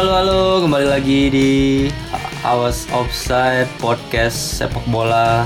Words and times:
halo, 0.00 0.16
halo, 0.16 0.44
kembali 0.64 0.86
lagi 0.88 1.20
di 1.28 1.50
Awas 2.40 2.88
Offside 2.88 3.68
Podcast 3.76 4.56
sepak 4.56 4.80
bola 4.88 5.44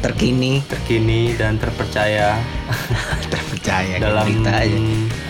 terkini. 0.00 0.64
terkini 0.72 1.36
dan 1.36 1.60
terpercaya. 1.60 2.32
Terpercaya 3.32 4.00
dalam 4.00 4.24
berita 4.24 4.56
aja. 4.56 4.80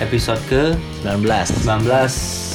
episode 0.07 0.39
ke 0.46 0.79
19 1.03 1.67
19. 1.67 2.50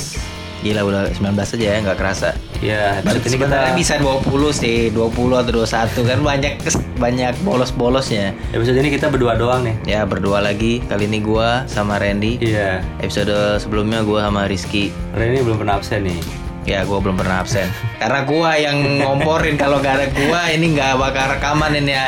Gila 0.65 0.81
udah 0.81 1.01
19 1.07 1.21
aja 1.37 1.65
ya 1.67 1.77
nggak 1.79 1.95
kerasa 1.95 2.33
Ya, 2.57 2.97
ini 2.97 3.19
kita 3.19 3.29
sebenarnya 3.45 3.75
bisa 3.75 3.99
20 3.99 4.25
sih 4.49 4.89
20 4.89 5.05
atau 5.37 5.51
21 5.59 5.69
kan 6.01 6.19
banyak 6.19 6.53
banyak 6.95 7.33
bolos-bolosnya 7.43 8.33
episode 8.49 8.73
ini 8.75 8.89
kita 8.89 9.07
berdua 9.07 9.35
doang 9.35 9.61
nih. 9.61 9.75
ya 9.85 10.01
berdua 10.01 10.39
lagi 10.39 10.81
kali 10.81 11.05
ini 11.05 11.19
gua 11.19 11.67
sama 11.67 11.95
Randy 11.95 12.41
Iya, 12.41 12.81
episode 12.97 13.29
sebelumnya 13.59 14.01
gua 14.01 14.25
sama 14.25 14.47
Rizky 14.47 14.89
Reni 15.11 15.39
belum 15.39 15.59
pernah 15.59 15.77
absen 15.77 16.03
nih. 16.03 16.17
ya 16.65 16.81
gua 16.81 16.97
belum 16.97 17.13
pernah 17.15 17.37
absen 17.39 17.69
karena 17.95 18.19
gua 18.23 18.49
yang 18.55 18.81
ngomporin 18.97 19.53
kalau 19.55 19.77
gak 19.77 19.93
ada 19.95 20.07
gua 20.17 20.49
ini 20.49 20.73
nggak 20.73 20.95
bakal 20.95 21.25
rekaman 21.29 21.75
ini 21.75 21.93
ya 21.93 22.07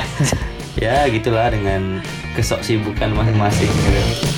Ya, 0.77 1.05
gitulah 1.05 1.49
dengan 1.49 2.05
kesok 2.33 2.61
sibukan 2.61 3.09
masing-masing. 3.09 3.65
gitu. 3.65 4.01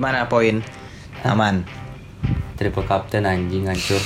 gimana 0.00 0.24
poin? 0.32 0.64
Aman. 1.28 1.60
Triple 2.56 2.88
captain 2.88 3.28
anjing 3.28 3.68
hancur. 3.68 4.00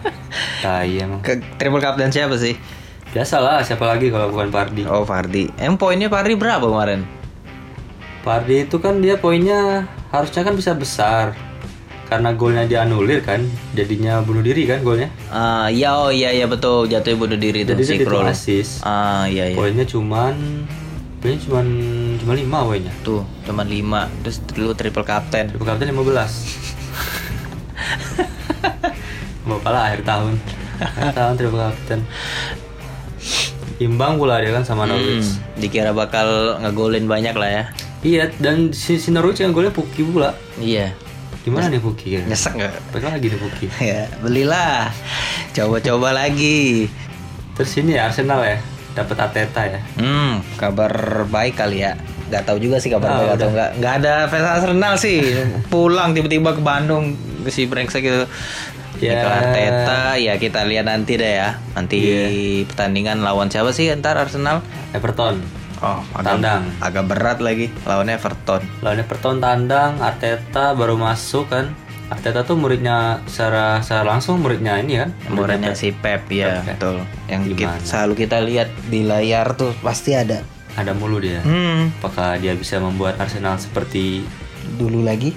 Tai 0.64 0.84
emang. 0.84 1.24
ke 1.24 1.40
triple 1.56 1.80
captain 1.80 2.12
siapa 2.12 2.36
sih? 2.36 2.52
Biasalah, 3.16 3.64
siapa 3.64 3.88
lagi 3.88 4.12
kalau 4.12 4.28
bukan 4.28 4.52
Pardi. 4.52 4.84
oh 4.84 5.08
Fardi 5.08 5.48
em 5.56 5.80
poinnya 5.80 6.12
Fardi 6.12 6.36
berapa 6.36 6.60
kemarin? 6.60 7.08
Pardi 8.20 8.68
itu 8.68 8.76
kan 8.76 9.00
dia 9.00 9.16
poinnya 9.16 9.88
harusnya 10.12 10.44
kan 10.44 10.52
bisa 10.52 10.76
besar. 10.76 11.32
Karena 12.12 12.36
golnya 12.36 12.68
dianulir 12.68 13.24
kan 13.24 13.40
jadinya 13.72 14.20
bunuh 14.20 14.44
diri 14.44 14.68
kan 14.68 14.84
golnya. 14.84 15.08
Ah, 15.32 15.72
iya 15.72 15.96
oh 15.96 16.12
iya 16.12 16.28
iya 16.28 16.44
betul. 16.44 16.92
Jatuhnya 16.92 17.16
bunuh 17.16 17.40
diri 17.40 17.64
tuh 17.64 17.72
jadi 17.72 17.84
si 17.88 18.04
itu 18.04 18.12
Ah 18.84 19.24
iya 19.32 19.48
iya. 19.48 19.56
poinnya 19.56 19.88
cuman 19.88 20.36
poinnya 21.22 21.38
cuman 21.40 21.66
cuma 22.18 22.32
lima 22.34 22.58
poinnya 22.62 22.90
Tuh, 23.00 23.22
cuman 23.42 23.62
5. 23.64 24.10
Terus 24.20 24.36
dulu 24.44 24.70
triple 24.72 25.02
captain. 25.02 25.46
triple 25.48 25.64
captain 25.64 25.88
15 25.88 26.02
bapak 29.42 29.70
lah 29.74 29.82
akhir 29.86 30.02
tahun 30.02 30.34
akhir 30.78 31.12
tahun 31.12 31.34
triple 31.36 31.60
captain 31.60 32.00
imbang 33.78 34.14
pula 34.14 34.38
dia 34.38 34.50
kan 34.52 34.62
sama 34.62 34.84
Norwich 34.84 35.26
Hmm, 35.26 35.38
dikira 35.56 35.90
bakal 35.92 36.26
ngegolin 36.58 37.06
banyak 37.06 37.34
lah 37.34 37.50
ya. 37.52 37.64
iya 38.02 38.24
dan 38.36 38.70
si, 38.70 38.94
si 38.96 39.10
Norwich 39.10 39.38
yang 39.38 39.50
golnya 39.50 39.70
Puki 39.70 40.02
pula 40.02 40.34
Iya. 40.56 40.94
gimana 41.42 41.66
nih 41.66 41.78
Puki 41.78 42.08
ya 42.12 42.22
Nyesek 42.22 42.54
nggak? 42.54 42.74
Baik 42.92 43.04
lagi 43.08 43.26
nih 43.28 43.40
Puki 43.40 43.66
ya, 43.90 44.06
belilah. 44.18 44.94
Coba-coba 45.52 46.14
lagi. 46.16 46.86
terus 47.52 47.74
ini 47.76 47.92
ya 47.92 48.06
Arsenal 48.06 48.40
ya 48.40 48.56
dapat 48.92 49.16
Ateta 49.18 49.62
ya 49.64 49.80
Hmm, 49.96 50.40
kabar 50.54 50.92
baik 51.26 51.56
kali 51.56 51.80
ya. 51.80 51.96
Gak 52.28 52.44
tahu 52.44 52.56
juga 52.58 52.76
sih 52.76 52.88
kabar 52.88 53.08
Ah, 53.08 53.16
baik 53.18 53.30
atau 53.34 53.48
enggak. 53.48 53.70
Enggak 53.76 53.94
ada 53.98 54.14
fans 54.26 54.48
Arsenal 54.50 54.94
sih. 54.96 55.20
Pulang 55.66 56.12
tiba-tiba 56.12 56.52
ke 56.52 56.60
Bandung 56.60 57.12
ke 57.38 57.48
si 57.48 57.64
brengsek 57.64 58.00
gitu. 58.00 58.24
Ya. 58.98 59.18
Ya. 59.18 59.26
Arteta 59.26 60.02
ya 60.16 60.34
kita 60.36 60.62
lihat 60.62 60.84
nanti 60.84 61.14
deh 61.14 61.34
ya. 61.34 61.60
Nanti 61.72 61.98
Iya. 61.98 62.64
pertandingan 62.64 63.20
lawan 63.20 63.48
siapa 63.48 63.70
sih 63.70 63.92
ntar 63.92 64.16
Arsenal? 64.16 64.64
Everton 64.92 65.40
Oh, 65.78 65.98
agak, 66.14 66.38
Tandang. 66.38 66.62
agak 66.78 67.04
berat 67.04 67.38
lagi 67.38 67.66
lawannya 67.82 68.14
Everton. 68.14 68.62
lawan 68.80 69.02
Everton 69.02 69.36
tandang 69.36 69.98
Arteta 69.98 70.72
baru 70.72 70.94
masuk 70.94 71.50
kan 71.50 71.74
Arteta 72.12 72.40
tuh 72.42 72.54
muridnya 72.54 72.96
secara 73.24 73.80
secara 73.80 74.04
langsung 74.06 74.38
muridnya 74.38 74.76
ini 74.76 74.98
kan 74.98 75.10
Muridnya 75.26 75.72
si 75.72 75.90
Pep 75.90 76.28
ya, 76.28 76.60
Pep, 76.60 76.76
betul. 76.76 76.96
Yang 77.26 77.42
Gimana? 77.50 77.80
kita, 77.80 77.88
selalu 77.88 78.14
kita 78.18 78.38
lihat 78.40 78.68
di 78.86 79.00
layar 79.02 79.46
tuh 79.52 79.72
pasti 79.78 80.12
ada. 80.12 80.44
ada 80.72 80.92
mulu 80.92 81.16
dia 81.18 81.40
Hmm, 81.40 81.92
apakah 81.94 82.36
dia 82.36 82.52
bisa 82.52 82.76
membuat 82.78 83.16
Arsenal 83.16 83.56
seperti 83.56 84.24
dulu 84.74 85.02
lagi 85.02 85.34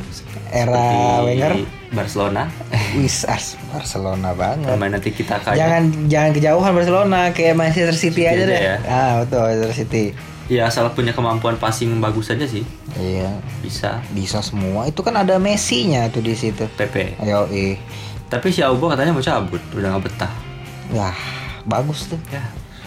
era 0.50 0.70
seperti 0.70 0.96
Wenger. 1.26 1.52
Barcelona 1.92 2.44
Wis 2.96 3.24
Ars- 3.26 3.58
Barcelona 3.68 4.32
banget. 4.32 4.70
pemain 4.70 4.92
nanti 4.92 5.10
kita 5.10 5.40
kayak 5.40 5.56
Jangan 5.56 5.84
jangan 6.08 6.32
kejauhan 6.32 6.72
Barcelona 6.72 7.20
kayak 7.32 7.54
Manchester 7.54 7.92
City 7.94 8.22
City 8.22 8.24
aja 8.26 8.36
aja 8.38 8.46
deh. 8.46 8.62
ya. 8.62 8.76
Ah, 8.86 9.12
betul 9.20 9.40
Manchester 9.42 9.76
City. 9.76 10.06
Ya 10.46 10.70
asal 10.70 10.86
punya 10.94 11.12
kemampuan 11.12 11.58
passing 11.58 11.98
bagus 11.98 12.30
saja 12.30 12.46
sih 12.46 12.62
Iya, 12.96 13.28
bisa 13.60 14.00
bisa 14.16 14.40
semua. 14.40 14.88
Itu 14.88 15.04
kan 15.04 15.20
ada 15.20 15.36
Messi-nya 15.36 16.08
tuh 16.08 16.24
di 16.24 16.32
situ. 16.32 16.64
PP 16.80 17.20
Ayo, 17.20 17.44
eh. 17.52 17.76
tapi 18.32 18.48
si 18.56 18.64
Auba 18.64 18.96
katanya 18.96 19.12
mau 19.12 19.20
cabut 19.26 19.60
udah 19.76 19.96
nggak 19.96 20.04
betah 20.08 20.32
Wah, 20.96 21.18
bagus 21.68 22.08
tuh. 22.08 22.20
ya 22.32 22.40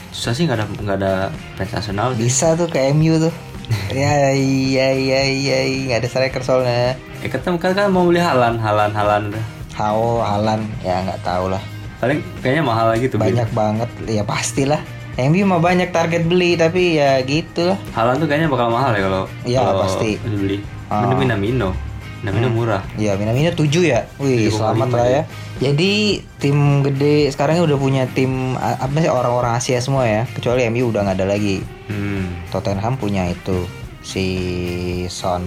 susah 0.08 0.32
sih 0.32 0.48
nggak 0.48 0.58
ada 0.58 0.66
nggak 0.66 0.98
ada 1.04 1.12
fans 1.60 1.84
sih. 1.84 1.92
Bisa 2.16 2.56
tuh 2.56 2.66
ke 2.66 2.90
MU 2.96 3.20
tuh. 3.20 3.34
ya 3.92 4.32
iya 4.32 4.96
iya 4.96 5.20
iya 5.28 5.58
nggak 5.84 5.98
ada 6.00 6.08
striker 6.08 6.40
soalnya. 6.40 6.96
ya 7.20 7.28
ketemu 7.28 7.60
kan 7.60 7.76
kan 7.76 7.92
mau 7.92 8.08
beli 8.08 8.16
Halan 8.22 8.56
Halan 8.56 8.96
Halan 8.96 9.22
udah 9.34 9.44
Hao, 9.78 10.18
Alan, 10.26 10.66
ya 10.82 11.06
nggak 11.06 11.22
tahu 11.22 11.54
lah. 11.54 11.62
paling 12.02 12.18
kayaknya 12.42 12.66
mahal 12.66 12.90
lagi 12.90 13.06
tuh. 13.06 13.14
Banyak 13.22 13.46
banget, 13.54 13.86
ya 14.10 14.26
pastilah. 14.26 14.82
MU 15.18 15.42
mah 15.44 15.58
banyak 15.58 15.90
target 15.90 16.22
beli 16.24 16.54
tapi 16.54 16.94
ya 16.94 17.18
gitu 17.20 17.74
lah. 17.74 17.78
Halan 17.90 18.22
tuh 18.22 18.30
kayaknya 18.30 18.46
bakal 18.46 18.70
mahal 18.70 18.94
ya 18.94 19.02
kalau 19.02 19.22
Iya, 19.42 19.62
pasti. 19.76 20.10
dibeli. 20.16 20.62
Ah. 20.86 21.02
Mending 21.02 21.26
Minamino. 21.26 21.70
Minamino 22.22 22.48
murah. 22.50 22.82
Ya 22.94 23.14
Minamino 23.14 23.50
7 23.50 23.66
ya. 23.82 24.06
Wih, 24.18 24.46
7,5 24.46 24.54
selamat 24.54 24.88
lah 24.94 25.06
ya. 25.10 25.22
Jadi 25.58 25.92
tim 26.38 26.86
gede 26.86 27.30
sekarang 27.30 27.58
udah 27.60 27.74
punya 27.74 28.06
tim 28.08 28.54
apa 28.54 28.94
sih 28.96 29.10
orang-orang 29.10 29.58
Asia 29.58 29.82
semua 29.82 30.06
ya. 30.06 30.22
Kecuali 30.30 30.62
MU 30.70 30.94
udah 30.94 31.02
nggak 31.02 31.18
ada 31.18 31.26
lagi. 31.26 31.66
Hmm. 31.90 32.46
Tottenham 32.48 32.94
punya 32.94 33.26
itu 33.26 33.66
si 34.02 34.26
Son. 35.10 35.42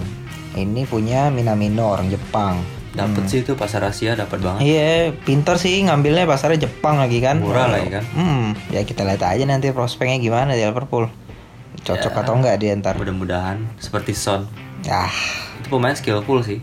Ini 0.52 0.84
punya 0.84 1.32
Minamino 1.32 1.88
orang 1.88 2.12
Jepang. 2.12 2.60
Dapat 2.92 3.24
sih 3.24 3.40
itu 3.40 3.56
pasar 3.56 3.80
Asia 3.82 4.12
dapat 4.12 4.38
banget. 4.38 4.60
Iya, 4.62 4.92
pinter 5.18 5.56
sih 5.56 5.80
ngambilnya 5.80 6.28
pasarnya 6.28 6.68
Jepang 6.68 7.00
lagi 7.00 7.18
kan. 7.18 7.40
Murah 7.40 7.64
lagi 7.66 7.88
kan. 7.88 8.04
Hmm, 8.12 8.52
ya 8.68 8.84
kita 8.84 9.00
lihat 9.02 9.22
aja 9.22 9.42
nanti 9.42 9.72
prospeknya 9.72 10.16
gimana 10.18 10.52
di 10.52 10.60
Liverpool. 10.60 11.08
Cocok 11.80 12.12
Ya. 12.12 12.20
atau 12.20 12.32
enggak 12.36 12.56
dia 12.58 12.76
ntar. 12.76 12.94
Mudah-mudahan 12.94 13.64
seperti 13.76 14.12
Son. 14.12 14.44
Ah, 14.84 15.08
Itu 15.56 15.72
pemain 15.72 15.92
skillful 15.92 16.42
sih. 16.42 16.60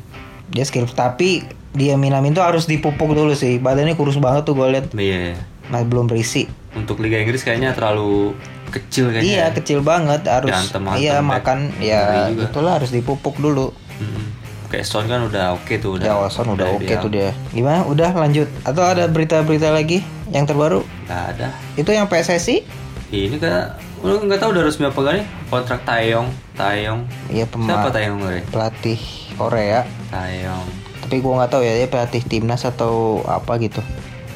dia 0.48 0.66
skill 0.66 0.86
tapi 0.88 1.46
dia 1.72 1.94
Minamino 1.94 2.34
tuh 2.34 2.42
harus 2.42 2.66
dipupuk 2.66 3.10
dulu 3.10 3.34
sih. 3.34 3.58
Badannya 3.58 3.94
kurus 3.94 4.18
banget 4.18 4.42
tuh 4.44 4.54
gue 4.54 4.68
lihat. 4.68 4.90
Iya. 4.92 5.38
Masih 5.68 5.86
belum 5.88 6.06
berisi. 6.06 6.46
Untuk 6.72 6.98
Liga 6.98 7.18
Inggris 7.18 7.42
kayaknya 7.42 7.74
terlalu 7.74 8.38
kecil 8.70 9.10
kayaknya. 9.10 9.26
Iya, 9.26 9.46
kecil 9.52 9.82
banget 9.82 10.26
harus. 10.26 10.54
Iya, 10.96 11.22
makan 11.22 11.74
ya 11.78 12.30
itulah 12.30 12.78
harus 12.78 12.90
dipupuk 12.90 13.34
dulu. 13.36 13.74
Hmm. 13.98 14.39
Kayak 14.70 14.86
Son 14.86 15.06
kan 15.10 15.26
udah 15.26 15.58
oke 15.58 15.74
tuh 15.82 15.98
udah. 15.98 16.06
Ya, 16.06 16.14
Watson 16.14 16.54
udah 16.54 16.78
oke 16.78 16.86
ideal. 16.86 17.02
tuh 17.02 17.10
dia. 17.10 17.34
Gimana? 17.50 17.90
Udah 17.90 18.14
lanjut 18.14 18.46
atau 18.62 18.86
ada 18.86 19.10
berita-berita 19.10 19.74
lagi 19.74 20.06
yang 20.30 20.46
terbaru? 20.46 20.86
Nggak 21.10 21.24
ada. 21.34 21.48
Itu 21.74 21.90
yang 21.90 22.06
PSSI? 22.06 22.62
Ini 23.10 23.42
kan 23.42 23.74
lu 24.06 24.22
nggak 24.30 24.38
tahu 24.38 24.54
udah 24.54 24.64
resmi 24.64 24.86
apa 24.86 25.00
enggak 25.02 25.16
nih 25.18 25.28
kontrak 25.50 25.82
Taeyong. 25.90 26.28
Taeyong. 26.54 27.02
Iya, 27.34 27.46
Siapa 27.50 27.58
pemain 27.58 27.90
Taeyong 27.90 28.18
gue? 28.22 28.40
pelatih 28.54 29.00
Korea. 29.34 29.82
Taeyong. 30.14 30.68
Tapi 31.02 31.16
gua 31.26 31.34
nggak 31.42 31.50
tahu 31.50 31.62
ya 31.66 31.74
dia 31.74 31.88
pelatih 31.90 32.22
timnas 32.22 32.62
atau 32.62 33.26
apa 33.26 33.58
gitu. 33.58 33.82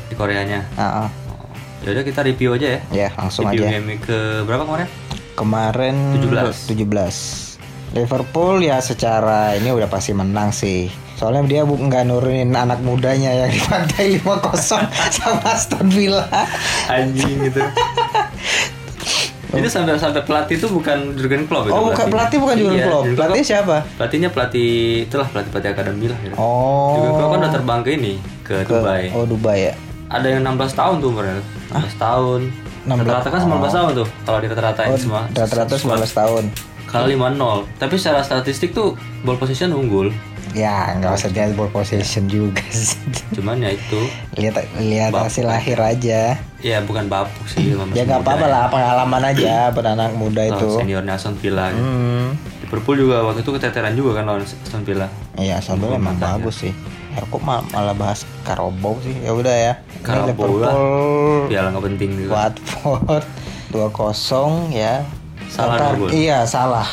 Di 0.10 0.18
Koreanya. 0.18 0.66
Ah, 0.74 1.06
ah. 1.06 1.10
Ya 1.86 1.94
udah 1.94 2.02
kita 2.02 2.26
review 2.26 2.56
aja 2.58 2.80
ya. 2.80 2.82
ya 2.90 3.10
langsung 3.14 3.46
review 3.52 3.70
aja. 3.70 3.78
game 3.78 4.02
ke 4.02 4.42
berapa 4.50 4.66
kemarin? 4.66 4.88
Kemarin 5.38 5.96
17. 6.18 6.74
17. 6.74 7.43
Liverpool 7.94 8.58
ya 8.60 8.82
secara 8.82 9.54
ini 9.54 9.70
udah 9.70 9.86
pasti 9.86 10.12
menang 10.12 10.50
sih. 10.50 10.90
Soalnya 11.14 11.46
dia 11.46 11.62
nggak 11.62 12.04
nurunin 12.04 12.50
anak 12.52 12.82
mudanya 12.82 13.30
yang 13.32 13.50
dibantai 13.50 14.18
5-0 14.18 14.58
sama 14.58 14.90
Aston 15.46 15.88
Villa. 15.88 16.26
Anjing 16.90 17.48
gitu. 17.48 17.62
Itu 19.54 19.70
sampai 19.70 19.94
sampai 19.96 20.26
pelatih 20.26 20.58
itu 20.58 20.66
bukan 20.66 21.14
Jurgen 21.14 21.46
Klopp 21.46 21.70
itu. 21.70 21.78
Oh, 21.78 21.86
bukan 21.86 22.10
pelatih 22.10 22.42
bukan 22.42 22.58
Jurgen 22.58 22.74
Iya, 22.74 22.86
Klopp. 22.90 23.06
Jurgen 23.06 23.18
Pelatih 23.22 23.44
siapa? 23.46 23.76
Pelatihnya 23.94 24.30
pelatih 24.34 24.70
itulah 25.06 25.28
pelatih 25.30 25.50
pelatih 25.54 25.70
akademi 25.70 26.06
lah 26.10 26.18
gitu. 26.26 26.34
Oh. 26.34 26.98
Jurgen 26.98 27.12
Klopp 27.14 27.30
kan 27.30 27.38
udah 27.38 27.52
terbang 27.54 27.80
ke 27.80 27.90
ini 27.94 28.14
ke, 28.42 28.56
ke- 28.66 28.74
Dubai. 28.74 29.14
Oh, 29.14 29.30
Dubai 29.30 29.70
ya. 29.70 29.74
Ada 30.10 30.26
yang 30.28 30.42
16 30.44 30.74
tahun 30.74 30.96
tuh 30.98 31.10
umurnya. 31.14 31.38
16 31.70 32.02
tahun. 32.02 32.40
16 32.84 32.98
Rata-rata 32.98 33.28
kan 33.30 33.40
19 33.46 33.70
tahun 33.72 33.90
tuh 33.94 34.08
kalau 34.26 34.40
dirata-ratain 34.42 34.90
Oh, 34.90 34.98
semua. 34.98 35.22
rata-rata 35.30 35.76
19 35.78 35.86
tahun. 36.12 36.44
Kali 36.94 37.18
5-0. 37.18 37.66
Tapi 37.76 37.94
secara 37.98 38.22
statistik 38.22 38.70
tuh 38.72 38.94
ball 39.22 39.36
position 39.36 39.74
unggul. 39.74 40.14
Ya 40.54 40.94
nggak 40.94 41.18
usah 41.18 41.34
dia 41.34 41.50
ball 41.50 41.66
possession 41.68 42.30
juga 42.30 42.62
sih. 42.72 42.94
Cuman 43.34 43.58
ya 43.58 43.74
itu 43.74 43.98
lihat 44.38 44.62
lihat 44.78 45.10
hasil 45.10 45.50
akhir 45.50 45.82
aja. 45.82 46.38
ya 46.62 46.80
bukan 46.80 47.10
bapuk 47.10 47.44
sih 47.46 47.74
Ya 47.92 48.06
nggak 48.06 48.22
apa-apa 48.22 48.46
ya. 48.46 48.54
lah 48.54 48.64
pengalaman 48.70 49.24
aja 49.26 49.74
buat 49.74 49.84
anak 49.84 50.14
muda 50.14 50.46
itu. 50.46 50.78
seniornya 50.78 51.18
Aston 51.18 51.34
Villa. 51.36 51.74
gitu. 51.74 51.82
Hmm. 51.82 52.38
Liverpool 52.62 52.96
juga 53.00 53.26
waktu 53.26 53.42
itu 53.42 53.52
keteteran 53.52 53.94
juga 53.94 54.16
kan 54.16 54.30
lawan 54.30 54.46
Aston 54.46 54.86
Villa. 54.86 55.10
Iya, 55.36 55.58
Aston 55.58 55.82
Villa 55.82 55.98
emang 55.98 56.16
bagus 56.16 56.62
sih. 56.62 56.74
Ya, 57.14 57.22
ma- 57.36 57.66
malah 57.68 57.94
bahas 57.94 58.22
Karobau 58.44 59.02
sih? 59.02 59.18
Ya 59.20 59.34
udah 59.34 59.56
ya. 59.56 59.74
Carabao 60.02 60.54
lah. 60.56 60.74
Piala 61.46 61.74
nggak 61.74 61.86
penting 61.88 62.10
juga. 62.16 62.30
Watford 62.32 63.26
2-0 63.70 64.70
ya. 64.72 65.02
Salah. 65.54 65.94
Iya, 66.10 66.38
salah. 66.44 66.88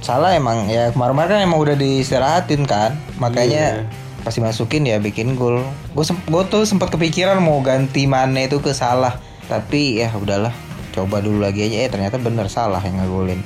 Salah 0.00 0.32
emang 0.32 0.64
ya 0.66 0.88
kemarin-kemarin 0.90 1.30
kan 1.30 1.40
emang 1.42 1.60
udah 1.60 1.76
diistirahatin 1.76 2.64
kan. 2.64 2.96
Makanya 3.16 3.64
Iya. 3.78 3.84
pasti 4.20 4.40
masukin 4.40 4.84
ya 4.84 4.96
bikin 4.96 5.32
gol. 5.34 5.60
Gue 5.92 6.04
gue 6.04 6.42
tuh 6.46 6.64
sempat 6.64 6.88
kepikiran 6.88 7.36
mau 7.38 7.60
ganti 7.60 8.04
Mane 8.04 8.48
itu 8.48 8.60
ke 8.60 8.72
salah. 8.72 9.16
Tapi 9.44 10.00
ya 10.00 10.08
udahlah. 10.10 10.52
Coba 10.90 11.20
dulu 11.20 11.42
lagi 11.42 11.64
aja 11.64 11.84
eh 11.84 11.90
ternyata 11.90 12.16
bener 12.16 12.48
salah 12.48 12.80
yang 12.80 12.96
ngegolin. 12.96 13.40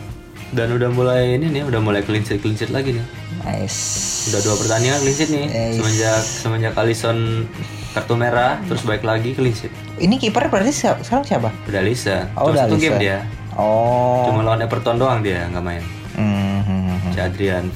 Dan 0.48 0.72
udah 0.72 0.88
mulai 0.88 1.36
ini 1.36 1.50
nih, 1.50 1.62
udah 1.62 1.76
mulai 1.76 2.00
clean 2.00 2.22
sheet 2.22 2.40
clean 2.40 2.54
sheet 2.54 2.70
lagi 2.70 2.96
nih. 2.96 3.04
Nice. 3.44 3.78
Udah 4.30 4.40
dua 4.40 4.56
pertandingan 4.56 4.98
clean 4.98 5.16
sheet 5.16 5.30
nih. 5.30 5.46
Nice. 5.46 5.76
Semenjak 5.76 6.18
semenjak 6.22 6.74
Alisson 6.74 7.18
kartu 7.90 8.14
merah, 8.14 8.60
terus 8.64 8.80
baik 8.82 9.02
lagi 9.02 9.32
clean 9.32 9.52
sheet. 9.52 9.72
Ini 9.96 10.14
kipernya 10.16 10.48
berarti 10.48 10.72
sekarang 10.72 11.24
siapa? 11.24 11.48
Udah 11.66 11.82
Lisa. 11.82 12.28
Oh, 12.32 12.48
Cuma 12.48 12.54
udah 12.54 12.62
satu 12.64 12.74
Lisa. 12.74 12.84
game 12.84 12.98
dia. 12.98 13.18
Oh. 13.58 14.30
Cuma 14.30 14.46
lawan 14.46 14.62
Everton 14.62 14.96
doang 14.96 15.18
dia 15.20 15.50
nggak 15.50 15.64
main. 15.66 15.82
Hmm, 16.14 16.62
hmm. 16.62 17.10
Si 17.10 17.18
Adrian. 17.18 17.66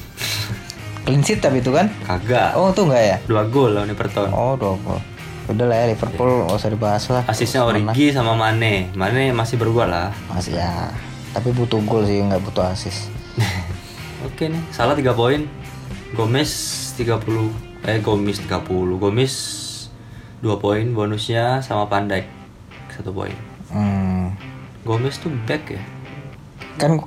Clean 1.02 1.18
sheet 1.26 1.42
tapi 1.42 1.58
itu 1.58 1.74
kan? 1.74 1.90
Kagak. 2.06 2.54
Oh 2.54 2.70
tuh 2.70 2.86
enggak 2.86 3.02
ya? 3.02 3.16
Dua 3.26 3.42
gol 3.50 3.74
lawan 3.74 3.90
Everton. 3.90 4.30
Oh 4.30 4.54
dua 4.54 4.78
gol. 4.86 5.02
Udah 5.50 5.66
lah 5.66 5.74
ya 5.74 5.86
Liverpool 5.90 6.46
nggak 6.46 6.54
usah 6.54 6.70
dibahas 6.70 7.04
lah. 7.10 7.22
Asisnya 7.26 7.66
Origi 7.66 8.14
sama 8.14 8.38
Mane. 8.38 8.94
Mane 8.94 9.34
masih 9.34 9.58
berbuat 9.58 9.90
lah. 9.90 10.14
Masih 10.30 10.54
ya. 10.54 10.94
Tapi 11.34 11.50
butuh 11.50 11.82
gol 11.82 12.06
sih 12.06 12.22
nggak 12.22 12.38
butuh 12.46 12.70
asis. 12.70 13.10
Oke 14.26 14.46
nih, 14.46 14.62
salah 14.70 14.94
3 14.94 15.02
poin. 15.18 15.42
Gomez 16.14 16.50
30 16.94 17.18
eh 17.82 17.98
Gomez 17.98 18.38
30. 18.38 19.02
Gomez 19.02 19.34
2 20.46 20.62
poin 20.62 20.84
bonusnya 20.94 21.58
sama 21.58 21.90
Pandai 21.90 22.22
1 22.94 23.02
poin. 23.10 23.34
Hmm. 23.74 24.51
Gomez 24.82 25.16
tuh 25.16 25.30
back 25.46 25.62
ya. 25.70 25.82
Kan 26.74 26.98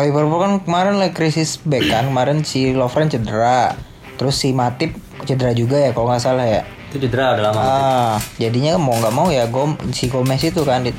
Liverpool 0.00 0.40
kan 0.40 0.52
kemarin 0.60 0.96
lagi 0.96 1.12
krisis 1.12 1.60
back 1.60 1.86
kan. 1.86 2.08
Kemarin 2.08 2.42
si 2.42 2.72
Lovren 2.72 3.06
cedera. 3.06 3.76
Terus 4.16 4.34
si 4.34 4.50
Matip 4.50 4.92
cedera 5.22 5.52
juga 5.52 5.76
ya 5.76 5.90
kalau 5.90 6.10
nggak 6.10 6.20
salah 6.20 6.44
ya. 6.44 6.62
Itu 6.90 6.98
cedera 6.98 7.32
udah 7.32 7.44
lama. 7.46 7.60
Ah, 7.60 8.14
jadinya 8.36 8.74
mau 8.74 8.92
nggak 8.92 9.14
mau 9.14 9.28
ya 9.28 9.46
Gom 9.46 9.78
si 9.90 10.06
Gomez 10.06 10.40
itu 10.40 10.60
kan. 10.60 10.82
di- 10.82 10.96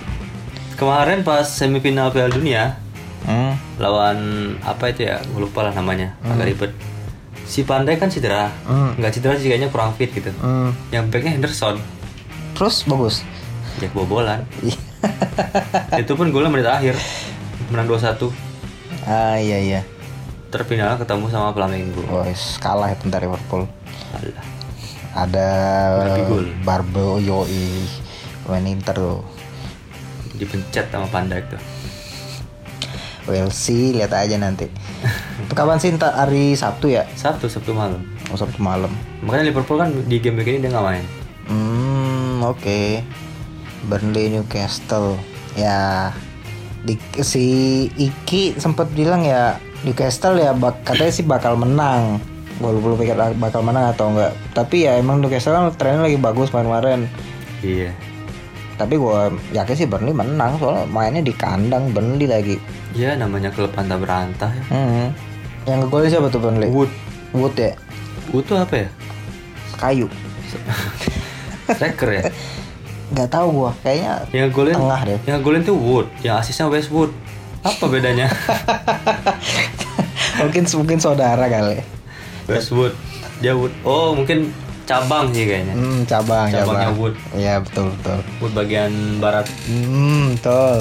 Kemarin 0.73 1.21
pas 1.21 1.45
semifinal 1.45 2.09
Piala 2.09 2.27
Dunia 2.27 2.73
Hmm. 3.21 3.53
lawan 3.77 4.17
apa 4.61 4.89
itu 4.89 5.05
ya? 5.05 5.21
Gue 5.29 5.45
lupa 5.45 5.61
lah 5.61 5.75
namanya. 5.75 6.17
Agak 6.23 6.47
ribet. 6.47 6.71
Si 7.45 7.61
Pandai 7.61 7.93
kan 7.95 8.07
cedera. 8.07 8.49
Hmm. 8.63 8.95
Nggak 8.95 9.13
cedera 9.13 9.35
sih 9.35 9.45
kayaknya 9.45 9.69
kurang 9.69 9.93
fit 9.93 10.09
gitu. 10.09 10.31
Hmm. 10.35 10.73
Yang 10.89 11.05
backnya 11.11 11.31
Henderson. 11.35 11.77
Terus 12.55 12.81
bagus. 12.83 13.21
Ya 13.79 13.87
kebobolan. 13.87 14.43
itu 16.01 16.11
pun 16.17 16.33
golnya 16.35 16.51
menit 16.51 16.67
akhir. 16.67 16.95
Menang 17.71 17.87
2-1. 17.87 18.27
ah 19.07 19.39
iya 19.39 19.57
iya. 19.57 19.81
Terfinal 20.51 20.99
ketemu 20.99 21.31
sama 21.31 21.55
Flamengo. 21.55 22.03
Boys 22.11 22.59
kalah 22.59 22.91
ya 22.91 22.97
bentar 22.99 23.23
Liverpool. 23.23 23.63
Alah. 24.11 24.45
Ada? 25.11 25.49
Barbo 26.67 27.19
Yoi 27.19 27.87
pemain 28.43 28.67
Inter 28.67 28.95
tuh. 28.95 29.23
Dipencet 30.35 30.91
sama 30.91 31.07
Pandai 31.07 31.39
tuh. 31.47 31.61
We'll 33.29 33.53
see, 33.53 33.93
lihat 33.93 34.11
aja 34.17 34.33
nanti. 34.35 34.65
Itu 35.45 35.53
kapan 35.53 35.77
sih 35.77 35.93
ntar 35.93 36.17
hari 36.17 36.57
Sabtu 36.57 36.89
ya? 36.89 37.05
Sabtu 37.13 37.45
Sabtu 37.45 37.71
malam. 37.71 38.01
Oh, 38.33 38.37
Sabtu 38.37 38.57
malam. 38.57 38.89
Makanya 39.21 39.53
Liverpool 39.53 39.77
kan 39.77 39.93
di 39.93 40.17
game 40.17 40.41
begini 40.41 40.57
dia 40.57 40.73
nggak 40.73 40.85
main. 40.85 41.05
Hmm, 41.45 42.41
oke. 42.41 43.05
Burnley 43.87 44.33
Newcastle. 44.33 45.17
Ya 45.57 46.11
di 46.81 46.97
si 47.21 47.45
Iki 47.93 48.57
sempat 48.57 48.89
bilang 48.97 49.21
ya 49.21 49.61
Newcastle 49.81 50.37
ya 50.37 50.53
bak, 50.53 50.85
katanya 50.85 51.13
sih 51.13 51.25
bakal 51.25 51.57
menang. 51.57 52.21
Gue 52.61 52.77
belum 52.77 52.97
pikir 53.01 53.17
bakal 53.41 53.65
menang 53.65 53.89
atau 53.89 54.13
enggak. 54.13 54.33
Tapi 54.53 54.85
ya 54.85 54.97
emang 54.97 55.17
Newcastle 55.21 55.57
kan 55.57 55.73
trennya 55.73 56.05
lagi 56.05 56.17
bagus 56.21 56.53
kemarin-kemarin. 56.53 57.09
Iya. 57.65 57.89
Tapi 58.77 58.97
gue 58.97 59.19
yakin 59.53 59.75
sih 59.77 59.89
Burnley 59.89 60.13
menang 60.13 60.57
soalnya 60.57 60.85
mainnya 60.89 61.21
di 61.25 61.33
kandang 61.33 61.93
Burnley 61.93 62.29
lagi. 62.29 62.57
Ya 62.93 63.17
namanya 63.17 63.49
klub 63.49 63.73
pantah 63.73 63.97
berantah 63.97 64.51
ya. 64.53 64.63
Hmm. 64.69 65.07
Yang 65.65 65.77
ngegolin 65.85 66.09
siapa 66.09 66.27
tuh 66.29 66.41
Burnley? 66.41 66.69
Wood. 66.69 66.91
Wood 67.33 67.55
ya. 67.57 67.73
Wood 68.33 68.45
tuh 68.45 68.57
apa 68.57 68.85
ya? 68.85 68.87
Kayu. 69.77 70.07
Striker 71.73 72.09
ya. 72.09 72.23
Gak 73.11 73.29
tahu 73.29 73.47
gua. 73.51 73.71
Kayaknya 73.83 74.13
Yang 74.31 74.49
golin 74.55 74.75
Tengah 74.75 75.01
deh. 75.03 75.19
Yang 75.27 75.39
golin 75.43 75.61
tuh 75.61 75.75
Wood, 75.75 76.07
yang 76.23 76.35
asisnya 76.39 76.67
Westwood. 76.67 77.11
Apa 77.61 77.85
bedanya? 77.85 78.25
mungkin 80.41 80.63
mungkin 80.65 80.97
saudara 80.97 81.45
kali. 81.45 81.83
Westwood. 82.47 82.95
Dia 83.39 83.53
Wood. 83.53 83.73
Oh, 83.83 84.15
mungkin 84.15 84.49
cabang 84.85 85.29
sih 85.31 85.45
kayaknya. 85.45 85.73
Hmm, 85.77 86.01
cabang, 86.03 86.49
Cabangnya 86.49 86.89
cabang. 86.89 86.99
Wood. 86.99 87.15
Iya, 87.35 87.55
betul, 87.61 87.93
betul. 87.99 88.19
Wood 88.41 88.53
bagian 88.55 88.91
barat. 89.19 89.45
Hmm, 89.67 90.33
betul. 90.35 90.77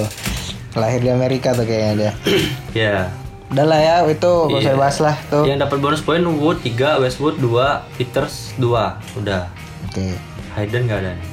Lahir 0.73 1.01
di 1.03 1.11
Amerika 1.11 1.51
tuh 1.53 1.67
kayaknya 1.67 1.93
dia. 1.95 2.13
Ya. 2.87 3.11
Udah 3.51 3.67
lah 3.67 3.81
ya, 3.83 3.95
itu 4.07 4.31
gak 4.47 4.63
usah 4.63 4.75
Iya. 4.75 4.79
bahas 4.79 4.97
lah 5.03 5.17
tuh. 5.27 5.43
Yang 5.43 5.67
dapat 5.67 5.79
bonus 5.83 6.03
poin 6.07 6.23
Wood 6.23 6.63
3, 6.63 7.03
Westwood 7.03 7.43
2, 7.43 7.83
Peters 7.99 8.55
2. 8.57 9.19
Udah. 9.19 9.51
Oke. 9.91 10.15
Hayden 10.55 10.87
nggak 10.87 10.99
ada 11.03 11.11
nih. 11.19 11.30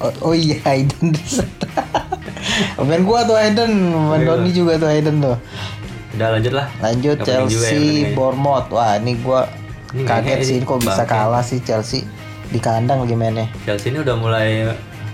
Oh, 0.00 0.12
oh 0.30 0.34
iya, 0.34 0.56
Hayden. 0.62 1.12
Pemain 2.76 3.02
gua 3.02 3.24
tuh 3.24 3.36
Hayden, 3.36 3.70
pemain 3.90 4.18
Iya. 4.18 4.28
Doni 4.28 4.50
juga 4.50 4.72
tuh 4.76 4.88
Hayden 4.90 5.16
tuh. 5.18 5.36
Udah 6.12 6.28
lanjut 6.36 6.52
lah. 6.52 6.66
Lanjut 6.78 7.16
juga 7.16 7.24
ya, 7.24 7.26
Chelsea, 7.48 7.56
pertandingannya. 7.56 8.14
Bournemouth. 8.14 8.68
Wah, 8.68 8.92
ini 8.98 9.12
gua 9.18 9.40
Ini 9.92 10.02
kaget 10.04 10.38
sih 10.42 10.56
ini 10.56 10.64
kok 10.64 10.80
bisa 10.80 11.04
bangke. 11.04 11.12
kalah 11.12 11.44
sih 11.44 11.60
Chelsea 11.60 12.00
di 12.48 12.58
kandang 12.58 13.04
lagi 13.04 13.12
mainnya. 13.12 13.46
Chelsea 13.64 13.88
ini 13.88 14.00
udah 14.00 14.16
mulai 14.16 14.48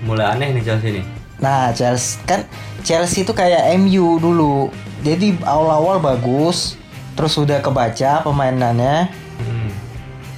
mulai 0.02 0.26
aneh 0.28 0.54
nih 0.54 0.62
Chelsea 0.64 0.88
ini. 0.92 1.02
Nah, 1.38 1.70
Chelsea 1.70 2.18
kan 2.24 2.46
Chelsea 2.82 3.22
itu 3.22 3.30
kayak 3.30 3.74
MU 3.76 4.18
dulu. 4.18 4.70
Jadi 5.02 5.38
awal-awal 5.42 5.98
bagus, 5.98 6.75
terus 7.14 7.34
udah 7.34 7.58
kebaca 7.58 8.22
pemainannya. 8.22 9.10
Hmm. 9.38 9.70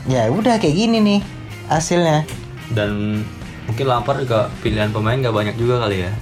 Ya 0.05 0.29
udah 0.29 0.57
kayak 0.57 0.77
gini 0.77 0.99
nih 1.01 1.21
hasilnya. 1.67 2.25
Dan 2.73 3.25
mungkin 3.71 3.87
Lampard 3.87 4.19
juga 4.21 4.51
pilihan 4.61 4.91
pemain 4.91 5.15
nggak 5.15 5.31
banyak 5.31 5.55
juga 5.55 5.79
kali 5.81 6.03
ya. 6.03 6.13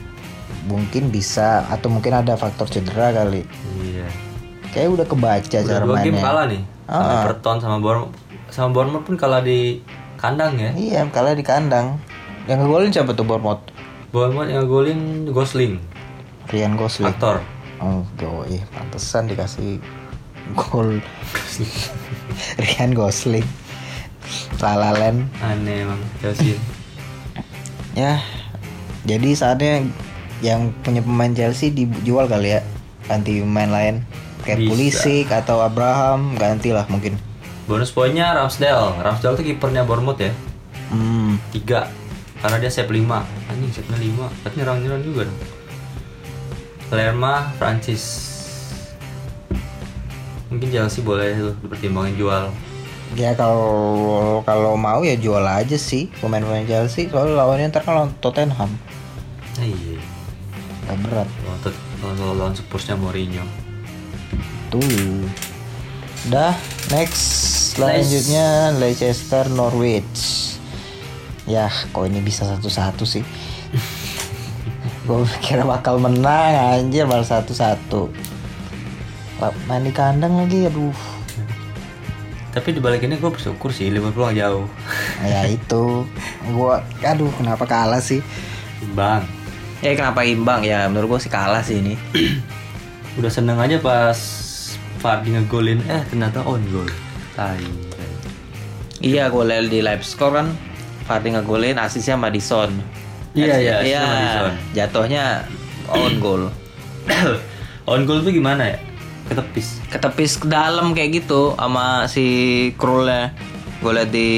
Mungkin 0.68 1.08
bisa 1.08 1.64
atau 1.66 1.88
mungkin 1.88 2.12
ada 2.12 2.36
faktor 2.36 2.68
cedera 2.68 3.08
kali. 3.10 3.48
Iya. 3.80 4.04
Kayak 4.68 5.00
udah 5.00 5.06
kebaca 5.08 5.40
Udah 5.48 5.64
cara 5.64 5.84
dua 5.88 5.96
game 6.04 6.20
kalah 6.20 6.44
nih. 6.44 6.60
Sama 6.84 7.00
Ah. 7.00 7.20
Everton 7.20 7.56
sama 7.58 7.76
Bournemouth. 7.80 8.12
Sama 8.48 8.68
Bournemouth 8.70 9.04
pun 9.04 9.16
kalah 9.16 9.40
di 9.40 9.80
kandang 10.16 10.56
ya. 10.56 10.70
Iya, 10.72 11.00
kalah 11.08 11.32
di 11.32 11.42
kandang. 11.42 11.96
Yang 12.44 12.64
ngegolin 12.64 12.90
siapa 12.90 13.12
tuh 13.12 13.24
Bournemouth? 13.24 13.64
Bournemouth 14.08 14.48
yang 14.48 14.64
golin 14.64 15.00
Gosling, 15.28 15.76
Ryan 16.48 16.76
Gosling. 16.76 17.08
aktor. 17.08 17.44
Oh, 17.78 18.04
ih, 18.44 18.64
pantesan 18.72 19.28
dikasih 19.28 19.78
gol 20.52 20.98
Ryan 22.60 22.92
Gosling. 22.92 23.44
La 24.58 24.74
La 24.74 24.90
Land. 24.92 25.28
Aneh 25.38 25.84
emang 25.84 26.00
Chelsea. 26.18 26.56
Ya, 27.98 28.22
jadi 29.02 29.34
saatnya 29.34 29.82
yang 30.38 30.70
punya 30.86 31.02
pemain 31.02 31.34
Chelsea 31.34 31.74
dijual 31.74 32.30
kali 32.30 32.54
ya, 32.54 32.62
ganti 33.10 33.42
pemain 33.42 33.66
lain 33.66 34.06
kayak 34.46 34.62
Bisa. 34.62 34.70
Pulisic 34.70 35.26
atau 35.34 35.58
Abraham 35.58 36.38
ganti 36.38 36.70
lah 36.70 36.86
mungkin. 36.86 37.18
Bonus 37.66 37.90
poinnya 37.90 38.38
Ramsdale. 38.38 39.02
Ramsdale 39.02 39.34
tuh 39.34 39.44
kipernya 39.44 39.82
Bournemouth 39.82 40.22
ya. 40.22 40.30
Hmm, 40.94 41.42
Tiga. 41.50 41.90
Karena 42.38 42.56
dia 42.62 42.70
save 42.70 42.90
5 42.90 43.50
Anjing 43.50 43.72
save 43.74 43.88
nya 43.90 43.98
5 43.98 44.42
Berarti 44.42 44.56
nyerang-nyerang 44.62 45.02
juga 45.02 45.20
dong 45.26 45.38
Lerma 46.94 47.50
Francis 47.58 48.02
Mungkin 50.48 50.70
Chelsea 50.70 51.02
boleh 51.04 51.34
tuh 51.34 51.54
dipertimbangin 51.66 52.14
jual 52.16 52.48
ya 53.14 53.32
kalau 53.32 53.70
kalau 54.42 54.74
mau 54.74 55.00
ya 55.00 55.14
jual 55.14 55.40
aja 55.40 55.76
sih 55.76 56.12
pemain-pemain 56.18 56.64
Chelsea 56.64 57.08
soalnya 57.08 57.38
lawannya 57.38 57.68
ntar 57.68 57.82
kan 57.82 57.94
lawan 57.94 58.12
Tottenham 58.18 58.70
Nah, 59.58 59.66
iya 59.66 59.98
nggak 60.84 60.98
berat 61.02 61.28
Lawan 61.42 61.58
Tot- 61.60 61.84
Kalau 61.98 62.30
lawan 62.32 62.54
Spursnya 62.54 62.94
Mourinho 62.94 63.42
tuh. 64.68 65.26
Dah 66.28 66.52
next 66.88 67.24
Selanjutnya 67.74 68.74
Leicester 68.74 69.48
Norwich. 69.48 70.54
Ya, 71.42 71.66
kok 71.70 72.04
ini 72.04 72.18
bisa 72.18 72.44
satu-satu 72.44 73.02
sih? 73.02 73.22
Gue 75.06 75.22
kira 75.38 75.62
bakal 75.62 75.96
menang 75.96 76.54
anjir 76.74 77.08
malah 77.08 77.24
satu-satu. 77.24 78.12
Main 79.64 79.82
di 79.82 79.90
kandang 79.90 80.36
lagi 80.36 80.66
aduh. 80.66 80.92
Tapi 82.58 82.74
di 82.74 82.82
balik 82.82 83.06
ini 83.06 83.22
gue 83.22 83.30
bersyukur 83.30 83.70
sih 83.70 83.86
Liverpool 83.86 84.26
nggak 84.26 84.38
jauh. 84.42 84.66
Ya 85.22 85.46
itu. 85.46 86.02
Gua 86.50 86.82
aduh 87.06 87.30
kenapa 87.38 87.62
kalah 87.70 88.02
sih? 88.02 88.18
Bang, 88.98 89.22
Ya 89.78 89.94
kenapa 89.94 90.26
imbang 90.26 90.66
ya 90.66 90.90
menurut 90.90 91.14
gua 91.14 91.20
sih 91.22 91.30
kalah 91.30 91.62
sih 91.62 91.78
ini. 91.78 91.94
udah 93.22 93.30
seneng 93.30 93.62
aja 93.62 93.78
pas 93.78 94.18
Fardi 94.98 95.38
ngegolin 95.38 95.78
eh 95.86 96.02
ternyata 96.10 96.42
on 96.42 96.58
goal. 96.74 96.90
Tai. 97.38 97.62
Iya, 98.98 99.30
gue 99.30 99.44
lihat 99.46 99.70
di 99.70 99.78
live 99.78 100.02
score 100.02 100.42
kan 100.42 100.50
Vardy 101.06 101.38
ngegolin 101.38 101.78
asisnya 101.78 102.18
Madison. 102.18 102.74
Iya, 103.38 103.54
iya, 103.62 103.74
Iya, 103.86 104.02
jatuhnya 104.74 105.46
on 105.86 106.18
goal. 106.18 106.50
on 107.90 108.02
goal 108.02 108.26
tuh 108.26 108.34
gimana 108.34 108.74
ya? 108.74 108.78
Ketepis. 109.28 109.68
Ketepis 109.92 110.32
ke 110.40 110.46
dalam 110.48 110.96
kayak 110.96 111.22
gitu 111.24 111.52
sama 111.54 112.08
si 112.08 112.26
Krulnya. 112.80 113.36
Gue 113.84 113.92
lihat 113.94 114.10
di 114.10 114.28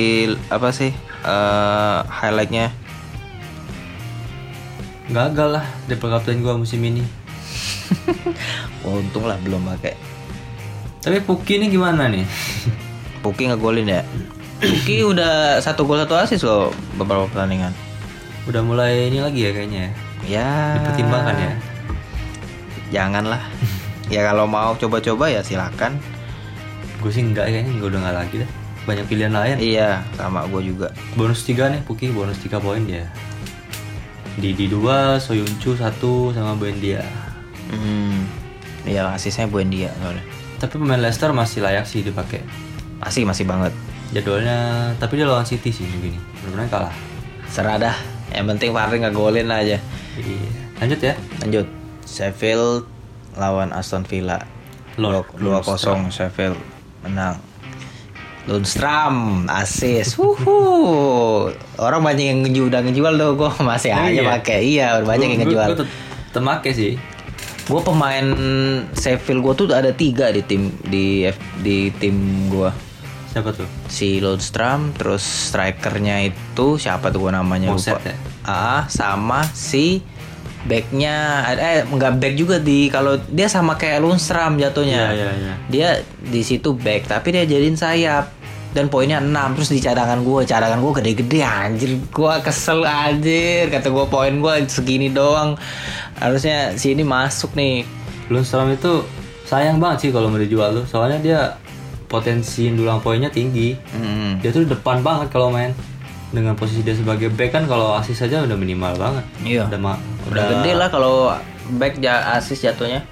apa 0.51 0.75
sih 0.75 0.91
eh, 1.25 1.99
highlightnya. 2.07 2.75
Gagal 5.11 5.59
lah 5.59 5.67
di 5.91 5.99
kapten 5.99 6.39
gua 6.39 6.55
musim 6.55 6.79
ini. 6.87 7.03
Untung 8.87 9.27
lah 9.27 9.35
belum 9.43 9.67
pakai. 9.75 9.99
Tapi 11.03 11.19
Puki 11.27 11.59
ini 11.59 11.67
gimana 11.67 12.07
nih? 12.07 12.23
Puki 13.25 13.51
ngegolin 13.51 13.91
ya. 13.91 14.07
Puki 14.61 15.03
udah 15.03 15.59
satu 15.59 15.83
gol 15.83 15.99
satu 15.99 16.15
asis 16.15 16.47
loh 16.47 16.71
beberapa 16.95 17.27
pertandingan. 17.27 17.75
Udah 18.47 18.63
mulai 18.63 19.11
ini 19.11 19.19
lagi 19.19 19.41
ya 19.43 19.51
kayaknya 19.51 19.81
ya. 19.81 19.91
Ya. 20.31 20.51
Dipertimbangkan 20.79 21.37
ya. 21.37 21.53
Janganlah. 22.95 23.43
Ya 24.11 24.27
kalau 24.27 24.45
mau 24.45 24.75
coba-coba 24.77 25.31
ya 25.31 25.41
silakan. 25.41 25.97
Gue 27.01 27.09
sih 27.15 27.25
enggak 27.25 27.49
kayaknya 27.49 27.73
gue 27.81 27.89
udah 27.89 28.01
nggak 28.03 28.17
lagi 28.19 28.35
dah. 28.45 28.51
Banyak 28.85 29.07
pilihan 29.07 29.33
lain. 29.33 29.57
Iya, 29.63 30.05
sama 30.19 30.45
gue 30.51 30.61
juga. 30.67 30.93
Bonus 31.15 31.47
3 31.47 31.73
nih 31.73 31.81
Puki, 31.87 32.13
bonus 32.13 32.43
3 32.43 32.61
poin 32.61 32.83
dia. 32.85 33.09
Didi 34.37 34.69
2, 34.69 35.21
Soyuncu 35.23 35.79
1 35.79 36.35
sama 36.35 36.53
Buendia. 36.59 37.05
Hmm. 37.71 38.27
Iya, 38.89 39.15
asisnya 39.15 39.47
Buendia 39.47 39.93
soalnya. 40.01 40.25
Tapi 40.61 40.77
pemain 40.77 41.01
Leicester 41.01 41.31
masih 41.33 41.65
layak 41.65 41.87
sih 41.89 42.05
dipakai. 42.05 42.45
Masih 43.01 43.25
masih 43.25 43.47
banget. 43.49 43.73
Jadwalnya, 44.11 44.91
tapi 44.99 45.23
dia 45.23 45.29
lawan 45.29 45.47
City 45.47 45.71
sih 45.71 45.87
begini. 45.87 46.19
Benar-benar 46.43 46.69
kalah. 46.69 46.95
Serah 47.47 47.79
dah. 47.79 47.97
Yang 48.35 48.47
penting 48.57 48.71
Vardy 48.75 48.97
ngegolin 49.01 49.49
aja. 49.49 49.79
Iya. 50.19 50.51
Lanjut 50.83 51.01
ya. 51.01 51.15
Lanjut. 51.45 51.67
Sheffield 52.11 52.90
lawan 53.35 53.71
Aston 53.71 54.03
Villa. 54.03 54.41
Lord 54.97 55.27
2-0 55.35 55.65
Sheffield 56.09 56.59
menang. 57.01 57.39
Lundstram 58.45 59.47
asis. 59.47 60.17
Wuhu. 60.17 61.53
Orang 61.77 62.01
banyak 62.01 62.27
yang 62.27 62.39
ngejual 62.43 62.67
udah 62.69 62.81
ngejual 62.83 63.13
tuh 63.15 63.31
gue 63.37 63.51
masih 63.63 63.91
Oh, 63.93 64.01
aja 64.03 64.11
iya? 64.17 64.25
pakai. 64.33 64.59
Iya, 64.67 64.89
banyak 65.01 65.29
yang 65.29 65.41
ngejual. 65.45 65.67
Gue 65.71 65.87
temake 66.31 66.71
sih. 66.73 66.93
Gue 67.65 67.81
pemain 67.81 68.27
Sheffield 68.93 69.41
gue 69.41 69.55
tuh 69.55 69.67
ada 69.71 69.93
tiga 69.93 70.33
di 70.33 70.43
tim 70.43 70.73
di 70.83 71.23
F- 71.23 71.39
di 71.61 71.93
tim 71.95 72.17
gue. 72.49 72.71
Siapa 73.31 73.55
tuh? 73.55 73.69
Si 73.87 74.19
Lundstram, 74.19 74.91
terus 74.91 75.23
strikernya 75.23 76.27
itu 76.27 76.75
siapa 76.77 77.15
tuh 77.15 77.29
gue 77.29 77.33
namanya 77.33 77.71
Moset 77.71 77.95
lupa. 77.95 78.11
ya? 78.11 78.17
Ah, 78.43 78.83
sama 78.91 79.47
si 79.47 80.03
backnya 80.69 81.47
eh 81.57 81.83
enggak 81.89 82.21
back 82.21 82.35
juga 82.37 82.57
di 82.61 82.93
kalau 82.93 83.17
dia 83.33 83.49
sama 83.49 83.81
kayak 83.81 84.05
Lundstram 84.05 84.61
jatuhnya. 84.61 85.13
Iya, 85.13 85.17
iya, 85.17 85.31
iya. 85.37 85.55
Dia 85.69 85.89
di 86.21 86.43
situ 86.45 86.77
back 86.77 87.09
tapi 87.09 87.33
dia 87.33 87.45
jadiin 87.49 87.77
sayap 87.79 88.33
dan 88.71 88.87
poinnya 88.87 89.19
6 89.19 89.59
terus 89.59 89.71
di 89.75 89.83
cadangan 89.83 90.23
gue 90.23 90.47
cadangan 90.47 90.79
gue 90.79 90.93
gede-gede 91.03 91.43
anjir 91.43 91.99
gue 91.99 92.35
kesel 92.39 92.87
anjir 92.87 93.67
kata 93.67 93.91
gue 93.91 94.07
poin 94.07 94.31
gue 94.31 94.55
segini 94.71 95.11
doang 95.11 95.59
harusnya 96.23 96.79
sini 96.79 97.03
masuk 97.03 97.59
nih 97.59 97.83
Lundstrom 98.31 98.71
itu 98.71 99.03
sayang 99.51 99.83
banget 99.83 100.07
sih 100.07 100.11
kalau 100.15 100.31
mau 100.31 100.39
dijual 100.39 100.71
tuh. 100.71 100.87
Soalnya 100.87 101.19
dia 101.19 101.41
potensi 102.07 102.71
dulang 102.71 103.03
poinnya 103.03 103.27
tinggi. 103.27 103.75
Hmm. 103.91 104.39
Dia 104.39 104.55
tuh 104.55 104.63
depan 104.63 105.03
banget 105.03 105.35
kalau 105.35 105.51
main. 105.51 105.75
Dengan 106.31 106.55
posisi 106.55 106.81
dia 106.81 106.95
sebagai 106.95 107.27
back 107.29 107.51
kan 107.53 107.65
kalau 107.67 107.91
asis 107.93 108.15
saja 108.17 108.47
udah 108.47 108.55
minimal 108.55 108.95
banget. 108.95 109.25
Iya. 109.43 109.67
Udah 109.67 109.81
ma- 109.81 110.01
udah 110.31 110.43
gede 110.47 110.73
lah 110.73 110.87
kalau 110.87 111.35
back 111.75 111.99
ja 111.99 112.39
asis 112.39 112.63
jatuhnya. 112.63 113.03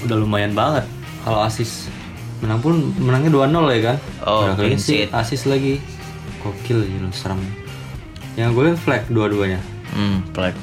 Udah 0.00 0.16
lumayan 0.16 0.56
banget. 0.56 0.88
Kalau 1.22 1.44
asis 1.44 1.92
menang 2.40 2.62
pun 2.62 2.94
menangnya 2.96 3.28
2-0 3.28 3.52
ya 3.68 3.80
kan? 3.84 3.96
Oh, 4.24 4.48
udah 4.48 4.54
clean 4.56 4.80
sheet. 4.80 5.12
asis 5.12 5.44
lagi. 5.44 5.76
Kokil 6.40 6.88
sih 6.88 6.96
lu 6.96 7.12
serem. 7.12 7.36
Yang 8.32 8.50
gue 8.54 8.66
flag 8.78 9.02
dua-duanya. 9.10 9.60
Hmm 9.92 10.24
flag. 10.32 10.56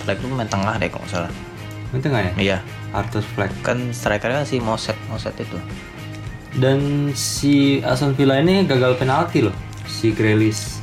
Flag 0.00 0.16
tuh 0.16 0.30
main 0.30 0.48
tengah 0.48 0.78
deh 0.78 0.88
kalau 0.88 1.04
salah. 1.04 1.28
Itu 1.92 2.08
nggak 2.08 2.24
ya? 2.24 2.32
Iya. 2.38 2.58
Arthur 2.96 3.20
flag. 3.28 3.52
Kan 3.60 3.92
strikernya 3.92 4.48
si 4.48 4.56
Moset 4.56 4.96
Moset 5.12 5.36
itu. 5.36 5.58
Dan 6.56 7.12
si 7.12 7.84
Aston 7.84 8.16
Villa 8.16 8.40
ini 8.40 8.64
gagal 8.64 8.96
penalti 8.96 9.44
loh 9.44 9.52
si 9.88 10.12
Grealish 10.12 10.78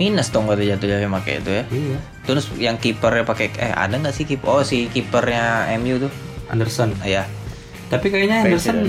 minus 0.00 0.32
dong 0.32 0.48
jatuhnya 0.48 1.04
yang 1.04 1.12
pakai 1.12 1.44
itu 1.44 1.50
ya. 1.52 1.64
Iya. 1.68 1.98
Terus 2.24 2.44
yang 2.56 2.80
kipernya 2.80 3.28
pakai 3.28 3.52
eh 3.60 3.74
ada 3.74 4.00
nggak 4.00 4.16
sih 4.16 4.24
kiper 4.24 4.48
oh 4.48 4.62
si 4.64 4.88
kipernya 4.88 5.68
MU 5.76 6.00
tuh? 6.00 6.12
Anderson. 6.48 6.96
Iya. 7.04 7.28
Tapi 7.92 8.08
kayaknya 8.08 8.48
Anderson 8.48 8.88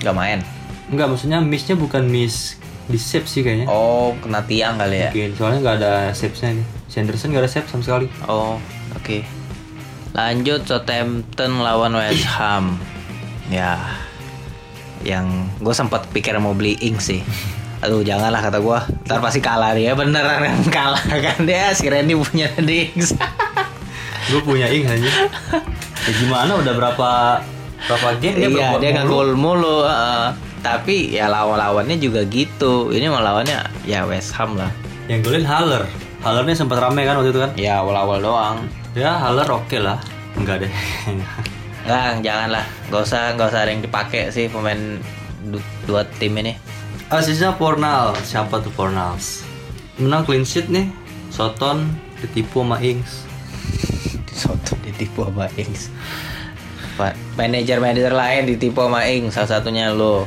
nggak 0.00 0.16
main. 0.16 0.40
Nggak 0.88 1.06
maksudnya 1.12 1.44
missnya 1.44 1.76
bukan 1.76 2.08
miss 2.08 2.56
di 2.88 2.96
save 2.96 3.28
sih 3.28 3.44
kayaknya. 3.44 3.68
Oh 3.68 4.16
kena 4.24 4.40
tiang 4.48 4.80
kali 4.80 5.04
ya? 5.04 5.10
Mungkin 5.12 5.30
soalnya 5.36 5.60
nggak 5.60 5.76
ada 5.84 5.94
save-nya 6.16 6.48
nih 6.56 6.66
si 6.88 6.96
Anderson 6.96 7.28
nggak 7.34 7.44
ada 7.44 7.52
save 7.52 7.68
sama 7.68 7.82
sekali. 7.84 8.06
Oh 8.24 8.56
oke. 8.96 9.20
Lanjut 10.16 10.64
Southampton 10.64 11.60
lawan 11.60 11.92
West 11.92 12.24
Ham. 12.40 12.80
Ya 13.52 13.76
yang 15.06 15.46
gue 15.62 15.74
sempat 15.76 16.10
pikir 16.10 16.34
mau 16.42 16.58
beli 16.58 16.74
ink 16.82 16.98
sih 16.98 17.22
aduh 17.78 18.02
janganlah 18.02 18.42
kata 18.42 18.58
gue 18.58 18.78
ntar 19.06 19.18
pasti 19.18 19.38
kalah 19.38 19.70
dia 19.72 19.94
beneran 19.94 20.42
yang 20.42 20.62
kalah 20.76 20.98
kan 21.00 21.46
dia? 21.46 21.70
Si 21.72 21.86
Randy 21.86 22.14
punya 22.14 22.50
Dings. 22.68 23.14
Gue 24.28 24.40
punya 24.42 24.66
ing 24.68 24.84
aja 24.84 25.08
ya 25.98 26.12
gimana? 26.14 26.56
Udah 26.56 26.74
berapa 26.74 27.10
berapa 27.86 28.08
game? 28.18 28.36
Dia 28.36 28.48
iya 28.48 28.68
dia 28.76 28.90
nggak 28.92 29.06
gol 29.06 29.32
mulu 29.32 29.84
heeh. 29.84 30.34
tapi 30.58 31.14
ya 31.14 31.30
lawan-lawannya 31.30 31.96
juga 31.96 32.26
gitu. 32.26 32.90
Ini 32.90 33.06
lawannya 33.06 33.86
ya 33.86 34.02
West 34.04 34.34
Ham 34.34 34.58
lah. 34.58 34.68
Yang 35.06 35.20
golin 35.24 35.46
Haller. 35.46 35.84
Hallernya 36.18 36.58
sempat 36.58 36.82
rame 36.82 37.06
kan 37.06 37.14
waktu 37.14 37.30
itu 37.30 37.40
kan? 37.40 37.50
Ya 37.54 37.78
awal-awal 37.78 38.18
doang. 38.18 38.56
Ya 38.92 39.14
Haller 39.14 39.46
oke 39.46 39.78
lah. 39.78 40.02
Enggak 40.34 40.66
deh. 40.66 40.72
Nggak, 41.88 42.20
jangan 42.20 42.48
lah 42.52 42.64
Gak 42.92 43.00
usah, 43.00 43.32
gak 43.32 43.48
usah 43.48 43.64
ada 43.64 43.72
yang 43.72 43.80
dipakai 43.80 44.28
sih 44.28 44.52
pemain 44.52 44.76
du- 45.40 45.64
dua 45.88 46.04
tim 46.20 46.36
ini 46.36 46.52
asisnya 47.08 47.56
Fornal 47.56 48.12
siapa 48.20 48.60
tuh 48.60 48.72
Fornals 48.72 49.40
menang 49.98 50.22
clean 50.28 50.44
sheet 50.44 50.68
nih. 50.68 50.88
Soton 51.28 51.88
ditipu 52.20 52.64
sama 52.64 52.80
Ings 52.80 53.24
Soto 54.32 54.74
ditipu 54.84 55.28
sama 55.28 55.48
Ings 55.56 55.92
Pak, 56.98 57.14
manajer-manajer 57.38 58.10
lain 58.10 58.42
ditipu 58.48 58.84
sama 58.84 59.06
Ings 59.06 59.38
Salah 59.38 59.60
satunya 59.60 59.94
lo. 59.94 60.26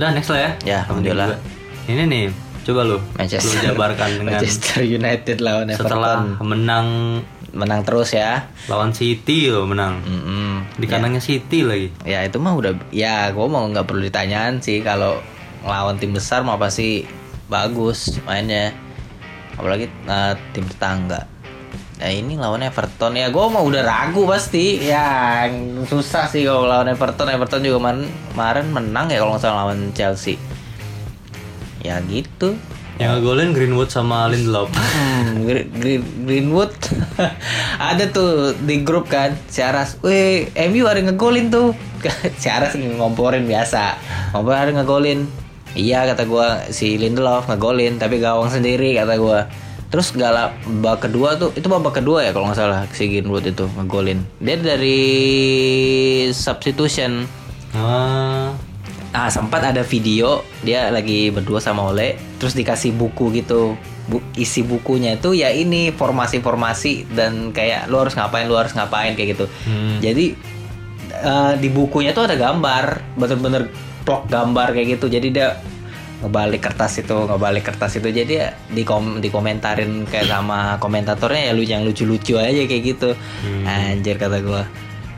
Udah 0.00 0.14
next 0.14 0.32
lah 0.32 0.40
ya. 0.40 0.50
Ya, 0.64 0.78
alhamdulillah. 0.88 1.36
ini 1.84 2.06
nih 2.08 2.24
coba 2.64 2.80
lu. 2.86 2.96
Manchester 3.18 3.60
lu 3.60 3.64
jabarkan 3.66 4.08
dengan 4.16 4.32
Manchester 4.40 4.88
United 4.88 5.36
lawan 5.44 5.68
setelah 5.68 6.22
Everton. 6.22 6.46
menang 6.48 6.86
Menang 7.48 7.80
terus 7.84 8.12
ya. 8.16 8.48
lawan 8.72 8.94
City 8.96 9.52
loh 9.52 9.68
menang. 9.68 10.00
Mm-mm. 10.04 10.80
di 10.80 10.86
kandangnya 10.88 11.20
City 11.20 11.60
lagi. 11.66 11.92
Ya 12.08 12.24
itu 12.24 12.40
mah 12.40 12.56
udah 12.56 12.72
Ya 12.88 13.28
gue 13.28 13.46
mau 13.50 13.64
nggak 13.68 13.84
perlu 13.88 14.04
ditanyain 14.04 14.60
sih 14.64 14.80
Kalau 14.80 15.20
ngelawan 15.62 15.96
tim 15.96 16.12
besar 16.12 16.42
mah 16.42 16.56
pasti 16.56 17.06
bagus 17.46 18.20
mainnya. 18.22 18.70
Apalagi 19.54 19.86
eh, 19.88 20.34
tim 20.52 20.64
tetangga. 20.64 21.26
Nah 21.98 22.10
ini 22.10 22.38
lawan 22.38 22.62
Everton. 22.62 23.18
Ya 23.18 23.26
gue 23.26 23.44
mau 23.50 23.66
udah 23.66 23.82
ragu 23.82 24.22
pasti. 24.22 24.78
Ya 24.78 25.50
susah 25.84 26.30
sih 26.30 26.46
kalau 26.46 26.70
lawan 26.70 26.86
Everton. 26.86 27.26
Everton 27.26 27.60
juga 27.60 27.78
man- 27.82 28.06
kemarin 28.30 28.70
menang 28.70 29.10
ya 29.10 29.18
kalau 29.18 29.34
nggak 29.34 29.42
salah 29.42 29.66
lawan 29.66 29.90
Chelsea. 29.92 30.38
Ya 31.82 31.98
gitu. 32.06 32.54
Yang 32.98 33.22
ngegolin 33.22 33.50
Greenwood 33.54 33.90
sama 33.90 34.26
Lindelof. 34.26 34.74
Hmm, 34.74 35.46
Gre- 35.46 35.70
Gre- 35.70 36.06
Greenwood. 36.26 36.74
Ada 37.78 38.10
tuh 38.10 38.54
di 38.58 38.82
grup 38.82 39.06
kan 39.06 39.38
si 39.46 39.62
Aras, 39.62 40.02
weh 40.02 40.50
MU 40.66 40.82
ada 40.86 40.98
ngegolin 40.98 41.46
tuh. 41.46 41.74
Si 42.42 42.50
Aras 42.50 42.74
ngomporin 42.74 43.46
biasa. 43.46 43.94
Ngompor 44.34 44.54
ada 44.54 44.70
ngegolin 44.74 45.30
Iya 45.78 46.10
kata 46.10 46.26
gua 46.26 46.66
si 46.74 46.98
Lindelof 46.98 47.46
ngegolin 47.46 48.02
tapi 48.02 48.18
gawang 48.18 48.50
sendiri 48.50 48.98
kata 48.98 49.14
gua. 49.14 49.46
Terus 49.88 50.12
gala 50.12 50.52
babak 50.82 51.08
kedua 51.08 51.38
tuh 51.38 51.54
itu 51.54 51.64
babak 51.70 52.02
kedua 52.02 52.26
ya 52.26 52.34
kalau 52.34 52.50
nggak 52.50 52.58
salah 52.58 52.84
si 52.90 53.06
Greenwood 53.06 53.46
itu 53.46 53.64
ngegolin. 53.78 54.26
Dia 54.42 54.58
dari 54.58 55.00
substitution. 56.34 57.24
Ah, 57.72 58.52
Ah 59.08 59.32
sempat 59.32 59.64
ada 59.64 59.80
video 59.80 60.44
dia 60.60 60.92
lagi 60.92 61.32
berdua 61.32 61.64
sama 61.64 61.80
Ole 61.88 62.20
terus 62.36 62.52
dikasih 62.52 62.92
buku 62.92 63.32
gitu. 63.40 63.78
Bu- 64.08 64.24
isi 64.36 64.64
bukunya 64.64 65.16
itu 65.20 65.36
ya 65.36 65.52
ini 65.52 65.92
formasi-formasi 65.92 67.12
dan 67.12 67.52
kayak 67.52 67.92
lu 67.92 68.00
harus 68.00 68.16
ngapain 68.16 68.48
lu 68.48 68.56
harus 68.56 68.72
ngapain 68.76 69.16
kayak 69.16 69.36
gitu. 69.36 69.46
hmm. 69.48 70.00
Jadi 70.04 70.26
eh, 71.12 71.52
di 71.56 71.68
bukunya 71.72 72.12
tuh 72.12 72.28
ada 72.28 72.36
gambar, 72.36 73.16
bener-bener 73.16 73.68
plok 74.08 74.32
gambar 74.32 74.72
kayak 74.72 74.96
gitu. 74.96 75.12
Jadi 75.12 75.28
dia 75.28 75.60
ngebalik 76.24 76.64
kertas 76.64 77.04
itu, 77.04 77.12
ngebalik 77.28 77.68
kertas 77.68 78.00
itu. 78.00 78.08
Jadi 78.08 78.32
ya 78.40 78.56
dikom 78.72 79.20
dikomentarin 79.20 80.08
kayak 80.08 80.32
sama 80.32 80.80
komentatornya 80.80 81.52
ya 81.52 81.52
lu 81.52 81.62
yang 81.68 81.84
lucu-lucu 81.84 82.40
aja 82.40 82.64
kayak 82.64 82.82
gitu. 82.96 83.12
Hmm. 83.44 83.68
Anjir 83.68 84.16
kata 84.16 84.40
gua. 84.40 84.64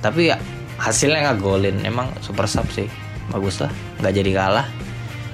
Tapi 0.02 0.34
ya 0.34 0.36
hasilnya 0.82 1.30
nggak 1.30 1.38
golin. 1.38 1.78
Emang 1.86 2.10
super 2.18 2.50
sub 2.50 2.66
sih. 2.74 2.90
Bagus 3.30 3.62
lah, 3.62 3.70
nggak 4.02 4.14
jadi 4.18 4.32
kalah. 4.34 4.66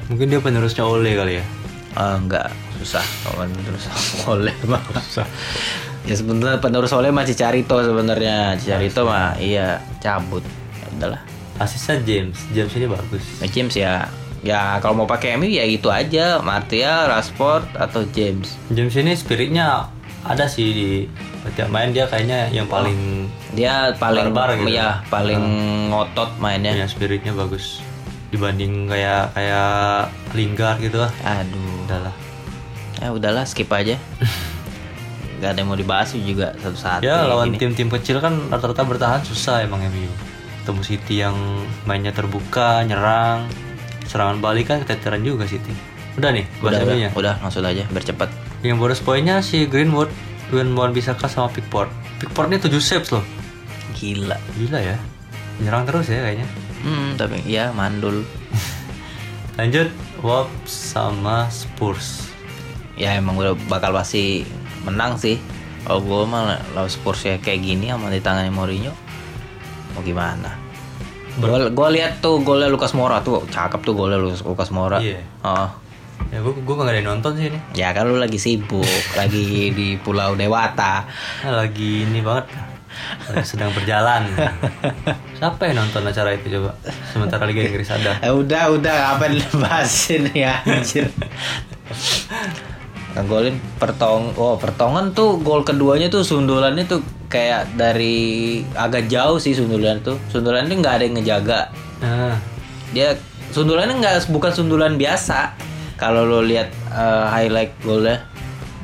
mungkin 0.07 0.31
dia 0.31 0.39
penerusnya 0.39 0.87
Ole 0.87 1.19
kali 1.19 1.41
ya. 1.41 1.45
Eh, 1.97 2.17
nggak 2.29 2.47
susah 2.77 3.05
kalau 3.25 3.49
penerus 3.49 3.89
oleh 4.33 4.55
mah 4.69 4.85
ya 6.07 6.15
sebenarnya 6.15 6.61
penerus 6.61 6.93
oleh 6.93 7.11
masih 7.11 7.35
Carito 7.35 7.81
sebenarnya 7.81 8.61
Carito 8.61 9.09
mah 9.09 9.35
iya 9.41 9.81
cabut 9.99 10.45
ya 10.77 10.87
udahlah 10.93 11.36
Asisnya 11.57 11.97
James, 12.05 12.37
James 12.53 12.73
ini 12.77 12.87
bagus. 12.89 13.25
Nah, 13.41 13.49
James 13.49 13.75
ya. 13.75 14.09
Ya 14.45 14.79
kalau 14.79 15.03
mau 15.03 15.09
pakai 15.11 15.35
MU 15.41 15.49
ya 15.49 15.67
itu 15.67 15.91
aja. 15.91 16.39
Martial, 16.39 17.11
Rashford 17.11 17.67
atau 17.75 18.07
James. 18.15 18.55
James 18.71 18.95
ini 18.95 19.17
spiritnya 19.17 19.91
ada 20.23 20.47
sih 20.47 20.69
di 20.71 20.89
setiap 21.43 21.67
main. 21.73 21.91
Dia 21.91 22.07
kayaknya 22.07 22.53
yang 22.55 22.71
paling 22.71 23.27
dia 23.57 23.91
paling 23.99 24.31
Barbar 24.31 24.55
gitu. 24.61 24.77
ya 24.77 25.03
paling 25.11 25.41
ngotot 25.91 26.39
mainnya. 26.39 26.77
Punya 26.79 26.87
spiritnya 26.87 27.33
bagus. 27.35 27.83
Dibanding 28.31 28.87
kayak 28.87 29.35
kayak 29.35 30.13
Lingard 30.37 30.79
gitu 30.79 30.99
lah. 31.03 31.11
aduh. 31.25 31.83
Udah 31.87 32.01
lah. 32.11 32.15
ya 32.97 33.09
udahlah 33.13 33.45
skip 33.49 33.73
aja. 33.73 33.99
Nggak 35.37 35.51
ada 35.53 35.59
yang 35.61 35.69
mau 35.69 35.77
dibahas 35.77 36.17
juga 36.17 36.57
satu-satu 36.57 37.05
Ya 37.05 37.21
kayak 37.21 37.29
lawan 37.29 37.53
tim-tim 37.61 37.93
kecil 37.93 38.25
kan 38.25 38.49
rata-rata 38.49 38.83
bertahan 38.89 39.21
susah 39.27 39.65
emang 39.67 39.85
MU. 39.91 40.09
Ketemu 40.67 40.83
City 40.83 41.15
yang 41.23 41.39
mainnya 41.87 42.11
terbuka, 42.11 42.83
nyerang, 42.83 43.47
serangan 44.11 44.43
balik 44.43 44.67
kan 44.67 44.83
keteteran 44.83 45.23
juga 45.23 45.47
City. 45.47 45.71
Udah 46.19 46.35
nih, 46.35 46.43
udah 46.59 46.83
udah, 46.83 46.91
MU-nya. 46.91 47.11
udah 47.15 47.35
langsung 47.39 47.63
aja 47.63 47.87
bercepat 47.87 48.27
Yang 48.67 48.77
bonus 48.83 48.99
poinnya 48.99 49.39
si 49.47 49.71
Greenwood, 49.71 50.11
Duan 50.51 50.75
Wan 50.75 50.91
Bisaka 50.91 51.31
sama 51.31 51.47
Pickford. 51.55 51.87
Pickford 52.19 52.51
ini 52.51 52.59
7 52.59 52.83
saves 52.83 53.15
loh. 53.15 53.23
gila 53.95 54.35
Gila 54.59 54.83
ya. 54.83 54.99
Nyerang 55.63 55.87
terus 55.87 56.11
ya 56.11 56.19
kayaknya. 56.19 56.51
hmm 56.83 57.15
tapi 57.15 57.47
ya 57.47 57.71
mandul 57.71 58.27
Lanjut, 59.61 59.87
Wolves 60.19 60.75
sama 60.75 61.47
Spurs. 61.49 62.27
ya 62.97 63.15
emang 63.15 63.39
udah 63.39 63.55
bakal 63.71 63.95
pasti 63.95 64.43
menang 64.83 65.15
sih 65.15 65.37
kalau 65.85 66.01
gue 66.03 66.21
mah 66.27 66.59
lawan 66.75 66.91
Spurs 66.91 67.23
ya 67.23 67.37
kayak 67.39 67.61
gini 67.63 67.93
sama 67.93 68.11
ditangani 68.11 68.49
Mourinho 68.51 68.91
mau 69.97 70.05
gimana 70.05 70.67
Gue 71.37 71.89
lihat 71.93 72.25
tuh 72.25 72.41
golnya 72.41 72.73
Lucas 72.73 72.97
Moura 72.97 73.21
tuh 73.21 73.45
cakep 73.53 73.85
tuh 73.85 73.93
golnya 73.93 74.17
Lucas 74.17 74.41
Lucas 74.41 74.73
Moura. 74.73 75.05
Iya. 75.05 75.21
Oh. 75.45 75.69
Ya 76.33 76.41
gue 76.41 76.53
gue 76.57 76.75
gak 76.75 76.89
ada 76.89 76.97
yang 76.97 77.13
nonton 77.13 77.37
sih 77.37 77.53
ini. 77.53 77.61
Ya 77.77 77.93
kan 77.93 78.09
lu 78.09 78.17
lagi 78.17 78.41
sibuk, 78.41 78.89
lagi 79.21 79.71
di 79.71 80.01
Pulau 80.01 80.33
Dewata. 80.33 81.05
Nah, 81.45 81.61
lagi 81.61 82.09
ini 82.09 82.25
banget. 82.25 82.49
Lagi 83.29 83.45
sedang 83.45 83.69
berjalan. 83.77 84.33
Siapa 85.39 85.61
yang 85.69 85.85
nonton 85.85 86.09
acara 86.09 86.33
itu 86.33 86.57
coba? 86.57 86.73
Sementara 87.13 87.45
Liga 87.45 87.69
Inggris 87.69 87.93
ada. 87.93 88.17
Eh 88.25 88.33
udah 88.33 88.73
udah 88.73 89.21
apa 89.21 89.29
dibahasin 89.29 90.33
ya 90.33 90.65
anjir. 90.65 91.13
Ngegolin 93.17 93.61
pertong 93.77 94.33
oh 94.41 94.57
pertongan 94.57 95.13
tuh 95.13 95.41
gol 95.41 95.65
keduanya 95.65 96.09
tuh 96.09 96.25
sundulannya 96.25 96.85
tuh 96.85 97.01
kayak 97.27 97.75
dari 97.75 98.17
agak 98.73 99.07
jauh 99.07 99.37
sih 99.37 99.53
sundulan 99.53 100.01
tuh. 100.01 100.17
Sundulannya 100.29 100.73
nggak 100.73 100.95
ada 101.01 101.05
yang 101.05 101.15
ngejaga. 101.19 101.61
Nah, 102.01 102.37
Dia 102.91 103.19
sundulannya 103.51 103.99
nggak 103.99 104.31
bukan 104.31 104.53
sundulan 104.53 104.95
biasa. 104.95 105.53
Kalau 105.97 106.23
lo 106.23 106.41
lihat 106.41 106.71
eh, 106.93 107.27
highlight 107.27 107.73
golnya 107.83 108.23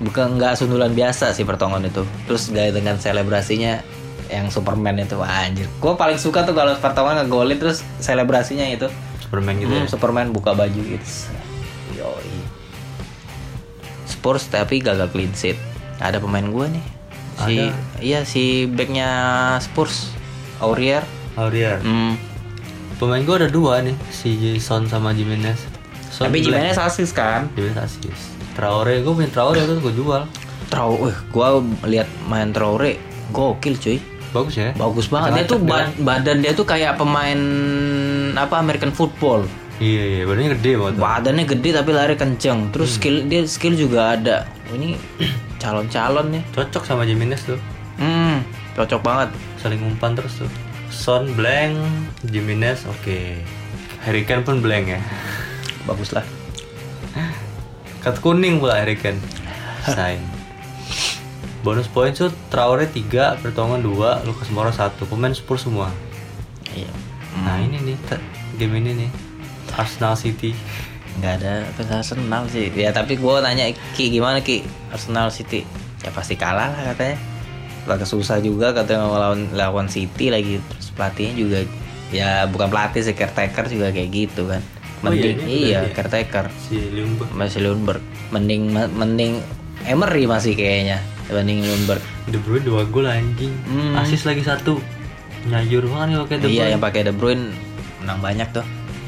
bukan 0.02 0.34
nggak 0.36 0.58
sundulan 0.58 0.90
biasa 0.92 1.30
sih 1.32 1.44
pertongan 1.44 1.84
itu. 1.84 2.02
Terus 2.26 2.50
gaya 2.50 2.72
dengan 2.72 2.98
selebrasinya 2.98 3.78
yang 4.26 4.48
Superman 4.48 4.96
itu 4.98 5.14
Wah, 5.14 5.44
anjir. 5.44 5.68
Gue 5.76 5.92
paling 5.92 6.16
suka 6.16 6.42
tuh 6.42 6.56
kalau 6.56 6.72
pertongan 6.76 7.20
ngegolin 7.22 7.60
terus 7.60 7.84
selebrasinya 8.00 8.64
itu. 8.66 8.88
Superman 9.20 9.60
gitu 9.60 9.70
Hmm, 9.70 9.84
ya. 9.84 9.88
Superman 9.88 10.32
buka 10.32 10.52
baju 10.52 10.80
gitu. 10.80 11.06
Yoi. 11.94 12.36
Spurs 14.04 14.48
tapi 14.48 14.80
gagal 14.80 15.08
clean 15.10 15.32
sheet. 15.32 15.56
Ada 16.00 16.18
pemain 16.18 16.44
gue 16.44 16.66
nih. 16.68 16.84
Si 17.34 17.56
Ada. 17.58 17.72
iya 17.98 18.20
si 18.22 18.42
backnya 18.66 19.08
Spurs, 19.58 20.12
Aurier. 20.58 21.02
Aurier. 21.34 21.80
Hmm. 21.80 22.14
Pemain 22.96 23.18
gue 23.18 23.36
ada 23.36 23.48
dua 23.48 23.80
nih, 23.80 23.96
si 24.08 24.30
Son 24.56 24.84
sama 24.84 25.10
Jimenez. 25.10 25.58
Son 26.06 26.26
Tapi 26.26 26.38
black. 26.40 26.54
Jimenez 26.68 26.78
asis 26.78 27.10
kan. 27.10 27.50
Jimenez 27.52 27.78
asis. 27.82 28.20
Traore, 28.52 29.00
gue 29.00 29.12
punya 29.12 29.28
Traore 29.28 29.58
itu 29.58 29.80
gue 29.80 29.94
jual. 29.96 30.22
Trau, 30.68 30.96
wih, 30.98 31.16
gua 31.28 31.60
lihat 31.82 32.08
main 32.24 32.48
Traore 32.48 32.96
gokil 33.28 33.76
cuy. 33.76 33.98
Bagus 34.30 34.54
ya. 34.54 34.72
Bagus 34.72 35.06
banget. 35.06 35.30
Dia 35.34 35.44
tuh 35.46 35.60
ba- 35.60 35.92
badan 35.98 36.40
dia 36.40 36.52
tuh 36.52 36.64
kayak 36.64 36.96
pemain 36.96 37.36
apa 38.32 38.56
American 38.56 38.88
football. 38.88 39.44
Iya 39.82 40.02
iya, 40.06 40.22
badannya 40.22 40.50
gede 40.54 40.72
banget. 40.78 40.94
Badannya 41.02 41.44
gede 41.50 41.68
tapi 41.74 41.90
lari 41.90 42.14
kenceng. 42.14 42.70
Terus 42.70 43.02
skill 43.02 43.26
dia 43.26 43.42
skill 43.50 43.74
juga 43.74 44.14
ada. 44.14 44.46
Oh, 44.70 44.78
Ini 44.78 44.94
calon-calon 45.62 46.30
nih. 46.30 46.42
Cocok 46.54 46.86
sama 46.86 47.02
Jimenez 47.02 47.42
tuh. 47.42 47.58
Hmm, 47.98 48.46
cocok 48.78 49.02
banget. 49.02 49.34
Saling 49.58 49.82
umpan 49.82 50.14
terus 50.14 50.38
tuh. 50.38 50.50
Son 50.94 51.26
blank, 51.34 51.74
Jimenez 52.30 52.86
oke. 52.86 53.42
Harry 54.06 54.22
Kane 54.22 54.46
pun 54.46 54.62
blank 54.62 54.86
ya. 54.86 55.02
Bagus 55.90 56.14
lah. 56.14 56.22
Kartu 58.06 58.22
kuning 58.22 58.62
pula 58.62 58.78
Harry 58.78 58.94
Kane. 58.94 59.18
Sign. 59.82 60.22
Bonus 61.66 61.90
poin 61.90 62.10
tuh 62.10 62.30
Traore 62.50 62.86
3, 62.90 63.38
Pertongan 63.38 63.82
2, 63.82 64.26
Lucas 64.26 64.50
Moura 64.54 64.70
1. 64.70 64.98
Pemain 65.06 65.34
Spurs 65.34 65.66
semua. 65.66 65.90
Iya. 66.70 66.90
Nah, 67.42 67.58
ini 67.62 67.78
nih 67.82 67.96
game 68.58 68.78
ini 68.78 69.06
nih. 69.06 69.10
Arsenal 69.76 70.14
City. 70.14 70.52
nggak 71.12 71.44
ada 71.44 71.52
fans 71.76 71.92
Arsenal 71.92 72.48
sih. 72.48 72.72
Ya 72.72 72.88
tapi 72.88 73.20
gua 73.20 73.44
nanya 73.44 73.68
Ki 73.92 74.08
gimana 74.08 74.40
Ki 74.40 74.64
Arsenal 74.88 75.28
City? 75.28 75.60
Ya 76.00 76.08
pasti 76.08 76.34
kalah 76.34 76.72
lah 76.72 76.92
katanya. 76.96 77.20
Agak 77.84 78.08
susah 78.08 78.40
juga 78.40 78.72
katanya 78.72 79.10
lawan 79.10 79.52
lawan 79.52 79.86
City 79.92 80.32
lagi 80.32 80.56
terus 80.70 80.88
pelatihnya 80.94 81.34
juga 81.36 81.58
ya 82.08 82.44
bukan 82.48 82.68
pelatih 82.68 83.02
sih 83.02 83.12
caretaker 83.12 83.68
juga 83.68 83.92
kayak 83.92 84.08
gitu 84.08 84.48
kan. 84.48 84.64
Oh 85.02 85.10
Mending 85.10 85.34
iya, 85.36 85.44
ini 85.44 85.54
iya, 85.66 85.78
udah 85.82 85.90
dia. 85.90 85.96
caretaker 85.98 86.46
Si 86.62 86.78
Ljungberg. 86.78 87.28
masih 87.34 87.60
Lundberg. 87.60 88.02
Mending 88.30 88.62
mending 88.72 89.32
Emery 89.82 90.24
masih 90.24 90.54
kayaknya 90.54 91.02
dibanding 91.26 91.60
Lundberg. 91.60 92.00
De 92.24 92.38
Bruyne 92.38 92.62
2 92.62 92.86
gol 92.88 93.04
anjing. 93.04 93.50
Hmm. 93.66 93.98
Asis 93.98 94.22
lagi 94.22 94.46
satu. 94.46 94.78
Nyayur 95.44 95.82
banget 95.90 96.06
nih 96.08 96.18
pakai 96.22 96.36
De 96.38 96.46
Iya 96.46 96.54
Bruyne. 96.54 96.70
yang 96.70 96.80
pakai 96.80 97.00
De 97.02 97.12
Bruyne 97.12 97.44
menang 98.00 98.22
banyak 98.22 98.48
tuh. 98.54 98.62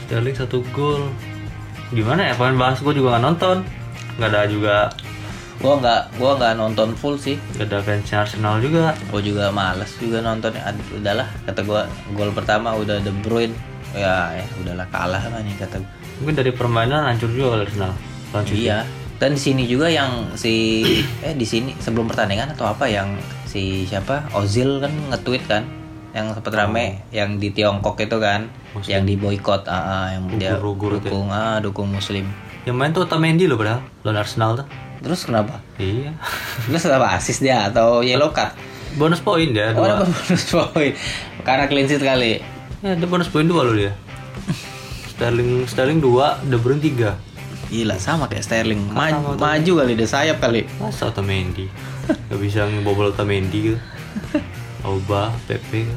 Sterling 0.05 0.37
satu 0.37 0.61
gol. 0.71 1.09
Gimana 1.93 2.31
ya 2.31 2.35
pemain 2.37 2.69
bahas 2.69 2.79
gue 2.81 2.93
juga 2.93 3.17
nggak 3.17 3.25
nonton. 3.25 3.57
Nggak 4.21 4.31
ada 4.31 4.43
juga 4.47 4.77
Gua 5.63 5.79
nggak 5.79 6.19
gua 6.19 6.37
nggak 6.37 6.55
nonton 6.59 6.89
full 6.99 7.17
sih. 7.17 7.39
nggak 7.57 7.73
ada 7.73 7.79
fansnya 7.81 8.17
Arsenal 8.27 8.59
juga. 8.59 8.93
gue 9.09 9.21
juga 9.23 9.49
males 9.55 9.89
juga 9.97 10.19
nonton 10.21 10.53
udahlah 10.93 11.29
kata 11.47 11.61
gue 11.63 11.81
gol 12.19 12.31
pertama 12.35 12.75
udah 12.75 12.99
De 13.01 13.09
Bruyne 13.23 13.55
ya, 13.95 14.35
ya 14.35 14.45
udahlah 14.61 14.87
kalah 14.91 15.23
lah 15.23 15.41
nih 15.41 15.55
kata 15.57 15.79
gue 15.81 15.89
Mungkin 16.21 16.35
dari 16.35 16.53
permainan 16.53 17.07
hancur 17.07 17.31
juga 17.31 17.65
Arsenal. 17.65 17.95
City. 18.45 18.67
iya 18.67 18.83
dan 19.23 19.39
di 19.39 19.41
sini 19.41 19.63
juga 19.71 19.87
yang 19.87 20.35
si 20.35 20.83
eh 21.23 21.33
di 21.39 21.47
sini 21.47 21.71
sebelum 21.79 22.11
pertandingan 22.11 22.51
atau 22.51 22.67
apa 22.67 22.91
yang 22.91 23.15
si 23.47 23.87
siapa 23.87 24.27
Ozil 24.35 24.83
kan 24.83 24.91
nge-tweet 25.15 25.45
kan 25.47 25.63
yang 26.15 26.31
sempat 26.31 26.55
rame 26.55 27.03
yang 27.11 27.37
di 27.37 27.51
Tiongkok 27.51 27.99
itu 27.99 28.17
kan 28.17 28.47
Muslim. 28.71 28.87
yang 28.89 29.03
di 29.03 29.15
boykot 29.15 29.67
ah, 29.67 29.75
ah, 29.75 30.07
yang 30.09 30.25
dia 30.33 30.55
ya. 30.55 30.63
dukung 30.63 31.29
ah 31.29 31.59
dukung 31.59 31.91
muslim 31.91 32.31
Yang 32.63 32.77
main 32.77 32.91
tuh 32.91 33.03
Otamendi 33.03 33.45
loh 33.45 33.55
padahal 33.55 33.83
lawan 34.01 34.17
Arsenal 34.17 34.57
tuh. 34.57 34.67
terus 35.01 35.21
kenapa 35.23 35.59
Iya. 35.77 36.15
terus 36.65 36.87
apa 36.87 37.13
asis 37.13 37.39
dia 37.39 37.67
atau 37.67 38.01
yellow 38.01 38.31
card 38.31 38.55
Bonus 38.95 39.19
poin 39.19 39.45
dia 39.45 39.71
oh 39.71 39.83
dua. 39.83 39.99
dapat 39.99 40.07
bonus 40.09 40.45
poin 40.47 40.93
karena 41.43 41.65
clean 41.67 41.85
sheet 41.85 42.01
kali 42.01 42.39
Ya, 42.79 42.93
dia 42.93 43.05
bonus 43.05 43.27
poin 43.27 43.43
dua 43.43 43.65
loh 43.65 43.73
dia. 43.73 43.97
Sterling 45.09 45.65
Sterling 45.65 45.99
2, 45.99 46.11
De 46.45 46.57
Bruyne 46.57 46.83
3. 46.83 47.17
Gila 47.71 47.97
sama 47.97 48.27
kayak 48.27 48.45
Sterling. 48.45 48.77
Ma- 48.87 49.09
Sama 49.09 49.33
maju 49.35 49.73
kali 49.75 49.93
deh 49.95 50.05
sayap 50.05 50.37
kali. 50.37 50.69
Masa 50.77 51.09
Otamendi? 51.09 51.65
Gak 52.05 52.37
bisa 52.37 52.67
ngebobol 52.67 53.09
Otamendi 53.09 53.59
gitu. 53.67 53.79
Auba, 54.85 55.33
Pepe. 55.49 55.89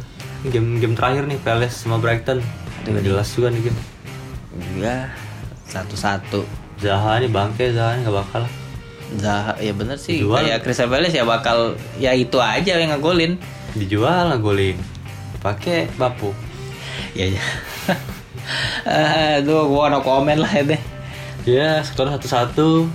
Ini 0.43 0.47
game 0.47 0.79
game 0.79 0.95
terakhir 0.95 1.27
nih 1.27 1.39
Palace 1.43 1.83
sama 1.83 1.99
Brighton. 1.99 2.39
Udah 2.87 3.03
jelas 3.03 3.27
juga 3.35 3.51
nih 3.51 3.67
game. 3.67 3.79
Ya 4.79 5.11
satu-satu. 5.67 6.47
Zaha 6.79 7.19
nih 7.19 7.27
bangke 7.27 7.75
Zaha 7.75 7.99
nih 7.99 8.07
gak 8.07 8.15
bakal. 8.15 8.43
Zaha 9.19 9.53
ya 9.59 9.71
bener 9.75 9.95
sih 9.99 10.23
Dijual. 10.23 10.43
kayak 10.43 10.59
Crystal 10.63 10.87
Palace 10.87 11.15
ya 11.15 11.23
bakal 11.27 11.75
ya 11.99 12.15
itu 12.15 12.39
aja 12.39 12.79
yang 12.79 12.95
ngegolin. 12.95 13.35
Dijual 13.75 14.31
lah 14.31 14.39
golin. 14.39 14.79
Pakai 15.43 15.91
Bapu. 15.99 16.31
Ya 17.11 17.27
ya. 17.27 17.43
Aduh 19.43 19.67
gua 19.67 19.91
no 19.91 19.99
komen 19.99 20.39
lah 20.39 20.51
ya 20.51 20.63
deh. 20.63 20.81
Ya, 21.47 21.79
skor 21.79 22.11
satu-satu. 22.11 22.87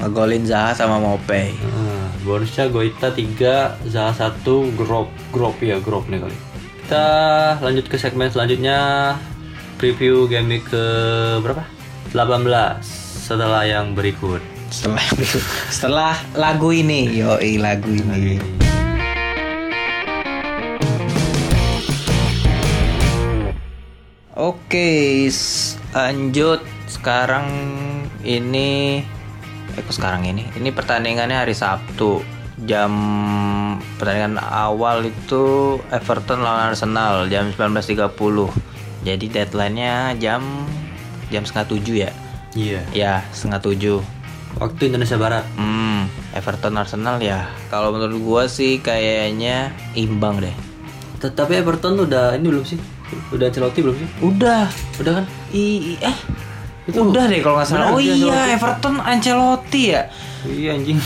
Ngegolin 0.00 0.48
Zaha 0.48 0.72
sama 0.72 0.96
Mopey. 0.96 1.52
Nah, 1.58 2.08
bonusnya 2.24 2.70
Goita 2.72 3.12
3, 3.12 3.82
Zaha 3.90 4.32
1, 4.32 4.78
Grop, 4.78 5.12
Grop 5.34 5.56
ya, 5.60 5.76
Grop 5.82 6.08
nih 6.08 6.22
kali. 6.22 6.36
Kita 6.84 7.06
lanjut 7.60 7.86
ke 7.90 7.96
segmen 8.00 8.32
selanjutnya 8.32 8.78
preview 9.76 10.30
game 10.30 10.62
ke 10.62 10.84
berapa? 11.42 11.66
18 12.12 12.84
setelah 13.26 13.64
yang 13.64 13.92
berikut. 13.92 14.40
Setelah 14.72 15.04
setelah 15.68 16.14
lagu 16.32 16.72
ini, 16.72 17.12
yoi 17.20 17.60
lagu 17.60 17.92
ini. 17.92 18.40
Oke, 24.32 25.28
lanjut 25.92 26.64
sekarang 26.88 27.46
ini 28.24 29.04
kok 29.80 29.96
sekarang 29.96 30.28
ini 30.28 30.44
ini 30.54 30.68
pertandingannya 30.68 31.40
hari 31.40 31.56
Sabtu 31.56 32.20
jam 32.62 32.92
pertandingan 33.96 34.38
awal 34.38 35.08
itu 35.08 35.76
Everton 35.88 36.44
lawan 36.44 36.76
Arsenal 36.76 37.26
jam 37.26 37.50
19.30 37.50 38.12
jadi 39.02 39.24
deadline-nya 39.26 40.14
jam 40.20 40.44
jam 41.32 41.42
setengah 41.42 41.68
tujuh 41.72 41.96
ya 42.06 42.10
Iya. 42.52 42.80
ya 42.92 43.12
setengah 43.32 43.64
tujuh 43.64 43.98
Waktu 44.60 44.92
Indonesia 44.92 45.16
Barat. 45.16 45.48
Hmm, 45.56 46.12
Everton 46.36 46.76
Arsenal 46.76 47.16
ya. 47.24 47.48
Kalau 47.72 47.88
menurut 47.88 48.20
gua 48.20 48.42
sih 48.44 48.84
kayaknya 48.84 49.72
imbang 49.96 50.44
deh. 50.44 50.52
Tetapi 51.24 51.56
Everton 51.64 51.96
udah 52.04 52.36
ini 52.36 52.52
belum 52.52 52.60
sih? 52.60 52.76
Udah 53.32 53.48
Ancelotti 53.48 53.80
belum 53.80 53.96
sih? 53.96 54.08
Udah, 54.20 54.68
Udah 55.00 55.12
kan? 55.22 55.24
i 55.56 55.96
eh 56.04 56.16
itu 56.82 56.98
udah 56.98 57.24
deh 57.24 57.38
kalau 57.38 57.56
nggak 57.56 57.68
salah. 57.68 57.86
Oh 57.88 57.98
iya, 57.98 58.12
Ancelotti. 58.12 58.50
Everton 58.52 58.94
Ancelotti 58.98 59.82
ya. 59.88 60.02
Iya 60.42 60.70
anjing. 60.74 60.98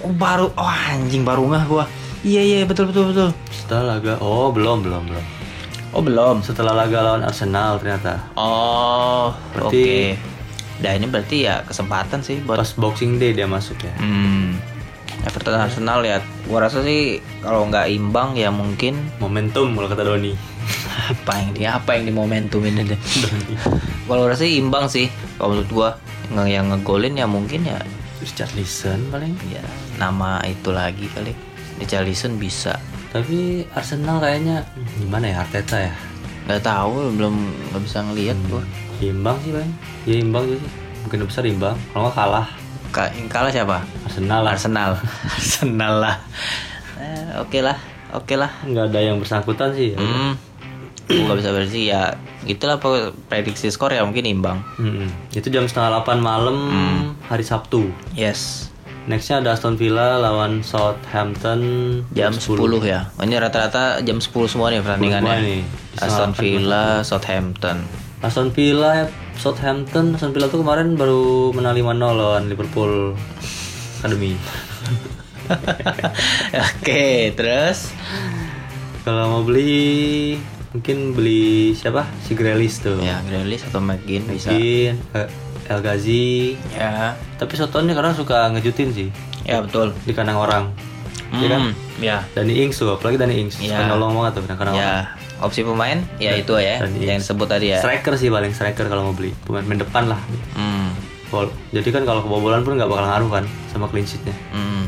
Oh 0.00 0.10
baru, 0.10 0.50
oh 0.52 0.66
anjing 0.68 1.22
baru 1.22 1.46
ngah 1.46 1.64
gua. 1.64 1.84
Iya 2.20 2.40
iya 2.40 2.56
betul 2.62 2.88
betul 2.88 3.10
betul. 3.10 3.28
Setelah 3.48 3.94
laga, 3.94 4.18
oh 4.18 4.50
belum 4.50 4.80
belum 4.80 5.02
belum. 5.06 5.24
Oh 5.90 6.00
belum. 6.00 6.40
Setelah 6.40 6.74
laga 6.74 6.98
lawan 7.00 7.22
Arsenal 7.22 7.78
ternyata. 7.78 8.18
Oh, 8.34 9.30
oke. 9.30 9.70
Berarti- 9.70 10.32
Nah 10.74 10.90
ini 10.90 11.06
berarti 11.06 11.46
ya 11.46 11.62
kesempatan 11.62 12.18
sih 12.18 12.42
buat 12.42 12.58
Pas 12.58 12.74
Boxing 12.74 13.16
Day 13.16 13.30
dia 13.30 13.46
masuk 13.46 13.78
ya. 13.78 13.94
hmm, 13.94 14.58
Everton 15.24 15.56
Arsenal 15.56 16.04
ya. 16.04 16.20
Gua 16.44 16.68
rasa 16.68 16.84
sih 16.84 17.18
kalau 17.40 17.64
nggak 17.68 17.88
imbang 17.88 18.36
ya 18.36 18.52
mungkin 18.52 19.00
Momentum 19.18 19.72
kalau 19.72 19.88
kata 19.88 20.04
Doni. 20.04 20.36
apa 21.04 21.36
yang 21.36 21.50
di 21.52 21.62
apa 21.68 21.90
yang 21.96 22.04
di 22.08 22.12
momentum 22.16 22.64
ini 22.64 22.80
deh. 22.84 23.00
Kalau 24.08 24.24
rasa 24.28 24.44
sih 24.44 24.60
imbang 24.60 24.88
sih. 24.88 25.08
Kalau 25.36 25.56
menurut 25.56 25.70
gua 25.72 25.88
yang, 26.32 26.48
yang 26.48 26.66
ngegolin 26.72 27.16
ya 27.16 27.28
mungkin 27.28 27.68
ya 27.68 27.80
Richarlison 28.20 29.12
paling. 29.12 29.36
ya 29.52 29.64
nama 30.00 30.40
itu 30.48 30.72
lagi 30.72 31.08
kali. 31.12 31.32
Richarlison 31.80 32.40
bisa. 32.40 32.80
Tapi 33.12 33.68
Arsenal 33.76 34.20
kayaknya 34.20 34.64
hmm, 34.64 35.04
gimana 35.04 35.28
ya 35.28 35.36
Arteta 35.44 35.76
ya? 35.76 35.94
Nggak 36.48 36.62
tahu 36.64 37.12
belum 37.16 37.34
nggak 37.72 37.82
bisa 37.84 37.98
ngelihat 38.04 38.38
gua. 38.48 38.64
Imbang 39.04 39.36
sih 39.44 39.52
bang. 39.52 39.70
Ya 40.08 40.14
imbang 40.20 40.44
sih. 40.48 40.60
Mungkin 41.04 41.28
besar 41.28 41.44
imbang. 41.44 41.76
Kalau 41.92 42.08
nggak 42.08 42.16
kalah 42.16 42.48
Ka 42.48 42.63
yang 43.10 43.26
kalah 43.26 43.50
siapa? 43.50 43.82
Arsenal 44.06 44.40
lah. 44.46 44.52
Arsenal. 44.54 44.90
Arsenal 45.34 45.94
lah. 45.98 46.16
Eh, 47.00 47.42
Oke 47.42 47.58
lah, 47.58 47.74
oke 48.14 48.34
lah. 48.38 48.50
Nggak 48.62 48.94
ada 48.94 49.00
yang 49.02 49.16
bersangkutan 49.18 49.74
sih. 49.74 49.94
Ya. 49.94 49.98
Hmm. 49.98 50.38
Nggak 51.04 51.36
bisa 51.36 51.50
berarti 51.52 51.80
ya 51.90 52.16
gitulah 52.46 52.80
apa 52.80 53.12
prediksi 53.28 53.68
skor 53.68 53.92
ya 53.92 54.06
mungkin 54.06 54.24
imbang. 54.24 54.62
Mm-mm. 54.78 55.08
Itu 55.34 55.50
jam 55.50 55.66
setengah 55.66 56.00
8 56.00 56.22
malam 56.22 56.56
hari 57.26 57.44
Sabtu. 57.44 57.90
Yes. 58.14 58.70
Nextnya 59.04 59.44
ada 59.44 59.52
Aston 59.52 59.76
Villa 59.76 60.16
lawan 60.16 60.64
Southampton 60.64 61.60
Jam 62.16 62.32
10 62.32 62.56
ya. 62.88 63.12
Oh, 63.20 63.24
ini 63.28 63.36
rata-rata 63.36 64.00
jam 64.00 64.16
10 64.16 64.32
semua 64.48 64.72
nih 64.72 64.80
pertandingannya. 64.80 65.60
Aston 66.00 66.32
Disalahkan 66.32 66.32
Villa, 66.40 66.84
Southampton. 67.04 67.76
Aston 68.24 68.48
Villa, 68.56 69.04
Southampton, 69.36 70.14
Aston 70.14 70.32
Villa 70.32 70.48
tuh 70.48 70.62
kemarin 70.62 70.94
baru 70.94 71.52
menang 71.52 71.76
5-0 71.76 72.00
lawan 72.14 72.44
Liverpool 72.48 73.12
Academy. 74.00 74.34
Oke, 76.72 77.34
terus 77.34 77.92
Kalau 79.04 79.28
mau 79.28 79.42
beli 79.44 80.38
mungkin 80.72 81.12
beli 81.12 81.76
siapa? 81.76 82.08
Si 82.24 82.32
Grealish 82.32 82.80
tuh. 82.80 82.96
ya 82.98 83.20
Grealish 83.22 83.68
atau 83.68 83.78
McGinn 83.78 84.24
bisa. 84.24 84.48
Eh, 84.50 84.96
El 85.68 85.80
Ghazi. 85.80 86.56
Ya. 86.72 87.12
Tapi 87.36 87.52
Sotonnya 87.54 87.92
kadang 87.92 88.16
suka 88.16 88.48
ngejutin 88.48 88.90
sih 88.90 89.08
Ya 89.44 89.60
betul. 89.60 89.92
di 90.04 90.12
kandang 90.16 90.40
orang. 90.40 90.72
Iya 91.34 91.46
kan? 91.50 91.60
Hmm, 91.60 91.72
ya. 92.00 92.16
Dani 92.32 92.64
Ings 92.64 92.78
tuh, 92.78 92.96
apalagi 92.96 93.20
Dani 93.20 93.36
Ings. 93.36 93.60
Iya. 93.60 93.76
Suka 93.76 93.92
nolong 93.92 94.16
banget 94.16 94.32
tuh 94.40 94.42
kandang 94.48 94.72
orang. 94.72 95.04
Opsi 95.42 95.66
pemain 95.66 95.98
ya 96.22 96.38
itu 96.38 96.54
ya 96.56 96.78
Dan 96.78 96.94
yang 96.98 97.18
Ings. 97.18 97.26
disebut 97.26 97.48
tadi 97.50 97.74
ya. 97.74 97.82
Striker 97.82 98.14
sih 98.14 98.30
paling 98.30 98.54
striker 98.54 98.86
kalau 98.86 99.10
mau 99.10 99.14
beli. 99.14 99.34
Pemain 99.42 99.64
main 99.66 99.80
depan 99.82 100.06
lah. 100.06 100.20
Hmm. 100.54 100.94
Jadi 101.74 101.90
kan 101.90 102.06
kalau 102.06 102.22
kebobolan 102.22 102.62
pun 102.62 102.78
nggak 102.78 102.86
bakal 102.86 103.10
ngaruh 103.10 103.30
kan 103.42 103.44
sama 103.74 103.90
clean 103.90 104.06
sheetnya. 104.06 104.34
Hmm. 104.54 104.86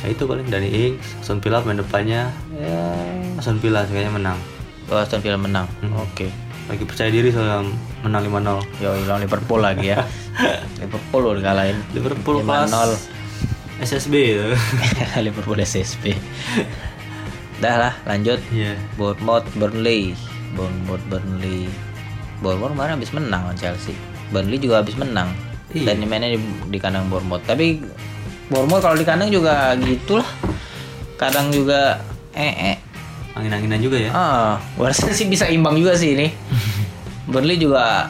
Ya 0.00 0.16
itu 0.16 0.24
paling 0.24 0.48
Dani 0.48 0.72
Ings, 0.72 1.20
Aston 1.20 1.44
Villa 1.44 1.60
main 1.60 1.76
depannya 1.76 2.32
ya 2.56 2.80
Aston 3.36 3.60
Villa 3.60 3.84
kayaknya 3.84 4.16
menang. 4.16 4.38
Oh, 4.88 4.96
Aston 4.96 5.20
Villa 5.20 5.36
menang. 5.36 5.68
Hmm. 5.84 6.00
Oke. 6.00 6.32
Lagi 6.72 6.86
percaya 6.88 7.12
diri 7.12 7.28
soalnya 7.28 7.66
menang 8.00 8.24
5-0. 8.30 8.80
Yo, 8.80 8.88
lawan 9.04 9.20
Liverpool 9.20 9.60
lagi 9.60 9.92
ya. 9.92 10.00
Liverpool 10.80 11.36
udah 11.36 11.42
kalahin. 11.44 11.76
Liverpool 11.92 12.40
5-0. 12.40 12.46
kelas 12.46 13.02
SSB 13.80 14.14
itu. 14.16 14.48
Liverpool 15.26 15.58
SSP. 15.60 16.16
Dah 17.60 17.76
lah, 17.78 17.94
lanjut. 18.04 18.40
Iya. 18.48 18.72
Bournemouth 18.96 19.44
Burnley. 19.54 20.16
Bournemouth 20.52 21.04
Burnley. 21.06 21.68
Bournemouth 22.40 22.72
kemarin 22.72 22.96
habis 22.96 23.12
menang 23.12 23.44
lawan 23.44 23.54
Chelsea. 23.54 23.92
Burnley 24.28 24.56
juga 24.56 24.80
habis 24.80 24.96
menang. 24.96 25.28
Iya. 25.70 25.92
Dan 25.92 26.02
mainnya 26.04 26.32
di, 26.32 26.40
di 26.66 26.78
kandang 26.78 27.06
Bournemouth. 27.06 27.44
Tapi 27.44 27.84
Bournemouth 28.48 28.80
kalau 28.80 28.96
di 28.96 29.04
kandang 29.04 29.28
juga 29.28 29.76
gitulah. 29.76 30.24
Kadang 31.14 31.52
juga 31.52 32.00
eh 32.32 32.72
eh. 32.72 32.76
Angin-anginan 33.30 33.78
juga 33.78 33.96
ya. 33.96 34.10
Ah, 34.10 34.52
rasa 34.74 35.12
sih 35.12 35.28
bisa 35.28 35.44
imbang 35.46 35.76
juga 35.76 35.92
sih 35.92 36.16
ini. 36.16 36.32
Burnley 37.30 37.54
juga 37.56 38.08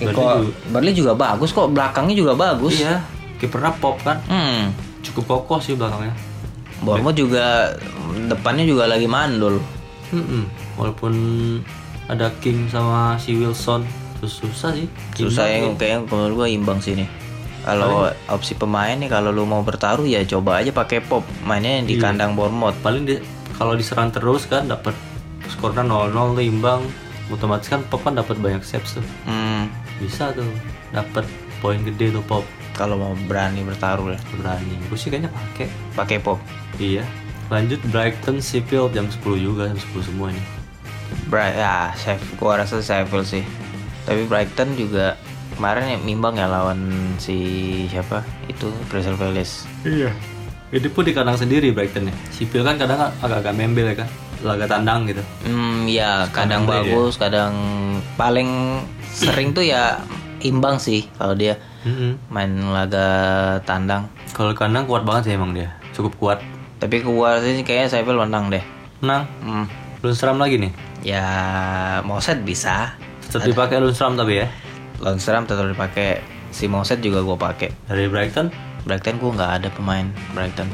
Burnley 0.00 0.16
kok 0.16 0.24
juga- 0.40 0.56
Burnley 0.72 0.94
juga 0.96 1.12
bagus 1.14 1.52
kok 1.52 1.68
belakangnya 1.70 2.16
juga 2.16 2.32
bagus. 2.32 2.80
Iya. 2.80 3.04
Kipernya 3.36 3.76
pop 3.76 4.00
kan. 4.00 4.16
Hmm. 4.24 4.72
Cukup 5.02 5.28
kokoh 5.28 5.60
sih 5.60 5.76
belakangnya. 5.76 6.16
Bournemouth 6.82 7.14
juga 7.14 7.72
depannya 8.26 8.64
juga 8.64 8.84
lagi 8.84 9.06
mandul. 9.06 9.62
Mm-mm. 10.10 10.44
Walaupun 10.74 11.12
ada 12.06 12.28
King 12.38 12.66
sama 12.66 13.16
si 13.16 13.32
Wilson 13.32 13.86
terus 14.18 14.36
susah 14.36 14.70
sih. 14.72 14.86
Susah 15.14 15.46
Imbang 15.46 15.56
yang 15.56 15.74
kayaknya 15.74 15.98
menurut 16.06 16.34
gua 16.36 16.46
imbang 16.46 16.78
sih 16.78 16.94
nih. 16.94 17.08
Kalau 17.62 18.10
opsi 18.26 18.52
pemain 18.52 18.92
nih 18.92 19.06
kalau 19.06 19.30
lu 19.30 19.42
mau 19.42 19.62
bertaruh 19.62 20.02
ya 20.02 20.20
coba 20.24 20.58
aja 20.58 20.70
pakai 20.70 20.98
pop 20.98 21.22
mainnya 21.42 21.78
di 21.80 21.94
Iya. 21.94 22.02
kandang 22.04 22.34
Bournemouth. 22.34 22.74
paling 22.82 23.06
di, 23.06 23.22
kalau 23.54 23.72
diserang 23.72 24.10
terus 24.10 24.44
kan 24.44 24.66
dapat 24.66 24.94
skornya 25.48 25.80
0-0 25.80 26.10
tuh 26.34 26.42
imbang 26.42 26.82
otomatis 27.28 27.66
kan 27.66 27.80
pop 27.86 28.02
kan 28.02 28.12
dapat 28.12 28.34
banyak 28.36 28.60
saves 28.60 28.98
tuh 28.98 29.04
Hmm, 29.22 29.70
bisa 29.96 30.34
tuh 30.34 30.46
dapat 30.90 31.22
poin 31.58 31.78
gede 31.80 32.10
tuh 32.10 32.24
pop 32.24 32.42
kalau 32.72 32.98
mau 32.98 33.14
berani 33.22 33.62
bertaruh 33.62 34.10
ya 34.10 34.18
berani 34.34 34.74
gue 34.82 34.98
sih 34.98 35.06
kayaknya 35.06 35.30
pakai 35.30 35.66
pakai 35.94 36.18
pop. 36.18 36.42
Iya 36.82 37.04
lanjut 37.46 37.78
Brighton 37.94 38.42
Sheffield 38.42 38.90
jam 38.90 39.06
10 39.06 39.22
juga 39.38 39.70
jam 39.70 39.78
10 39.78 40.08
semua 40.10 40.34
nih 40.34 40.46
Bright 41.28 41.56
ya, 41.60 41.92
Sheffield 41.94 42.40
gua 42.40 42.64
rasa 42.64 42.80
Sheffield 42.80 43.28
sih. 43.28 43.44
Tapi 44.08 44.24
Brighton 44.24 44.72
juga 44.74 45.14
kemarin 45.54 45.92
ya 45.92 45.98
imbang 46.00 46.34
ya 46.40 46.48
lawan 46.48 46.88
si 47.20 47.36
siapa? 47.92 48.24
Itu 48.48 48.72
Crystal 48.88 49.14
Palace. 49.14 49.68
iya 49.84 50.10
ini 50.72 50.88
pun 50.88 51.04
di 51.04 51.12
kandang 51.12 51.36
sendiri 51.36 51.68
Brighton 51.68 52.08
ya 52.08 52.14
Sheffield 52.32 52.64
kan 52.64 52.80
kadang 52.80 53.12
agak-agak 53.20 53.52
membel 53.52 53.92
ya 53.92 53.96
kan 54.02 54.08
laga 54.42 54.66
tandang 54.66 55.06
gitu. 55.06 55.22
Hmm, 55.46 55.86
ya 55.86 56.26
kadang 56.34 56.66
Wembley 56.66 56.90
bagus, 56.90 57.14
kadang 57.14 57.54
paling 58.18 58.80
sering 59.06 59.54
tuh 59.54 59.62
ya 59.62 60.02
imbang 60.42 60.82
sih 60.82 61.06
kalau 61.14 61.36
dia 61.36 61.54
Mm-mm. 61.86 62.18
main 62.32 62.50
laga 62.72 63.06
tandang. 63.62 64.10
Kalau 64.34 64.50
kandang 64.56 64.88
kuat 64.90 65.06
banget 65.06 65.30
sih 65.30 65.32
emang 65.38 65.54
dia, 65.54 65.70
cukup 65.94 66.12
kuat. 66.18 66.38
Tapi 66.82 66.98
keluar 66.98 67.38
sih 67.38 67.62
kayaknya 67.62 67.86
Sheffield 67.94 68.18
menang 68.18 68.50
deh. 68.50 68.64
Menang. 68.98 69.30
Hmm. 69.38 69.66
Lundstram 70.02 70.42
lagi 70.42 70.58
nih. 70.58 70.72
Ya 71.06 71.22
Moset 72.02 72.42
bisa. 72.42 72.98
Tetap 73.22 73.46
dipakai 73.46 73.78
Lundstram 73.78 74.18
tapi 74.18 74.42
ya. 74.42 74.50
Lundstram 74.98 75.46
tetap 75.46 75.70
dipakai. 75.70 76.18
Si 76.50 76.66
Moset 76.66 76.98
juga 76.98 77.22
gue 77.22 77.38
pakai. 77.38 77.70
Dari 77.86 78.10
Brighton. 78.10 78.50
Brighton 78.82 79.22
gue 79.22 79.30
nggak 79.30 79.52
ada 79.62 79.68
pemain 79.70 80.10
Brighton. 80.34 80.66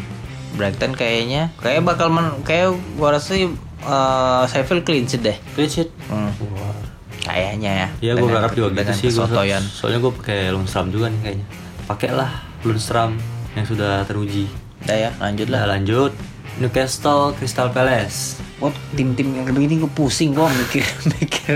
Brighton 0.56 0.96
kayaknya 0.96 1.52
kayak 1.60 1.84
bakal 1.84 2.08
men 2.08 2.40
kayak 2.40 2.72
gua 2.96 3.14
rasa 3.14 3.36
sih 3.36 3.52
eh, 3.84 4.42
Sheffield 4.48 4.88
clean 4.88 5.04
sheet 5.04 5.20
deh. 5.20 5.36
Clean 5.52 5.68
sheet. 5.68 5.92
Hmm. 6.08 6.32
Wah. 6.56 6.72
Kayaknya 7.20 7.70
ya. 7.84 7.88
Iya 8.00 8.12
gue 8.16 8.24
Dengan- 8.24 8.28
berharap 8.32 8.52
juga 8.56 8.68
gitu 8.80 8.92
sih. 8.96 9.08
Gua, 9.12 9.28
kesotoyan. 9.28 9.60
soalnya 9.60 10.00
gue 10.00 10.12
pakai 10.24 10.40
Lundstram 10.56 10.88
juga 10.88 11.12
nih 11.12 11.20
kayaknya. 11.20 11.46
Pakailah 11.84 12.30
Lundstram 12.64 13.20
yang 13.52 13.66
sudah 13.68 14.02
teruji. 14.08 14.48
Udah 14.84 14.96
ya, 14.96 15.10
lanjut 15.18 15.48
lah. 15.50 15.66
Nah, 15.66 15.78
lanjut 15.78 16.12
Newcastle 16.58 17.34
Crystal 17.38 17.70
Palace. 17.70 18.42
Oh, 18.58 18.74
tim-tim 18.98 19.30
yang 19.30 19.46
begini 19.46 19.78
gue 19.78 19.90
pusing 19.94 20.34
gue 20.34 20.42
mikir 20.42 20.82
mikir 21.14 21.54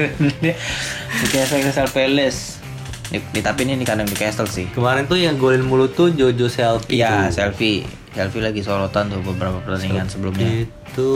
Newcastle 1.21 1.59
Crystal 1.59 1.91
Palace. 1.91 2.63
Di, 3.11 3.19
di, 3.35 3.41
tapi 3.45 3.67
ini 3.67 3.77
di 3.77 3.85
kandang 3.85 4.07
Newcastle 4.09 4.47
sih. 4.47 4.71
Kemarin 4.73 5.11
tuh 5.11 5.19
yang 5.19 5.37
golin 5.37 5.67
mulu 5.67 5.91
tuh 5.91 6.15
Jojo 6.15 6.47
Selfie. 6.47 7.03
Iya, 7.03 7.29
selfie. 7.35 7.85
Selfie 8.15 8.41
lagi 8.41 8.63
sorotan 8.63 9.11
tuh 9.11 9.21
beberapa 9.21 9.59
pertandingan 9.61 10.07
sebelumnya. 10.07 10.65
Itu 10.65 11.11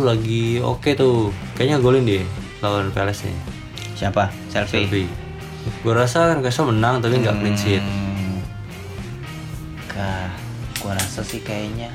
lagi 0.00 0.62
oke 0.62 0.94
tuh. 0.94 1.34
Kayaknya 1.58 1.76
golin 1.82 2.06
deh 2.06 2.24
lawan 2.62 2.94
Palace 2.94 3.26
nih. 3.26 3.36
Siapa? 3.98 4.30
Selfie. 4.48 4.86
Selfie. 4.86 5.10
Gue 5.82 5.92
rasa 5.92 6.38
Newcastle 6.38 6.70
menang 6.70 7.02
tapi 7.02 7.18
nggak 7.18 7.36
clean 7.42 7.56
sheet. 7.58 7.82
Hmm. 7.82 8.38
Kah, 9.90 10.43
gua 10.84 11.00
rasa 11.00 11.24
sih 11.24 11.40
kayaknya 11.40 11.88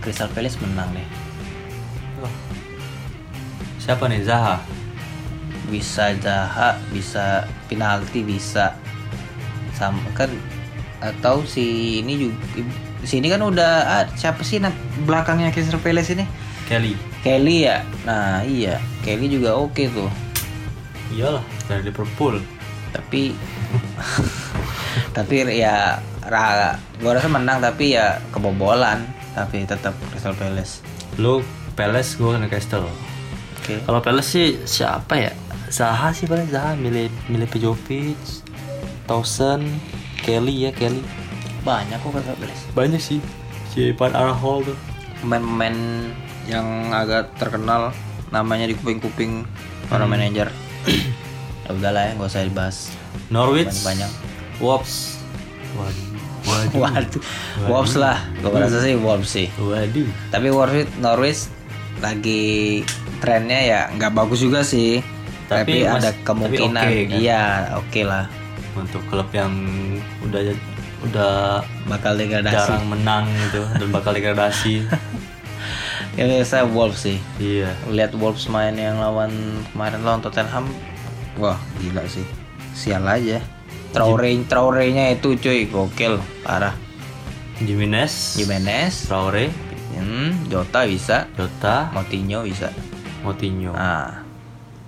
Crystal 0.00 0.32
Palace 0.32 0.56
menang 0.64 0.88
deh. 0.96 1.08
Siapa 3.76 4.08
nih 4.08 4.24
Zaha? 4.24 4.64
Bisa 5.68 6.16
Zaha, 6.16 6.80
bisa 6.88 7.44
penalti, 7.68 8.24
bisa 8.24 8.72
sama 9.76 10.00
kan 10.16 10.32
atau 11.04 11.44
si 11.44 12.00
ini 12.00 12.16
juga 12.16 12.64
sini 13.04 13.28
kan 13.28 13.44
udah 13.44 13.72
ah, 13.84 14.04
siapa 14.16 14.40
sih 14.40 14.56
nah, 14.56 14.72
belakangnya 15.04 15.52
Crystal 15.52 15.76
Palace 15.76 16.16
ini? 16.16 16.24
Kelly. 16.66 16.96
Kelly 17.22 17.68
ya. 17.68 17.84
Nah, 18.02 18.42
iya. 18.42 18.82
Kelly 19.06 19.30
juga 19.30 19.54
oke 19.54 19.86
tuh. 19.92 20.10
Iyalah 21.14 21.44
dari 21.70 21.86
Liverpool. 21.86 22.42
Tapi 22.90 23.30
tapi 25.16 25.48
ya 25.48 25.96
ra, 26.28 26.76
gua 27.00 27.16
rasa 27.16 27.32
menang 27.32 27.64
tapi 27.64 27.96
ya 27.96 28.20
kebobolan 28.36 29.00
tapi 29.32 29.64
tetap 29.64 29.96
Crystal 30.12 30.36
Palace. 30.36 30.84
Lu 31.16 31.40
Palace 31.72 32.16
gue 32.16 32.36
Newcastle. 32.40 32.88
Oke. 33.60 33.80
Kalau 33.84 34.00
Palace 34.04 34.28
sih 34.28 34.48
siapa 34.64 35.16
ya? 35.16 35.32
Zaha 35.72 36.12
sih 36.12 36.28
paling 36.28 36.48
Zaha 36.48 36.72
milih 36.76 37.08
milih 37.28 37.48
Pejovic, 37.48 38.16
Towson, 39.04 39.64
Kelly 40.20 40.68
ya 40.68 40.72
Kelly. 40.72 41.00
Banyak 41.64 42.00
kok 42.00 42.12
Crystal 42.16 42.36
Palace. 42.36 42.62
Banyak 42.72 43.00
sih. 43.00 43.20
Si 43.72 43.92
Van 43.96 44.12
Arhol 44.16 44.72
tuh. 44.72 44.78
Pemain-pemain 45.20 45.76
yang 46.48 46.92
agak 46.92 47.32
terkenal 47.40 47.92
namanya 48.32 48.68
di 48.68 48.76
kuping-kuping 48.76 49.48
para 49.88 50.04
manajer. 50.04 50.52
ya 51.64 51.70
udahlah 51.72 52.08
ya, 52.08 52.12
nggak 52.14 52.30
usah 52.30 52.46
dibahas 52.46 52.76
Norwich, 53.32 53.82
banyak. 53.82 54.25
Wolves. 54.58 55.20
Waduh. 55.74 56.06
Waduh. 56.46 56.78
Waduh, 56.78 57.22
Wolves 57.66 57.94
lah. 57.94 58.22
Gue 58.38 58.54
rasa 58.54 58.78
sih 58.78 58.94
Wolves 58.94 59.28
sih. 59.28 59.46
Waduh. 59.56 60.06
Tapi 60.30 60.46
Norwich, 60.48 60.90
Norwich 60.96 61.40
lagi 61.98 62.84
trennya 63.18 63.60
ya 63.60 63.80
nggak 63.90 64.12
bagus 64.12 64.40
juga 64.40 64.62
sih. 64.62 65.02
Tapi, 65.46 65.82
Tapi 65.82 65.86
mas- 65.86 66.02
ada 66.02 66.10
tapi 66.10 66.22
kemungkinan. 66.22 66.84
kan? 66.86 67.18
Iya, 67.18 67.44
oke 67.76 68.00
lah. 68.02 68.24
Untuk 68.74 69.02
klub 69.06 69.30
yang 69.32 69.50
udah 70.22 70.40
udah 71.04 71.62
Bakal 71.86 72.16
degradasi. 72.16 72.54
jarang 72.56 72.86
menang 72.88 73.24
gitu 73.46 73.62
dan 73.74 73.88
bakal 73.90 74.12
degradasi. 74.12 74.74
Ya 76.16 76.24
saya 76.48 76.64
Wolves 76.64 77.04
sih. 77.04 77.20
iya. 77.36 77.76
Lihat 77.92 78.16
Wolves 78.16 78.48
main 78.48 78.72
yang 78.72 78.96
lawan 78.96 79.28
kemarin 79.68 80.00
lawan 80.00 80.24
Tottenham. 80.24 80.64
Wah, 81.36 81.60
gila 81.76 82.00
sih. 82.08 82.24
Sial 82.72 83.04
aja. 83.04 83.36
Traore 83.92 84.30
Traore-nya 84.46 85.14
itu 85.14 85.36
cuy, 85.36 85.68
gokil, 85.68 86.18
parah. 86.42 86.74
Jimenez, 87.60 88.36
Jimenez, 88.36 89.08
Traore, 89.08 89.48
hmm, 89.96 90.52
Jota 90.52 90.84
bisa, 90.84 91.24
Jota, 91.36 91.88
Moutinho 91.92 92.44
bisa. 92.44 92.68
Moutinho. 93.24 93.72
Nah, 93.72 94.26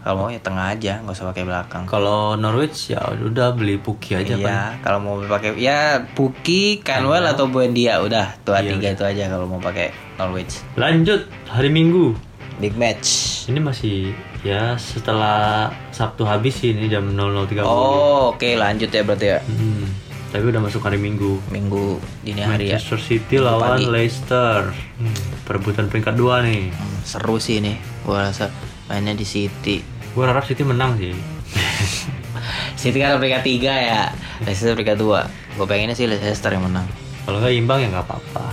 kalau 0.04 0.24
mau 0.24 0.28
ya 0.32 0.40
tengah 0.40 0.72
aja, 0.72 1.04
nggak 1.04 1.16
usah 1.16 1.28
pakai 1.32 1.44
belakang. 1.44 1.84
Kalau 1.84 2.36
Norwich 2.38 2.94
ya 2.94 3.00
udah 3.12 3.52
beli 3.52 3.76
Puki 3.76 4.16
aja. 4.16 4.40
Iya, 4.40 4.60
kalau 4.84 5.04
mau 5.04 5.14
pakai 5.20 5.58
ya 5.58 6.06
Puki, 6.14 6.80
Canwell 6.80 7.28
atau 7.28 7.50
Buendia 7.50 8.00
udah 8.00 8.40
tuh 8.40 8.56
Iya, 8.56 8.72
tiga 8.72 8.88
itu 8.94 9.04
aja 9.04 9.24
kalau 9.28 9.44
mau 9.44 9.60
pakai 9.60 9.90
Norwich. 10.16 10.64
Lanjut 10.80 11.28
hari 11.50 11.68
Minggu. 11.68 12.14
Big 12.56 12.72
match. 12.78 13.44
Ini 13.52 13.60
masih 13.60 14.16
ya 14.48 14.64
setelah 14.80 15.68
Sabtu 15.92 16.24
habis 16.24 16.56
sih 16.56 16.72
ini 16.72 16.88
jam 16.88 17.04
00.30. 17.12 17.60
Oh, 17.68 18.32
oke 18.32 18.48
lanjut 18.56 18.88
ya 18.88 19.02
berarti 19.04 19.26
ya. 19.36 19.38
Hmm, 19.44 19.84
tapi 20.32 20.48
udah 20.48 20.60
masuk 20.64 20.80
hari 20.80 20.96
Minggu. 20.96 21.36
Minggu 21.52 22.00
dini 22.24 22.40
hari 22.40 22.72
ya. 22.72 22.80
Manchester 22.80 23.00
City 23.04 23.36
lawan 23.36 23.76
pagi. 23.76 23.92
Leicester. 23.92 24.72
Hmm, 24.72 25.20
perebutan 25.44 25.92
peringkat 25.92 26.16
dua 26.16 26.40
nih. 26.40 26.72
Hmm, 26.72 26.98
seru 27.04 27.36
sih 27.36 27.60
ini, 27.60 27.76
gua 28.08 28.32
rasa 28.32 28.48
mainnya 28.88 29.12
di 29.12 29.28
City. 29.28 29.84
Gue 30.16 30.24
harap 30.24 30.48
City 30.48 30.64
menang 30.64 30.96
sih. 30.96 31.12
City 32.80 32.98
kan 32.98 33.20
peringkat 33.20 33.44
tiga 33.44 33.74
ya, 33.76 34.02
Leicester 34.42 34.72
peringkat 34.72 34.98
dua. 34.98 35.28
Gue 35.54 35.66
pengennya 35.68 35.94
sih 35.94 36.08
Leicester 36.08 36.50
yang 36.50 36.64
menang. 36.64 36.88
Kalau 37.28 37.44
nggak 37.44 37.54
imbang 37.54 37.78
ya 37.84 37.88
nggak 37.92 38.06
apa-apa. 38.08 38.46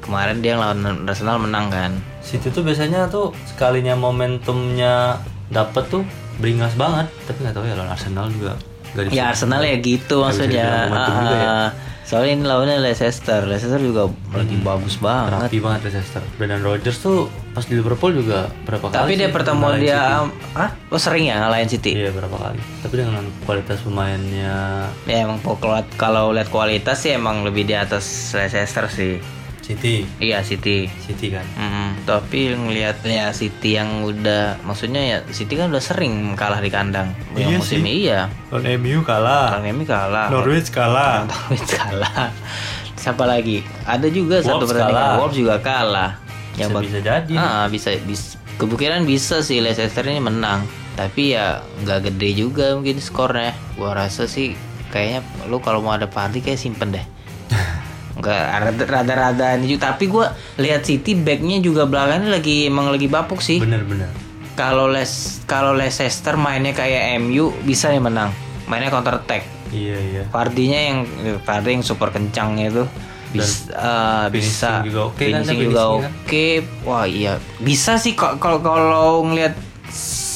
Kemarin 0.00 0.40
dia 0.40 0.56
lawan 0.56 1.04
Arsenal 1.04 1.36
menang 1.36 1.68
kan. 1.68 1.92
City 2.24 2.48
tuh 2.48 2.64
biasanya 2.64 3.06
tuh 3.12 3.36
sekalinya 3.44 3.92
momentumnya 3.94 5.20
dapet 5.52 5.84
tuh 5.92 6.02
beringas 6.40 6.72
banget. 6.74 7.06
Tapi 7.28 7.38
nggak 7.44 7.54
tahu 7.54 7.64
ya 7.68 7.74
lawan 7.76 7.92
Arsenal 7.92 8.26
juga. 8.32 8.56
Gak 8.94 9.10
Ya 9.10 9.28
Arsenal 9.34 9.60
ya 9.66 9.76
gitu 9.82 10.22
maksudnya. 10.22 10.86
juga 10.88 11.36
ya. 11.36 11.50
Ah, 11.50 11.68
Soalnya 12.04 12.36
ini 12.36 12.44
lawannya 12.44 12.76
Leicester. 12.84 13.48
Leicester 13.48 13.80
juga 13.80 14.12
lagi 14.36 14.60
bagus 14.60 15.00
banget. 15.00 15.48
rapi 15.48 15.58
banget 15.58 15.88
Leicester. 15.88 16.20
Brendan 16.36 16.60
Rodgers 16.60 17.00
tuh 17.00 17.32
pas 17.56 17.64
di 17.64 17.80
Liverpool 17.80 18.12
juga 18.12 18.52
berapa 18.68 18.92
kali 18.92 18.98
Tapi 19.00 19.12
dia 19.16 19.28
pertemuan 19.32 19.80
dia, 19.80 20.28
ah, 20.52 20.70
oh 20.92 21.00
sering 21.00 21.32
ya 21.32 21.40
ngalahin 21.40 21.64
City. 21.66 21.96
Iya 21.96 22.12
berapa 22.12 22.36
kali. 22.36 22.60
Tapi 22.84 22.94
dengan 23.00 23.24
kualitas 23.48 23.80
pemainnya 23.80 24.84
Ya 25.08 25.24
emang 25.24 25.40
kalau 25.96 26.36
lihat 26.36 26.52
kualitas 26.52 27.00
sih 27.00 27.16
emang 27.16 27.40
lebih 27.40 27.64
di 27.64 27.72
atas 27.72 28.36
Leicester 28.36 28.84
sih. 28.92 29.16
City, 29.64 30.04
Iya 30.18 30.44
City. 30.44 30.92
City 31.00 31.32
kan. 31.32 31.40
Mm, 31.56 32.04
tapi 32.04 32.52
ngelihat 32.52 33.00
ya 33.00 33.32
City 33.32 33.74
yang 33.74 34.04
udah 34.04 34.60
maksudnya 34.60 35.00
ya 35.00 35.18
City 35.26 35.56
kan 35.56 35.72
udah 35.72 35.80
sering 35.80 36.36
kalah 36.36 36.60
di 36.60 36.68
kandang. 36.68 37.16
Yang 37.32 37.40
Iya 37.40 37.56
musim 37.56 37.80
sih. 37.80 37.92
iya. 38.04 38.20
Lawan 38.50 38.68
MU 38.76 39.00
kalah. 39.00 39.46
Kang 39.50 39.64
Emi 39.64 39.84
kalah. 39.84 40.28
Norwich 40.28 40.68
kalah. 40.68 41.24
Norwich 41.30 41.64
kalah. 41.66 42.28
Siapa 42.94 43.24
lagi? 43.24 43.64
Ada 43.82 44.06
juga 44.06 44.38
satu 44.38 44.60
Wolves 44.60 44.68
pertandingan 44.70 45.00
kalah. 45.02 45.16
Wolves 45.18 45.36
juga 45.38 45.56
kalah. 45.58 46.10
Bisa, 46.52 46.68
bak- 46.68 46.84
bisa 46.84 46.98
jadi. 47.00 47.34
Ah, 47.34 47.64
bisa, 47.66 47.88
bisa. 47.98 48.36
Kemungkinan 48.54 49.02
bisa 49.02 49.40
sih 49.40 49.58
Leicester 49.58 50.04
ini 50.04 50.20
menang. 50.20 50.62
Tapi 50.94 51.32
ya 51.32 51.58
nggak 51.80 52.06
gede 52.06 52.30
juga 52.38 52.72
mungkin 52.72 52.96
skornya. 52.96 53.50
Gua 53.74 53.96
rasa 53.96 54.24
sih 54.24 54.54
kayaknya 54.88 55.20
lu 55.48 55.58
kalau 55.58 55.80
mau 55.80 55.90
ada 55.90 56.06
party 56.06 56.38
kayak 56.38 56.56
simpen 56.56 56.92
deh. 56.92 57.02
Rada-rada 58.88 59.60
ini 59.60 59.76
juga. 59.76 59.92
Tapi 59.92 60.04
gua 60.08 60.32
lihat 60.56 60.86
City 60.88 61.12
backnya 61.18 61.60
juga 61.60 61.84
belakangnya 61.84 62.40
lagi 62.40 62.70
emang 62.70 62.88
lagi 62.88 63.10
bapuk 63.10 63.44
sih. 63.44 63.60
Bener-bener. 63.60 64.08
Kalau 64.54 64.86
Les 64.86 65.42
kalau 65.44 65.74
Leicester 65.74 66.38
mainnya 66.38 66.72
kayak 66.72 67.18
MU 67.20 67.52
bisa 67.66 67.90
nih 67.90 68.00
menang. 68.00 68.30
Mainnya 68.70 68.88
counter 68.88 69.18
attack. 69.20 69.44
Iya 69.74 69.98
iya. 69.98 70.22
Fardinya 70.30 70.78
yang 70.78 70.98
Fardi 71.42 71.74
yang 71.74 71.84
super 71.84 72.14
kencangnya 72.14 72.70
itu 72.70 72.84
bisa 73.34 74.30
bisa 74.30 74.86
finishing 74.86 74.86
juga 74.86 75.00
oke 75.10 75.18
kan, 75.18 75.42
finishing 75.42 75.58
ada 75.58 75.66
juga 75.66 75.82
oke 76.06 76.46
wah 76.86 77.02
iya 77.02 77.32
bisa 77.58 77.98
sih 77.98 78.14
kok 78.14 78.38
kalau 78.38 78.62
kalau 78.62 79.26
ngelihat 79.26 79.58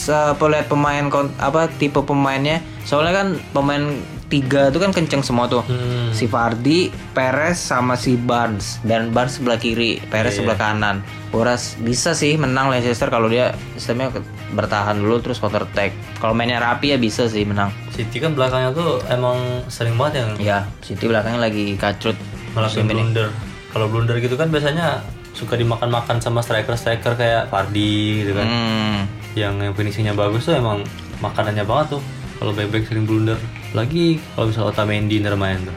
apa 0.08 0.44
lihat 0.50 0.66
pemain 0.66 1.06
apa 1.38 1.70
tipe 1.78 2.00
pemainnya 2.02 2.58
soalnya 2.82 3.14
kan 3.14 3.28
pemain 3.54 4.02
tiga 4.28 4.68
itu 4.68 4.76
kan 4.76 4.92
kenceng 4.92 5.20
semua 5.20 5.44
tuh. 5.44 5.64
Hmm. 5.64 6.12
Si 6.12 6.24
Fardi, 6.24 6.88
Perez 7.10 7.56
sama 7.56 7.96
si 7.96 8.14
Barnes 8.14 8.76
dan 8.82 9.08
Barnes 9.08 9.36
sebelah 9.36 9.56
kiri, 9.56 10.00
Perez 10.04 10.32
Iya. 10.32 10.44
sebelah 10.44 10.56
kanan. 10.56 10.96
Gua 11.28 11.48
ras 11.48 11.76
bisa 11.76 12.12
sih 12.12 12.36
menang 12.36 12.68
Leicester 12.68 13.08
kalau 13.08 13.28
dia 13.28 13.52
sistemnya 13.72 14.12
bertahan 14.50 14.96
dulu 14.96 15.20
terus 15.20 15.36
counter 15.36 15.64
attack. 15.64 15.92
Kalau 16.16 16.32
mainnya 16.32 16.56
rapi 16.58 16.92
ya 16.92 16.96
bisa 16.96 17.24
sih 17.24 17.44
menang. 17.44 17.68
City 17.90 18.16
kan 18.16 18.32
belakangnya 18.32 18.72
tuh 18.72 19.00
emang 19.08 19.36
sering 19.66 19.96
banget 19.96 20.20
yang 20.20 20.30
Ya, 20.38 20.58
City 20.80 21.04
belakangnya 21.04 21.40
lagi 21.42 21.76
ngelakuin 21.76 22.16
musim 22.54 22.84
ini. 22.84 22.94
blunder. 22.94 23.28
Kalau 23.68 23.86
blunder 23.88 24.16
gitu 24.18 24.34
kan 24.34 24.48
biasanya 24.48 25.04
suka 25.32 25.54
dimakan-makan 25.54 26.18
sama 26.18 26.40
striker-striker 26.40 27.14
kayak 27.14 27.48
Fardi 27.48 28.24
gitu 28.24 28.32
kan. 28.34 28.46
Hmm. 28.46 28.98
Yang 29.32 29.54
yang 29.62 29.74
finishingnya 29.76 30.14
bagus 30.16 30.44
tuh 30.44 30.56
emang 30.56 30.82
makanannya 31.18 31.62
banget 31.62 31.96
tuh. 31.96 32.02
Kalau 32.38 32.54
back-back 32.54 32.86
sering 32.86 33.04
blunder. 33.04 33.38
Lagi 33.74 34.22
kalau 34.34 34.48
misalnya 34.48 34.70
Otamendi 34.70 35.18
main 35.34 35.58
tuh. 35.66 35.76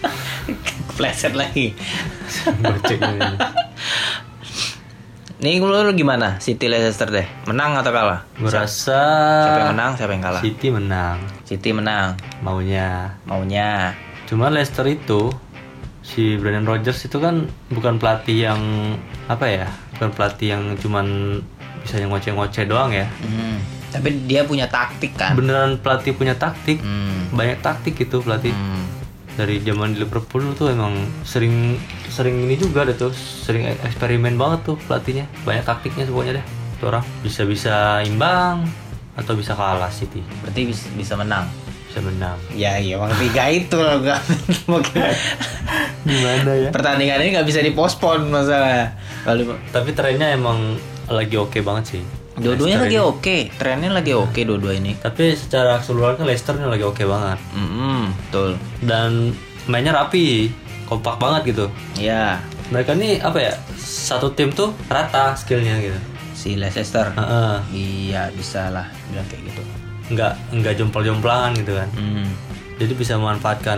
Pleset 0.96 1.36
lagi. 1.36 1.76
Nih 5.40 5.56
lu, 5.56 5.72
gimana? 5.96 6.36
City 6.36 6.68
Leicester 6.68 7.08
deh. 7.08 7.24
Menang 7.48 7.72
atau 7.80 7.88
kalah? 7.88 8.28
Gue 8.36 8.52
rasa 8.52 9.00
Siapa 9.48 9.58
yang 9.64 9.72
menang, 9.72 9.92
siapa 9.96 10.12
yang 10.12 10.24
kalah? 10.24 10.42
City 10.44 10.68
menang 10.68 11.16
City 11.48 11.70
menang. 11.72 12.12
maunya. 12.44 13.16
Maunya. 13.24 13.96
Cuman 14.28 14.52
Leicester 14.52 14.84
itu 14.84 15.32
si 16.04 16.36
Brendan 16.36 16.68
Rodgers 16.68 17.00
itu 17.08 17.16
kan 17.16 17.48
bukan 17.72 17.96
pelatih 17.96 18.52
yang 18.52 18.60
apa 19.32 19.48
ya? 19.48 19.68
Bukan 19.96 20.12
pelatih 20.12 20.60
yang 20.60 20.76
cuman 20.76 21.40
bisa 21.80 21.96
yang 21.96 22.12
ngoceh-ngoceh 22.12 22.68
doang 22.68 22.92
ya. 22.92 23.08
Hmm. 23.24 23.79
Tapi 23.90 24.08
dia 24.30 24.46
punya 24.46 24.70
taktik 24.70 25.18
kan? 25.18 25.34
Beneran 25.34 25.82
pelatih 25.82 26.14
punya 26.14 26.38
taktik. 26.38 26.78
Hmm. 26.78 27.30
Banyak 27.34 27.58
taktik 27.60 27.98
itu 27.98 28.22
pelatih. 28.22 28.54
Hmm. 28.54 28.86
Dari 29.34 29.62
zaman 29.62 29.94
di 29.94 30.02
Liverpool 30.02 30.52
tuh 30.54 30.70
emang 30.70 30.94
sering 31.26 31.78
sering 32.10 32.44
ini 32.44 32.58
juga 32.58 32.84
deh 32.84 32.94
tuh, 32.94 33.14
sering 33.14 33.66
eksperimen 33.66 34.38
banget 34.38 34.74
tuh 34.74 34.76
pelatihnya. 34.86 35.26
Banyak 35.42 35.64
taktiknya 35.66 36.04
semuanya 36.06 36.38
deh. 36.38 36.46
Tuh 36.78 36.94
orang 36.94 37.04
bisa-bisa 37.22 38.00
imbang 38.06 38.66
atau 39.18 39.34
bisa 39.34 39.58
kalah 39.58 39.90
City. 39.90 40.22
Berarti 40.44 40.70
bisa, 40.70 40.86
bisa 40.94 41.14
menang. 41.18 41.50
Bisa 41.90 42.00
menang. 42.06 42.38
Ya 42.54 42.78
iya 42.78 42.94
emang 42.94 43.10
tiga 43.18 43.50
itu 43.50 43.74
loh 43.74 43.98
gak 44.06 44.22
mungkin. 44.70 45.02
Gimana 46.06 46.50
ya? 46.56 46.70
Pertandingan 46.72 47.20
ini 47.20 47.36
nggak 47.36 47.48
bisa 47.48 47.60
dipospon 47.60 48.30
masalah. 48.30 48.94
Kalau 49.26 49.58
Tapi 49.74 49.90
trennya 49.92 50.32
emang 50.32 50.78
lagi 51.10 51.36
oke 51.36 51.58
banget 51.60 51.98
sih. 51.98 52.19
Dua-duanya 52.36 52.78
lagi 52.86 52.96
ini. 52.96 53.02
oke, 53.02 53.36
trennya 53.58 53.90
lagi 53.90 54.12
oke 54.14 54.40
dua-dua 54.44 54.78
ini. 54.78 54.94
Tapi 54.96 55.34
secara 55.34 55.80
keseluruhan 55.80 56.14
kan 56.14 56.26
Leicester 56.26 56.54
ini 56.54 56.68
lagi 56.68 56.84
oke 56.86 57.02
banget. 57.02 57.38
Hmm, 57.52 58.14
betul. 58.28 58.50
Dan 58.80 59.34
mainnya 59.66 59.90
rapi, 59.92 60.52
kompak 60.86 61.18
banget 61.18 61.54
gitu. 61.56 61.66
Ya, 61.98 62.38
Mereka 62.70 62.94
nih 62.94 63.18
apa 63.18 63.38
ya? 63.42 63.52
Satu 63.74 64.30
tim 64.30 64.54
tuh 64.54 64.70
rata 64.86 65.34
skillnya 65.34 65.82
gitu. 65.82 65.98
si 66.32 66.54
Leicester. 66.54 67.10
Heeh. 67.12 67.56
Iya, 67.74 68.30
bisa 68.32 68.70
lah 68.70 68.86
bilang 69.10 69.26
kayak 69.26 69.42
gitu. 69.50 69.62
Nggak 70.14 70.32
nggak 70.54 70.74
jomplang-jomplangan 70.78 71.52
gitu 71.58 71.74
kan. 71.76 71.88
Hmm. 71.98 72.30
Jadi 72.80 72.92
bisa 72.96 73.20
memanfaatkan 73.20 73.76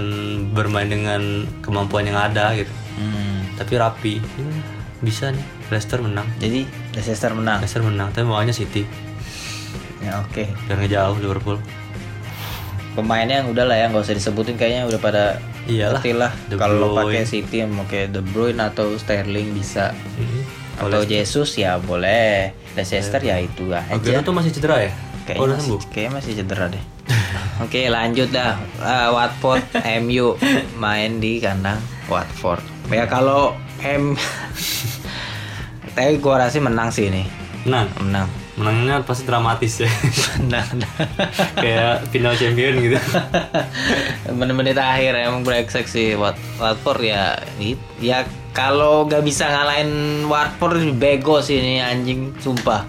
bermain 0.54 0.86
dengan 0.86 1.42
kemampuan 1.58 2.06
yang 2.06 2.14
ada 2.14 2.54
gitu. 2.54 2.70
Hmm. 2.94 3.42
Tapi 3.58 3.72
rapi. 3.74 4.14
Bisa 5.02 5.34
nih. 5.34 5.44
Leicester 5.68 5.98
menang. 5.98 6.24
Jadi 6.38 6.64
Leicester 6.94 7.34
menang. 7.34 7.58
Leicester 7.60 7.82
menang. 7.82 8.08
Tapi 8.14 8.24
maunya 8.24 8.54
City. 8.54 8.86
Ya 10.00 10.22
oke. 10.22 10.46
Biar 10.66 10.78
ngejauh 10.78 11.18
Liverpool. 11.18 11.58
Pemainnya 12.92 13.40
yang 13.42 13.48
udah 13.50 13.64
lah 13.64 13.76
ya 13.76 13.86
nggak 13.88 14.04
usah 14.04 14.16
disebutin 14.16 14.54
kayaknya 14.60 14.84
udah 14.84 15.00
pada 15.00 15.24
Iyalah. 15.64 16.02
lah. 16.02 16.32
Kalau 16.54 16.94
pakai 16.94 17.24
City 17.24 17.64
mau 17.64 17.86
kayak 17.86 18.14
De 18.14 18.20
Bruyne 18.22 18.62
atau 18.62 18.94
Sterling 18.98 19.54
bisa. 19.54 19.94
Mhm. 20.18 20.40
Atau 20.82 21.02
Jesus 21.06 21.56
ya 21.58 21.78
boleh. 21.78 22.52
Leicester 22.74 23.20
ya 23.20 23.36
itu 23.42 23.70
aja. 23.70 23.86
Aguero 23.92 24.20
tuh 24.24 24.34
masih 24.34 24.50
cedera 24.54 24.80
ya? 24.80 24.92
Kayaknya 25.22 25.38
oh, 25.38 25.46
masih, 25.46 25.62
sembuh. 25.62 25.80
kayaknya 25.94 26.12
masih 26.18 26.32
cedera 26.34 26.64
deh. 26.66 26.84
Oke 27.64 27.80
lanjut 27.86 28.28
dah. 28.34 28.58
Eh, 28.82 29.08
Watford 29.14 29.64
MU 30.02 30.34
main 30.82 31.22
di 31.22 31.38
kandang 31.38 31.78
Watford. 32.10 32.64
Ya 32.90 33.06
kalau 33.06 33.54
M 33.82 34.14
Tapi 35.92 36.16
gua 36.18 36.48
rasa 36.48 36.56
menang 36.56 36.88
sih 36.88 37.12
ini. 37.12 37.28
Menang. 37.68 37.88
Menang. 38.00 38.28
Menangnya 38.52 39.00
pasti 39.04 39.28
dramatis 39.28 39.84
ya. 39.84 39.90
Menang. 40.40 40.80
Kayak 41.56 42.08
final 42.08 42.34
champion 42.36 42.80
gitu. 42.80 42.98
Menit-menit 44.32 44.76
akhir 44.76 45.12
emang 45.20 45.44
brengsek 45.44 45.84
sih 45.84 46.16
Wat 46.16 46.36
Watford 46.56 47.02
ya 47.04 47.36
ya 48.00 48.24
kalau 48.52 49.08
nggak 49.08 49.24
bisa 49.24 49.48
ngalahin 49.48 50.24
Watford 50.28 50.84
bego 51.00 51.40
sih 51.40 51.56
ini 51.56 51.80
anjing 51.80 52.36
sumpah 52.36 52.84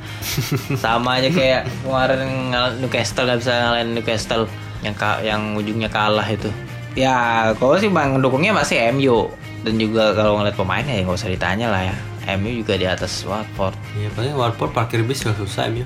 sama 0.76 1.24
aja 1.24 1.32
kayak 1.32 1.64
kemarin 1.88 2.52
ngal- 2.52 2.76
Newcastle 2.84 3.24
nggak 3.24 3.40
bisa 3.40 3.52
ngalahin 3.56 3.90
Newcastle 3.96 4.44
yang 4.84 4.96
yang 5.24 5.42
ujungnya 5.56 5.88
kalah 5.88 6.28
itu 6.28 6.52
ya 7.00 7.48
kalau 7.56 7.80
sih 7.80 7.88
bang 7.88 8.20
dukungnya 8.20 8.52
masih 8.52 8.92
MU 8.92 9.32
dan 9.64 9.76
juga 9.80 10.12
kalau 10.12 10.40
ngeliat 10.40 10.56
pemainnya 10.60 10.94
ya 11.00 11.02
nggak 11.08 11.20
usah 11.20 11.32
ditanya 11.32 11.68
lah 11.72 11.84
ya. 11.88 11.96
MU 12.40 12.64
juga 12.64 12.80
di 12.80 12.88
atas 12.88 13.24
Watford. 13.28 13.76
Iya, 14.00 14.08
paling 14.16 14.36
Watford 14.36 14.72
parkir 14.72 15.04
bis 15.04 15.28
gak 15.28 15.36
susah 15.36 15.68
ya. 15.68 15.84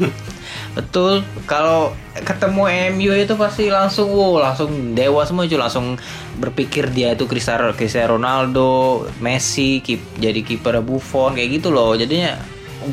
Betul, 0.76 1.20
kalau 1.44 1.92
ketemu 2.16 2.96
MU 2.96 3.12
itu 3.12 3.36
pasti 3.36 3.68
langsung 3.68 4.08
wow, 4.08 4.40
langsung 4.40 4.96
dewa 4.96 5.20
semua 5.28 5.44
itu. 5.44 5.60
Langsung 5.60 6.00
berpikir 6.40 6.88
dia 6.88 7.12
itu 7.12 7.28
Cristiano, 7.28 7.76
Cristiano 7.76 8.16
Ronaldo, 8.16 9.04
Messi, 9.20 9.84
kip, 9.84 10.00
jadi 10.16 10.40
kiper 10.40 10.80
Buffon 10.80 11.36
kayak 11.36 11.60
gitu 11.60 11.68
loh. 11.68 11.92
Jadinya 11.92 12.40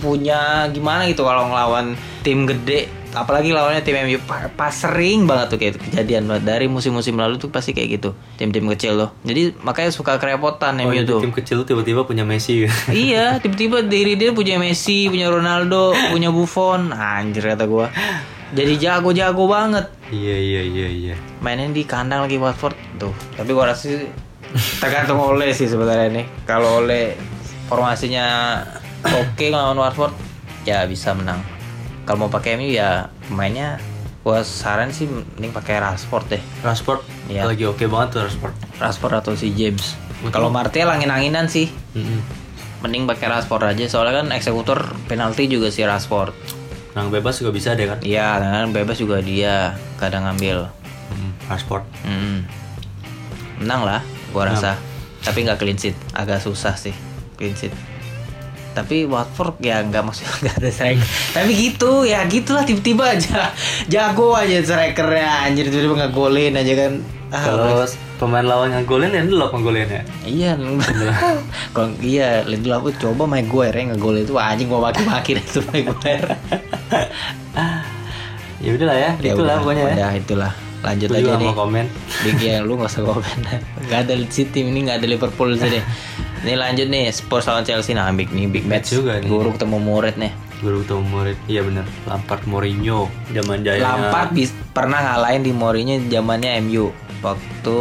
punya 0.04 0.68
gimana 0.70 1.08
gitu 1.08 1.24
kalau 1.24 1.50
ngelawan 1.50 1.96
tim 2.20 2.44
gede, 2.44 2.92
apalagi 3.10 3.50
lawannya 3.50 3.82
tim 3.82 3.98
MU 4.00 4.22
Pa- 4.22 4.50
pas 4.50 4.70
sering 4.70 5.26
banget 5.26 5.48
tuh 5.50 5.58
kayak 5.58 5.82
kejadian 5.82 6.30
dari 6.40 6.66
musim-musim 6.66 7.18
lalu 7.18 7.36
tuh 7.36 7.50
pasti 7.50 7.74
kayak 7.74 7.90
gitu. 7.96 8.10
Tim-tim 8.36 8.70
kecil 8.70 8.94
loh. 8.96 9.10
Jadi 9.22 9.58
makanya 9.60 9.90
suka 9.90 10.16
kerepotan 10.16 10.78
Oh, 10.80 10.88
MU 10.88 10.94
jadi 10.96 11.10
tuh. 11.10 11.22
tim 11.22 11.34
kecil 11.34 11.66
tiba-tiba 11.66 12.04
punya 12.04 12.22
Messi. 12.22 12.70
iya, 12.94 13.38
tiba-tiba 13.38 13.82
diri 13.82 14.14
dia 14.14 14.30
punya 14.30 14.56
Messi, 14.56 15.10
punya 15.10 15.28
Ronaldo, 15.28 15.92
punya 16.10 16.30
Buffon. 16.30 16.92
Anjir 16.92 17.50
kata 17.50 17.66
gua. 17.66 17.90
Jadi 18.50 18.78
jago-jago 18.78 19.46
banget. 19.46 19.86
iya 20.10 20.34
iya 20.34 20.62
iya 20.62 20.88
iya. 20.90 21.16
Mainin 21.40 21.70
di 21.70 21.86
kandang 21.86 22.26
lagi 22.26 22.38
Watford 22.38 22.74
tuh. 22.98 23.14
Tapi 23.34 23.50
gua 23.52 23.74
rasa 23.74 23.90
sih 23.90 24.10
tergantung 24.78 25.18
oleh 25.18 25.54
sih 25.54 25.66
sebenarnya 25.66 26.10
nih. 26.10 26.26
Kalau 26.46 26.82
oleh 26.82 27.14
formasinya 27.66 28.58
oke 29.04 29.46
lawan 29.50 29.78
Watford 29.78 30.14
ya 30.64 30.82
bisa 30.86 31.14
menang. 31.14 31.38
Kalau 32.10 32.26
mau 32.26 32.32
pakai 32.34 32.58
MU 32.58 32.74
ya 32.74 33.06
pemainnya 33.30 33.78
gua 34.26 34.42
saran 34.42 34.90
sih 34.90 35.06
mending 35.06 35.54
pakai 35.54 35.78
Rashford 35.78 36.26
deh. 36.28 36.42
Rashford 36.66 37.06
Iya. 37.30 37.46
lagi 37.46 37.70
oke 37.70 37.86
banget 37.86 38.18
tuh 38.18 38.22
Rashford. 38.26 38.54
Rashford 38.82 39.14
atau 39.16 39.38
si 39.38 39.54
James. 39.54 39.94
Kalau 40.34 40.50
Martial 40.50 40.90
angin-anginan 40.90 41.46
sih. 41.46 41.70
Mm-mm. 41.94 42.26
Mending 42.82 43.06
pakai 43.06 43.30
Rashford 43.30 43.62
aja 43.70 43.86
soalnya 43.86 44.26
kan 44.26 44.34
eksekutor 44.34 44.90
penalti 45.06 45.46
juga 45.46 45.70
si 45.70 45.86
Rashford. 45.86 46.34
Menang 46.98 47.14
bebas 47.14 47.38
juga 47.38 47.54
bisa 47.54 47.78
deh 47.78 47.86
kan. 47.86 48.02
Iya, 48.02 48.42
kan 48.42 48.74
bebas 48.74 48.98
juga 48.98 49.22
dia 49.22 49.78
kadang 50.02 50.26
ngambil. 50.26 50.66
Mm, 51.14 51.32
Rashford. 51.46 51.86
Hmm. 52.02 52.42
Menang 53.62 53.86
lah, 53.86 54.02
gua 54.34 54.50
rasa. 54.50 54.82
Tapi 55.22 55.46
nggak 55.46 55.62
clean 55.62 55.78
sheet, 55.78 55.94
agak 56.18 56.42
susah 56.42 56.74
sih 56.74 56.96
clean 57.38 57.54
sheet. 57.54 57.72
Tapi 58.80 59.04
Watford 59.04 59.60
ya 59.60 59.84
nggak 59.84 60.04
maksudnya 60.08 60.32
nggak 60.48 60.56
ada 60.64 60.70
striker. 60.72 61.08
Tapi 61.36 61.52
gitu 61.52 61.92
ya 62.08 62.24
gitulah 62.32 62.64
tiba-tiba 62.64 63.04
aja 63.20 63.52
jago 63.94 64.32
aja 64.34 64.64
strikernya 64.64 65.52
anjir 65.52 65.68
tiba-tiba 65.68 65.96
nggak 66.06 66.14
golin 66.16 66.54
aja 66.56 66.74
kan. 66.76 66.94
Ah, 67.30 67.46
Kalau 67.46 67.86
pemain 68.18 68.42
lawan 68.42 68.74
yang 68.74 68.90
golin 68.90 69.14
ya 69.14 69.22
Lindelof 69.22 69.54
ngegolin 69.54 69.86
ya. 69.86 70.02
Iya, 70.26 70.52
kalau 71.78 71.94
iya 72.02 72.42
Lindelof 72.42 72.90
aku 72.90 72.92
coba 72.98 73.30
Maguire 73.30 73.76
ya 73.78 73.84
ngegol 73.94 74.26
itu 74.26 74.34
anjing 74.34 74.66
gua 74.66 74.90
maki-maki 74.90 75.38
deh 75.38 75.46
tuh 75.46 75.62
Maguire. 75.70 76.34
Ya 78.60 78.70
udah 78.76 78.86
lah 78.92 78.98
ya, 78.98 79.12
Ya 79.24 79.32
itulah 79.38 79.56
udah, 79.56 79.64
pokoknya 79.64 79.84
ya. 79.94 80.10
Itulah. 80.20 80.52
Lanjut 80.80 81.10
aja 81.12 81.36
nih. 81.36 81.46
mau 81.46 81.58
komen. 81.58 81.86
Ya 82.40 82.60
lu 82.60 82.76
gak 82.76 82.88
usah 82.88 83.04
komen 83.04 83.38
Gak 83.92 84.00
ada 84.08 84.14
City 84.28 84.64
ini 84.64 84.88
gak 84.88 85.04
ada 85.04 85.08
Liverpool 85.08 85.56
sini 85.56 85.84
Ini 86.44 86.56
lanjut 86.56 86.88
nih 86.88 87.12
Spurs 87.12 87.46
lawan 87.46 87.68
Chelsea 87.68 87.92
Nah 87.92 88.08
big 88.12 88.32
nih 88.32 88.48
big 88.48 88.64
match 88.64 88.96
juga 88.96 89.20
nih. 89.20 89.28
Guru 89.28 89.52
ketemu 89.52 89.78
murid 89.78 90.16
nih 90.16 90.32
Guru 90.60 90.84
ketemu 90.84 91.04
murid. 91.06 91.38
Iya 91.46 91.62
bener. 91.64 91.86
Lampard 92.04 92.44
Mourinho. 92.44 93.08
Zaman 93.32 93.64
jayanya. 93.64 93.96
Lampard 93.96 94.32
bis- 94.32 94.56
pernah 94.72 95.00
ngalahin 95.00 95.40
di 95.40 95.52
Mourinho 95.52 95.96
zamannya 96.08 96.60
MU 96.62 96.92
Waktu 97.20 97.78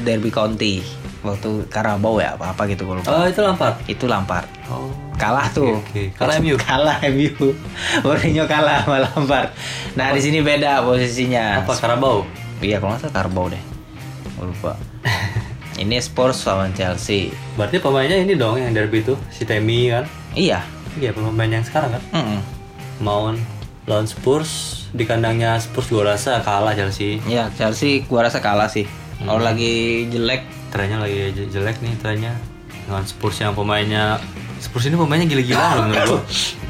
Derby 0.00 0.28
County 0.28 0.84
waktu 1.20 1.66
Karabau 1.66 2.16
ya 2.16 2.34
apa 2.34 2.54
apa 2.54 2.62
gitu 2.64 2.84
gue 2.84 2.96
lupa 2.96 3.10
Oh, 3.10 3.24
itu 3.24 3.40
Lampard. 3.40 3.74
itu 3.84 4.04
Lampard 4.04 4.46
Oh. 4.66 4.86
kalah 5.14 5.48
tuh 5.48 5.76
Oke, 5.76 6.12
kalah 6.12 6.38
MU. 6.38 6.54
kalah 6.62 6.98
MU 7.08 7.50
Mourinho 8.00 8.44
kalah 8.44 8.82
sama 8.82 9.00
Lampard 9.00 9.50
nah 9.92 10.10
di 10.10 10.20
sini 10.20 10.38
beda 10.38 10.80
posisinya 10.80 11.62
Apa 11.62 11.74
Karabau? 11.74 12.22
iya 12.58 12.78
kalau 12.78 12.92
nggak 12.92 13.02
salah 13.02 13.14
Karabau 13.16 13.46
deh 13.46 13.62
gue 14.34 14.46
lupa 14.46 14.78
ini 15.76 15.98
Spurs 15.98 16.42
lawan 16.44 16.70
Chelsea 16.72 17.34
Berarti 17.54 17.78
pemainnya 17.78 18.16
ini 18.16 18.34
dong 18.34 18.54
yang 18.54 18.70
derby 18.70 19.00
itu, 19.00 19.14
si 19.28 19.42
Temi 19.42 19.88
kan? 19.88 20.06
iya 20.32 20.62
Iya, 20.94 21.10
pemain 21.12 21.46
yang 21.48 21.62
sekarang 21.62 21.90
kan? 21.92 22.02
Mm-mm. 22.12 22.40
Mount 22.98 23.38
lawan 23.86 24.02
Spurs 24.04 24.50
di 24.90 25.02
kandangnya 25.02 25.54
Spurs 25.56 25.86
gue 25.86 26.02
rasa 26.02 26.42
kalah 26.42 26.74
Chelsea. 26.74 27.22
Iya, 27.22 27.46
Chelsea 27.52 28.02
gua 28.02 28.26
rasa 28.26 28.38
kalah 28.38 28.66
sih. 28.66 28.82
Kalau 29.18 29.40
lagi 29.40 29.72
jelek, 30.06 30.42
Trennya 30.68 31.00
lagi 31.00 31.32
je- 31.32 31.48
jelek 31.48 31.80
nih 31.80 31.96
trennya 31.96 32.36
dengan 32.84 33.02
Spurs 33.02 33.36
yang 33.36 33.52
pemainnya 33.52 34.20
Spurs 34.58 34.84
ini 34.84 34.94
pemainnya 34.94 35.24
gila-gila 35.24 35.64
loh 35.72 35.82
menurut 35.86 36.04
gue. 36.04 36.22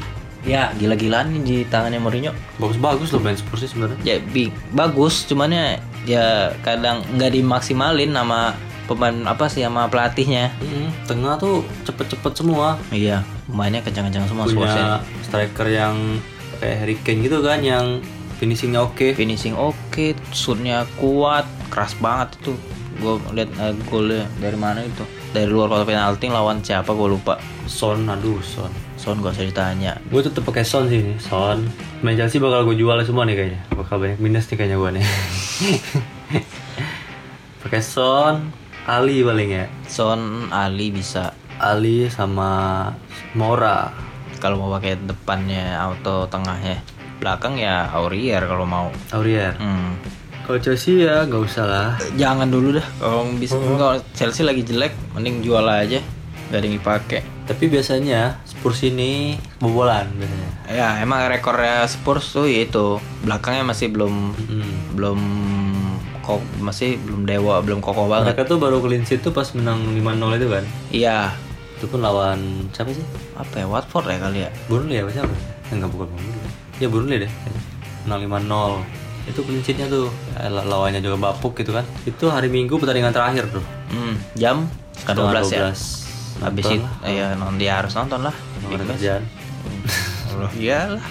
ya 0.53 0.71
gila-gilaan 0.73 1.29
nih 1.29 1.41
di 1.41 1.57
tangannya 1.65 1.99
Mourinho. 1.99 2.31
Bagus-bagus 2.57 3.11
loh 3.11 3.19
main 3.19 3.35
Spurs 3.35 3.59
sih 3.59 3.69
sebenarnya. 3.69 3.99
Ya 4.03 4.15
bi- 4.17 4.53
bagus, 4.71 5.25
cuman 5.25 5.49
ya 5.49 5.65
ya 6.07 6.25
kadang 6.61 7.03
nggak 7.11 7.33
dimaksimalin 7.33 8.09
sama 8.09 8.55
pemain 8.87 9.13
apa 9.27 9.45
sih 9.45 9.61
sama 9.61 9.85
pelatihnya. 9.85 10.49
Mm, 10.57 10.89
tengah 11.05 11.35
tuh 11.37 11.61
cepet-cepet 11.83 12.33
semua. 12.33 12.79
Iya, 12.89 13.21
pemainnya 13.45 13.83
kencang-kencang 13.83 14.25
semua 14.25 14.47
Punya 14.47 15.03
striker 15.21 15.67
yang 15.67 15.95
kayak 16.57 16.75
Harry 16.81 16.95
Kane 16.97 17.19
gitu 17.21 17.43
kan 17.43 17.59
yang 17.59 17.99
finishingnya 18.39 18.79
oke. 18.81 19.13
Finishing 19.13 19.53
oke, 19.53 20.15
shootnya 20.31 20.87
kuat, 20.95 21.43
keras 21.69 21.93
banget 22.01 22.35
itu. 22.41 22.53
Gue 22.99 23.15
lihat 23.31 23.49
uh, 23.61 23.71
golnya 23.87 24.27
dari 24.43 24.57
mana 24.59 24.83
itu? 24.83 25.05
Dari 25.31 25.47
luar 25.47 25.69
kotak 25.71 25.93
penalti 25.93 26.27
lawan 26.27 26.59
siapa 26.59 26.91
gue 26.91 27.07
lupa. 27.15 27.39
Son, 27.69 28.03
aduh 28.09 28.41
Son. 28.41 28.73
Son 28.99 29.21
gak 29.23 29.37
usah 29.37 29.47
ditanya. 29.47 29.95
Gue 30.11 30.19
tetep 30.25 30.43
pakai 30.43 30.65
Son 30.67 30.89
sih 30.91 31.15
Son. 31.21 31.63
Main 32.03 32.19
Chelsea 32.19 32.41
bakal 32.41 32.67
gue 32.67 32.75
jual 32.75 32.97
semua 33.05 33.23
nih 33.23 33.35
kayaknya. 33.37 33.61
Bakal 33.71 33.95
banyak 34.01 34.19
minus 34.19 34.49
nih 34.51 34.57
kayaknya 34.59 34.77
gue 34.81 34.89
nih. 34.99 35.05
pakai 37.63 37.81
Son, 37.85 38.51
Ali 38.83 39.23
paling 39.23 39.49
ya. 39.53 39.65
Son 39.87 40.51
Ali 40.51 40.91
bisa 40.91 41.31
Ali 41.59 42.09
sama 42.11 42.91
Mora. 43.37 43.93
kalau 44.39 44.55
mau 44.55 44.71
pakai 44.79 44.95
depannya 44.95 45.75
auto 45.75 46.23
tengahnya 46.31 46.79
belakang 47.19 47.59
ya 47.59 47.91
Aurier 47.91 48.39
kalau 48.47 48.63
mau 48.63 48.87
Aurier. 49.11 49.51
hmm. 49.59 50.18
Kalau 50.49 50.57
Chelsea 50.59 51.05
ya 51.05 51.23
nggak 51.23 51.45
usah 51.45 51.61
lah. 51.63 51.89
jangan 52.17 52.49
dulu 52.49 52.73
dah 52.73 52.87
kalau 52.97 53.21
bisa 53.37 53.53
kalau 53.53 54.01
Chelsea 54.11 54.41
lagi 54.41 54.65
jelek 54.65 54.97
mending 55.13 55.45
jual 55.45 55.61
aja 55.61 56.01
gak 56.49 56.57
ada 56.57 56.65
yang 56.65 56.75
dipakai 56.75 57.21
Tapi 57.45 57.65
biasanya 57.65 58.41
Spurs 58.43 58.81
ini 58.81 59.37
bobolan 59.57 60.09
biasanya. 60.11 60.49
ya 60.67 60.87
emang 60.99 61.21
rekornya 61.27 61.85
Spurs 61.85 62.33
tuh 62.33 62.45
ya 62.45 62.65
itu 62.65 62.97
belakangnya 63.21 63.61
masih 63.63 63.87
belum 63.87 64.33
Mm. 64.49 64.73
belum 64.97 65.19
kok 66.19 66.41
masih 66.57 66.97
belum 66.99 67.23
dewa 67.23 67.61
belum 67.61 67.77
kokoh 67.79 68.05
banget 68.05 68.33
Mereka 68.33 68.43
tuh 68.47 68.57
baru 68.57 68.81
clean 68.81 69.01
sheet 69.01 69.21
tuh 69.21 69.29
pas 69.29 69.45
menang 69.53 69.85
5-0 69.93 70.01
itu 70.35 70.47
kan. 70.47 70.65
iya 70.89 71.17
Itu 71.77 71.85
pun 71.85 72.01
lawan 72.01 72.41
siapa 72.71 72.89
sih? 72.89 73.05
apa 73.33 73.53
ya 73.55 73.65
Watford 73.65 74.05
ya 74.07 74.17
kali 74.19 74.39
ya 74.41 74.49
Burnley 74.65 74.97
apa 74.99 75.09
siapa? 75.11 75.33
Enggak 75.69 75.89
bukan 75.89 76.09
Burnley. 76.09 76.49
Ya 76.75 76.87
Burnley 76.87 77.17
deh. 77.19 77.31
Menang 78.03 78.25
5-0. 78.25 78.98
Itu 79.29 79.45
sheetnya 79.61 79.85
tuh. 79.85 80.09
Ya, 80.33 80.49
la- 80.49 80.65
lawannya 80.65 80.99
juga 80.99 81.29
bapuk 81.29 81.53
gitu 81.55 81.71
kan. 81.71 81.85
Itu 82.03 82.33
hari 82.33 82.49
Minggu 82.49 82.75
pertandingan 82.75 83.13
terakhir 83.13 83.45
tuh. 83.49 83.63
hmm, 83.93 84.13
jam 84.33 84.65
setengah 84.97 85.41
12 85.41 85.53
ya 85.55 85.69
habis 86.39 86.63
itu 86.71 86.87
ya 87.03 87.35
non 87.35 87.59
dia 87.59 87.83
harus 87.83 87.91
nonton 87.95 88.23
lah 88.23 88.35
kerjaan. 88.63 89.23
Iyalah 90.55 91.03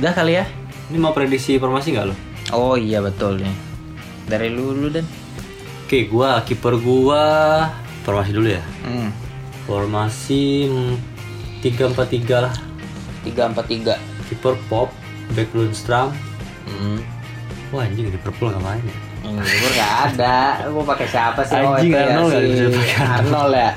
udah 0.00 0.12
kali 0.16 0.32
ya 0.32 0.48
Ini 0.88 0.96
mau 0.96 1.12
prediksi 1.12 1.60
formasi 1.60 1.92
nggak 1.92 2.06
lo? 2.08 2.16
Oh 2.50 2.74
iya 2.74 2.98
betul 2.98 3.38
nih. 3.38 3.54
Dari 4.26 4.50
lu 4.50 4.74
dulu 4.74 4.90
dan. 4.90 5.06
Oke, 5.86 6.06
gua 6.10 6.42
kiper 6.42 6.78
gua 6.82 7.22
formasi 8.02 8.34
dulu 8.34 8.48
ya. 8.50 8.62
Hmm. 8.82 9.14
Formasi 9.66 10.66
mm, 10.66 10.94
3-4-3 11.62 12.42
lah. 12.42 12.54
Tiga 13.22 13.46
empat 13.46 13.70
tiga. 13.70 13.94
Kiper 14.26 14.58
Pop, 14.66 14.90
back 15.34 15.50
Lundstram. 15.54 16.10
Hmm. 16.66 16.98
Wah 17.70 17.86
anjing 17.86 18.10
Liverpool 18.10 18.50
main 18.58 18.82
ya. 18.82 18.96
Yang 19.20 19.46
libur 19.46 19.70
nggak 19.78 19.92
ada. 20.10 20.36
Mau 20.74 20.82
pakai 20.82 21.06
siapa 21.06 21.40
sih? 21.46 21.60
Oh, 21.62 21.76
Anjing, 21.78 21.92
ya, 21.94 22.02
Arnold 22.02 22.30
nggak 22.34 22.42
si 22.50 22.64
pakai 22.74 22.96
Arnold 23.06 23.52
ya. 23.54 23.70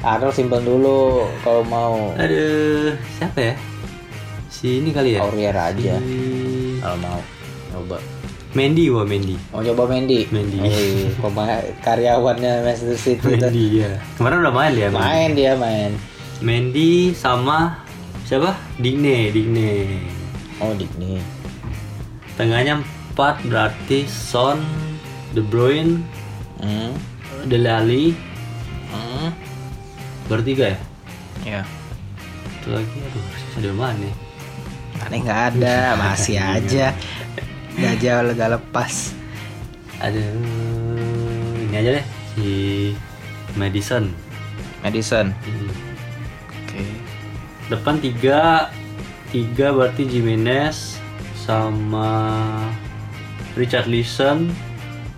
Arnold 0.00 0.34
simpen 0.34 0.62
dulu 0.64 1.28
kalau 1.44 1.62
mau. 1.68 2.16
Aduh, 2.16 2.96
siapa 3.20 3.52
ya? 3.52 3.54
Si 4.48 4.80
ini 4.80 4.94
kali 4.94 5.18
ya? 5.18 5.26
Aurier 5.26 5.52
aja. 5.52 6.00
Si 6.00 6.16
Kalau 6.80 6.96
mau. 7.02 7.20
Coba. 7.74 7.98
Mendy 8.54 8.86
gua 8.86 9.02
Mendy. 9.02 9.34
Mau 9.50 9.60
coba 9.60 9.82
Mendy? 9.90 10.30
Mendy. 10.30 10.62
Oh, 10.62 10.70
iya. 10.70 11.10
Pemain 11.18 11.60
karyawannya 11.82 12.52
Manchester 12.62 12.96
City. 12.96 13.34
Mendy 13.34 13.82
ya. 13.82 13.90
Kemarin 14.14 14.46
udah 14.46 14.54
main 14.54 14.72
dia. 14.72 14.88
Mendy. 14.88 15.02
Main 15.04 15.30
dia 15.34 15.52
main. 15.58 15.90
Mendy 16.38 17.12
sama 17.12 17.82
siapa? 18.24 18.54
Digne, 18.78 19.34
Digne. 19.34 19.98
Oh 20.62 20.70
Digny. 20.78 21.18
Tengahnya 22.38 22.78
4 23.14 23.46
berarti 23.46 24.10
Son, 24.10 24.58
De 25.32 25.40
Bruyne, 25.40 26.02
Hmm. 26.58 26.94
Dele 27.46 27.70
Alli, 27.70 28.06
Hmm. 28.90 29.30
bertiga 30.26 30.74
ya? 30.74 30.78
Ya. 31.44 31.60
Itu 32.58 32.72
lagi 32.72 32.96
aduh, 32.96 33.24
ada 33.60 33.70
mana 33.74 33.94
nih? 34.00 34.14
Aneh 35.04 35.18
nggak 35.20 35.40
ada, 35.54 35.76
masih 36.02 36.38
aja. 36.40 36.94
Gak 37.74 37.94
jauh 37.98 38.32
gak 38.32 38.54
lepas. 38.54 39.12
Ada 39.98 40.22
ini 41.58 41.74
aja 41.74 41.90
deh 42.00 42.06
si 42.34 42.48
Madison. 43.58 44.08
Madison. 44.80 45.34
Hmm. 45.34 45.70
Oke. 46.64 46.82
Depan 47.68 47.98
tiga, 47.98 48.70
tiga 49.28 49.74
berarti 49.74 50.06
Jimenez 50.06 50.96
sama 51.34 52.08
Richard 53.54 53.86
Leeson, 53.86 54.50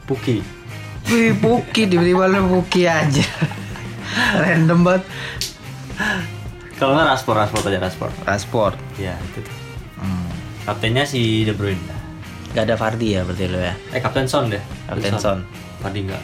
Puki. 0.04 0.44
Wih, 1.08 1.32
Puki 1.38 1.88
tiba-tiba 1.88 2.28
lu 2.28 2.60
Puki 2.60 2.84
aja. 2.84 3.24
Random 4.36 4.84
banget. 4.84 5.02
Kalau 6.76 6.92
nggak 6.92 7.08
Rashford, 7.08 7.36
Rashford 7.40 7.64
aja 7.72 7.80
Rashford. 7.80 8.12
Rashford. 8.28 8.76
Ya 9.00 9.16
itu. 9.32 9.40
tuh. 9.40 9.56
Hmm. 9.96 10.28
Kaptennya 10.68 11.08
si 11.08 11.48
De 11.48 11.56
Bruyne. 11.56 11.80
Gak 12.52 12.68
ada 12.68 12.76
Fardi 12.76 13.16
ya 13.16 13.24
berarti 13.24 13.48
lo 13.52 13.60
ya. 13.60 13.76
Eh 13.92 14.00
Kapten 14.00 14.28
Son 14.28 14.48
deh. 14.52 14.60
Kapten 14.88 15.16
Son. 15.16 15.44
Tadi 15.80 16.08
nggak. 16.08 16.22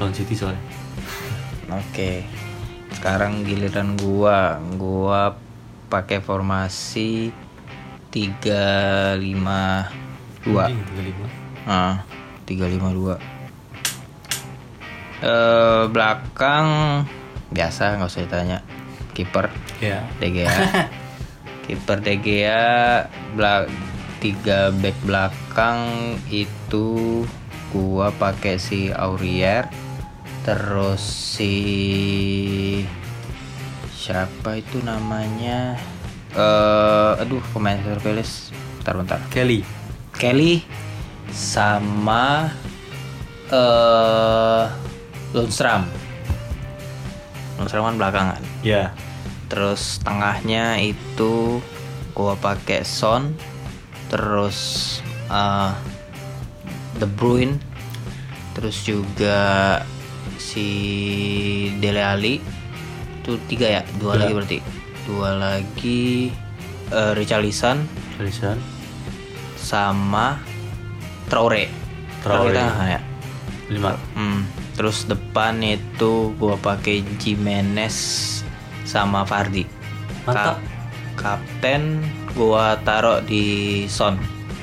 Lawan 0.00 0.12
City 0.12 0.36
soalnya. 0.36 0.60
Oke. 1.80 2.24
Sekarang 2.92 3.44
giliran 3.44 3.96
gua. 3.96 4.60
Gua 4.76 5.36
pakai 5.88 6.20
formasi 6.20 7.32
352. 8.12 8.52
Anjing, 9.16 10.01
35. 10.44 11.68
Ah, 11.68 12.02
352. 12.46 13.18
Eh 15.22 15.84
belakang 15.88 16.66
biasa 17.54 17.96
nggak 17.98 18.10
usah 18.10 18.22
ditanya. 18.26 18.58
Kiper 19.12 19.52
Ya. 19.82 20.06
De 20.22 20.30
Gea. 20.30 20.50
Kiper 21.66 21.98
De 22.02 22.14
Gea 22.22 23.06
belak 23.34 23.66
tiga 24.22 24.70
back 24.70 24.94
belakang 25.02 26.14
itu 26.30 27.26
gua 27.74 28.14
pakai 28.14 28.62
si 28.62 28.94
Aurier 28.94 29.66
terus 30.46 31.02
si 31.38 31.54
siapa 33.90 34.58
itu 34.58 34.82
namanya 34.82 35.78
eh 36.34 37.12
aduh 37.22 37.42
pemain 37.54 37.78
Crystal 37.78 38.02
Palace 38.02 38.34
bentar 38.78 38.94
bentar 38.98 39.20
Kelly. 39.30 39.81
Kelly 40.22 40.62
sama 41.34 42.46
eh 43.50 44.64
Lundstram 45.34 45.82
Lundstram 47.58 47.82
kan 47.84 47.96
belakangan 47.98 48.40
Ya. 48.62 48.94
terus 49.50 49.98
tengahnya 50.00 50.78
itu 50.78 51.58
gua 52.14 52.38
pakai 52.38 52.86
Son 52.86 53.34
terus 54.06 55.00
eh, 55.26 55.72
De 56.96 57.08
Bruyne 57.08 57.58
terus 58.54 58.84
juga 58.84 59.80
si 60.38 60.68
Dele 61.80 62.04
Alli 62.04 62.38
itu 63.22 63.32
tiga 63.48 63.80
ya 63.80 63.82
dua 63.98 64.14
Dua. 64.14 64.20
lagi 64.22 64.32
berarti 64.36 64.58
dua 65.02 65.30
lagi 65.34 66.30
eh, 66.92 67.12
Richarlison 67.16 67.82
Alisson. 68.20 68.58
Sama 69.62 70.42
Traore 71.26 71.70
Traore. 72.20 72.52
tengah 72.52 72.86
ya 72.88 73.00
Lima. 73.70 73.94
hmm. 74.12 74.40
Terus 74.72 75.04
depan 75.04 75.60
itu 75.60 76.32
gua 76.34 76.56
pakai 76.56 77.00
Jimenez 77.16 77.94
sama 78.82 79.22
Fardi. 79.22 79.68
Mantap. 80.22 80.56
Ka- 80.56 80.60
kapten 81.38 82.02
gua 82.30 82.74
taruh 82.78 83.20
di 83.20 83.44
Son. 83.86 84.16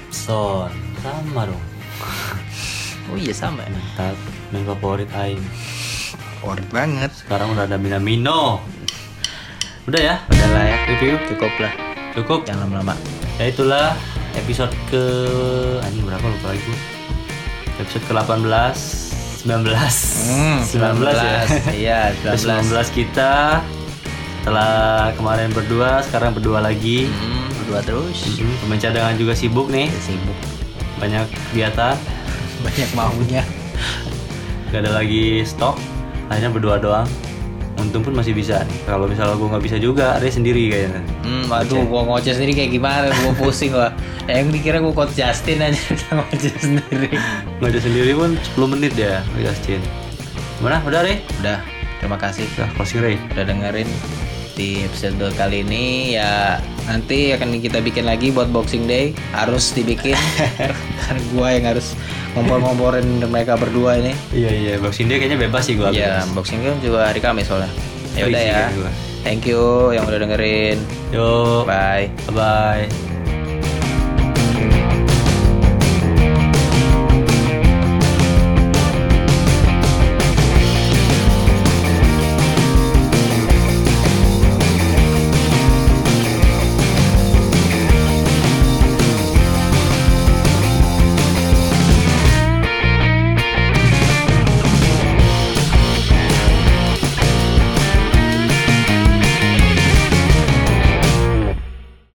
Son 0.10 0.68
sama 1.00 1.46
dong 1.46 1.64
Oh 3.10 3.16
iya 3.16 3.32
sama 3.32 3.62
ya. 3.62 3.70
mantap 3.70 4.18
main 4.50 4.66
favorit 4.68 5.10
Aing 5.16 5.42
Favorit 6.36 6.68
banget. 6.68 7.12
sekarang 7.16 7.52
udah 7.52 7.64
ada 7.64 7.78
Minamino 7.78 8.60
udah 9.86 10.02
ya 10.04 10.16
Udah 10.28 10.48
lah 10.50 10.64
ya. 10.66 10.78
review 10.88 11.14
Cukup 11.26 11.54
lah. 11.58 11.74
cukup 12.12 12.40
Jangan 12.44 12.68
lama-lama. 12.68 12.94
ya 13.38 13.46
itulah 13.48 13.94
episode 14.36 14.74
ke 14.88 15.04
anjing 15.82 16.04
berapa 16.04 16.22
lupa 16.22 16.48
lagi 16.50 16.62
gua. 16.62 16.80
episode 17.80 18.04
ke 18.04 18.14
18 18.14 19.08
19 19.40 19.72
Hmm, 20.22 20.58
19 20.60 21.16
ya 21.16 21.42
Iya, 21.72 22.00
Ke 22.26 22.36
19 22.36 22.68
kita 22.92 23.64
setelah 24.40 25.12
kemarin 25.14 25.50
berdua 25.50 26.00
sekarang 26.02 26.32
berdua 26.32 26.60
lagi 26.60 27.08
Hmm, 27.08 27.48
berdua 27.58 27.80
terus. 27.82 28.18
Hmm, 28.34 28.52
pemain 28.62 28.78
cadangan 28.78 29.16
juga 29.16 29.34
sibuk 29.34 29.68
nih 29.68 29.88
Sibuk. 29.98 30.36
banyak 30.98 31.24
kegiatan 31.48 31.96
Banyak 32.66 32.90
maunya. 32.92 33.44
gak 34.70 34.84
ada 34.84 34.92
lagi 34.94 35.42
stok 35.42 35.80
akhirnya 36.28 36.52
berdua 36.52 36.76
doang 36.78 37.08
untung 37.80 38.04
pun 38.04 38.14
masih 38.14 38.36
bisa 38.36 38.62
nih. 38.68 38.78
Kalau 38.86 39.08
misalnya 39.08 39.36
gue 39.40 39.48
nggak 39.48 39.64
bisa 39.64 39.78
juga 39.80 40.06
ada 40.20 40.28
sendiri 40.28 40.70
kayaknya. 40.70 41.02
Hmm, 41.24 41.46
aduh, 41.50 41.82
gua 41.88 42.06
ngoceh 42.06 42.36
sendiri 42.36 42.54
kayak 42.54 42.72
gimana? 42.76 43.10
Gua 43.24 43.34
pusing 43.34 43.72
gua. 43.74 43.90
Yang 44.30 44.60
dikira 44.60 44.78
gua 44.84 44.94
coach 44.94 45.16
Justin 45.18 45.64
aja 45.64 45.82
ngoceh 46.20 46.54
sendiri. 46.60 47.10
ada 47.60 47.80
sendiri 47.80 48.12
pun 48.14 48.38
10 48.58 48.74
menit 48.76 48.94
ya 49.00 49.24
Justin. 49.40 49.82
Mana 50.60 50.84
udah 50.84 51.02
Rey 51.08 51.24
Udah, 51.40 51.64
terima 52.04 52.20
kasih. 52.20 52.46
Udah 52.60 52.68
closing 52.76 53.00
Rey 53.00 53.16
udah 53.32 53.44
dengerin 53.48 53.90
di 54.60 54.84
episode 54.84 55.24
kali 55.40 55.64
ini. 55.64 56.20
Ya 56.20 56.60
nanti 56.84 57.32
akan 57.32 57.64
kita 57.64 57.80
bikin 57.80 58.04
lagi 58.04 58.30
buat 58.30 58.52
Boxing 58.52 58.86
Day. 58.86 59.16
Harus 59.32 59.72
dibikin. 59.72 60.20
Kan 61.08 61.18
gua 61.32 61.56
yang 61.56 61.72
harus 61.72 61.96
ngompor-ngomporin 62.38 63.08
mereka 63.26 63.58
berdua 63.58 63.98
ini. 63.98 64.14
Iya 64.34 64.52
iya 64.52 64.74
boxing 64.78 65.10
dia 65.10 65.18
kayaknya 65.18 65.40
bebas 65.50 65.64
sih 65.66 65.76
gue 65.78 65.90
ya 65.94 66.22
Boxing 66.34 66.62
Day 66.62 66.74
juga 66.82 67.10
hari 67.10 67.22
Kamis 67.22 67.50
soalnya. 67.50 67.72
Ya 68.18 68.26
Free 68.26 68.34
udah 68.34 68.42
ya. 68.42 68.64
gua. 68.74 68.92
thank 69.22 69.44
you 69.46 69.94
yang 69.94 70.06
udah 70.06 70.20
dengerin. 70.22 70.78
Yo. 71.14 71.64
Bye. 71.66 72.10
Bye 72.30 73.09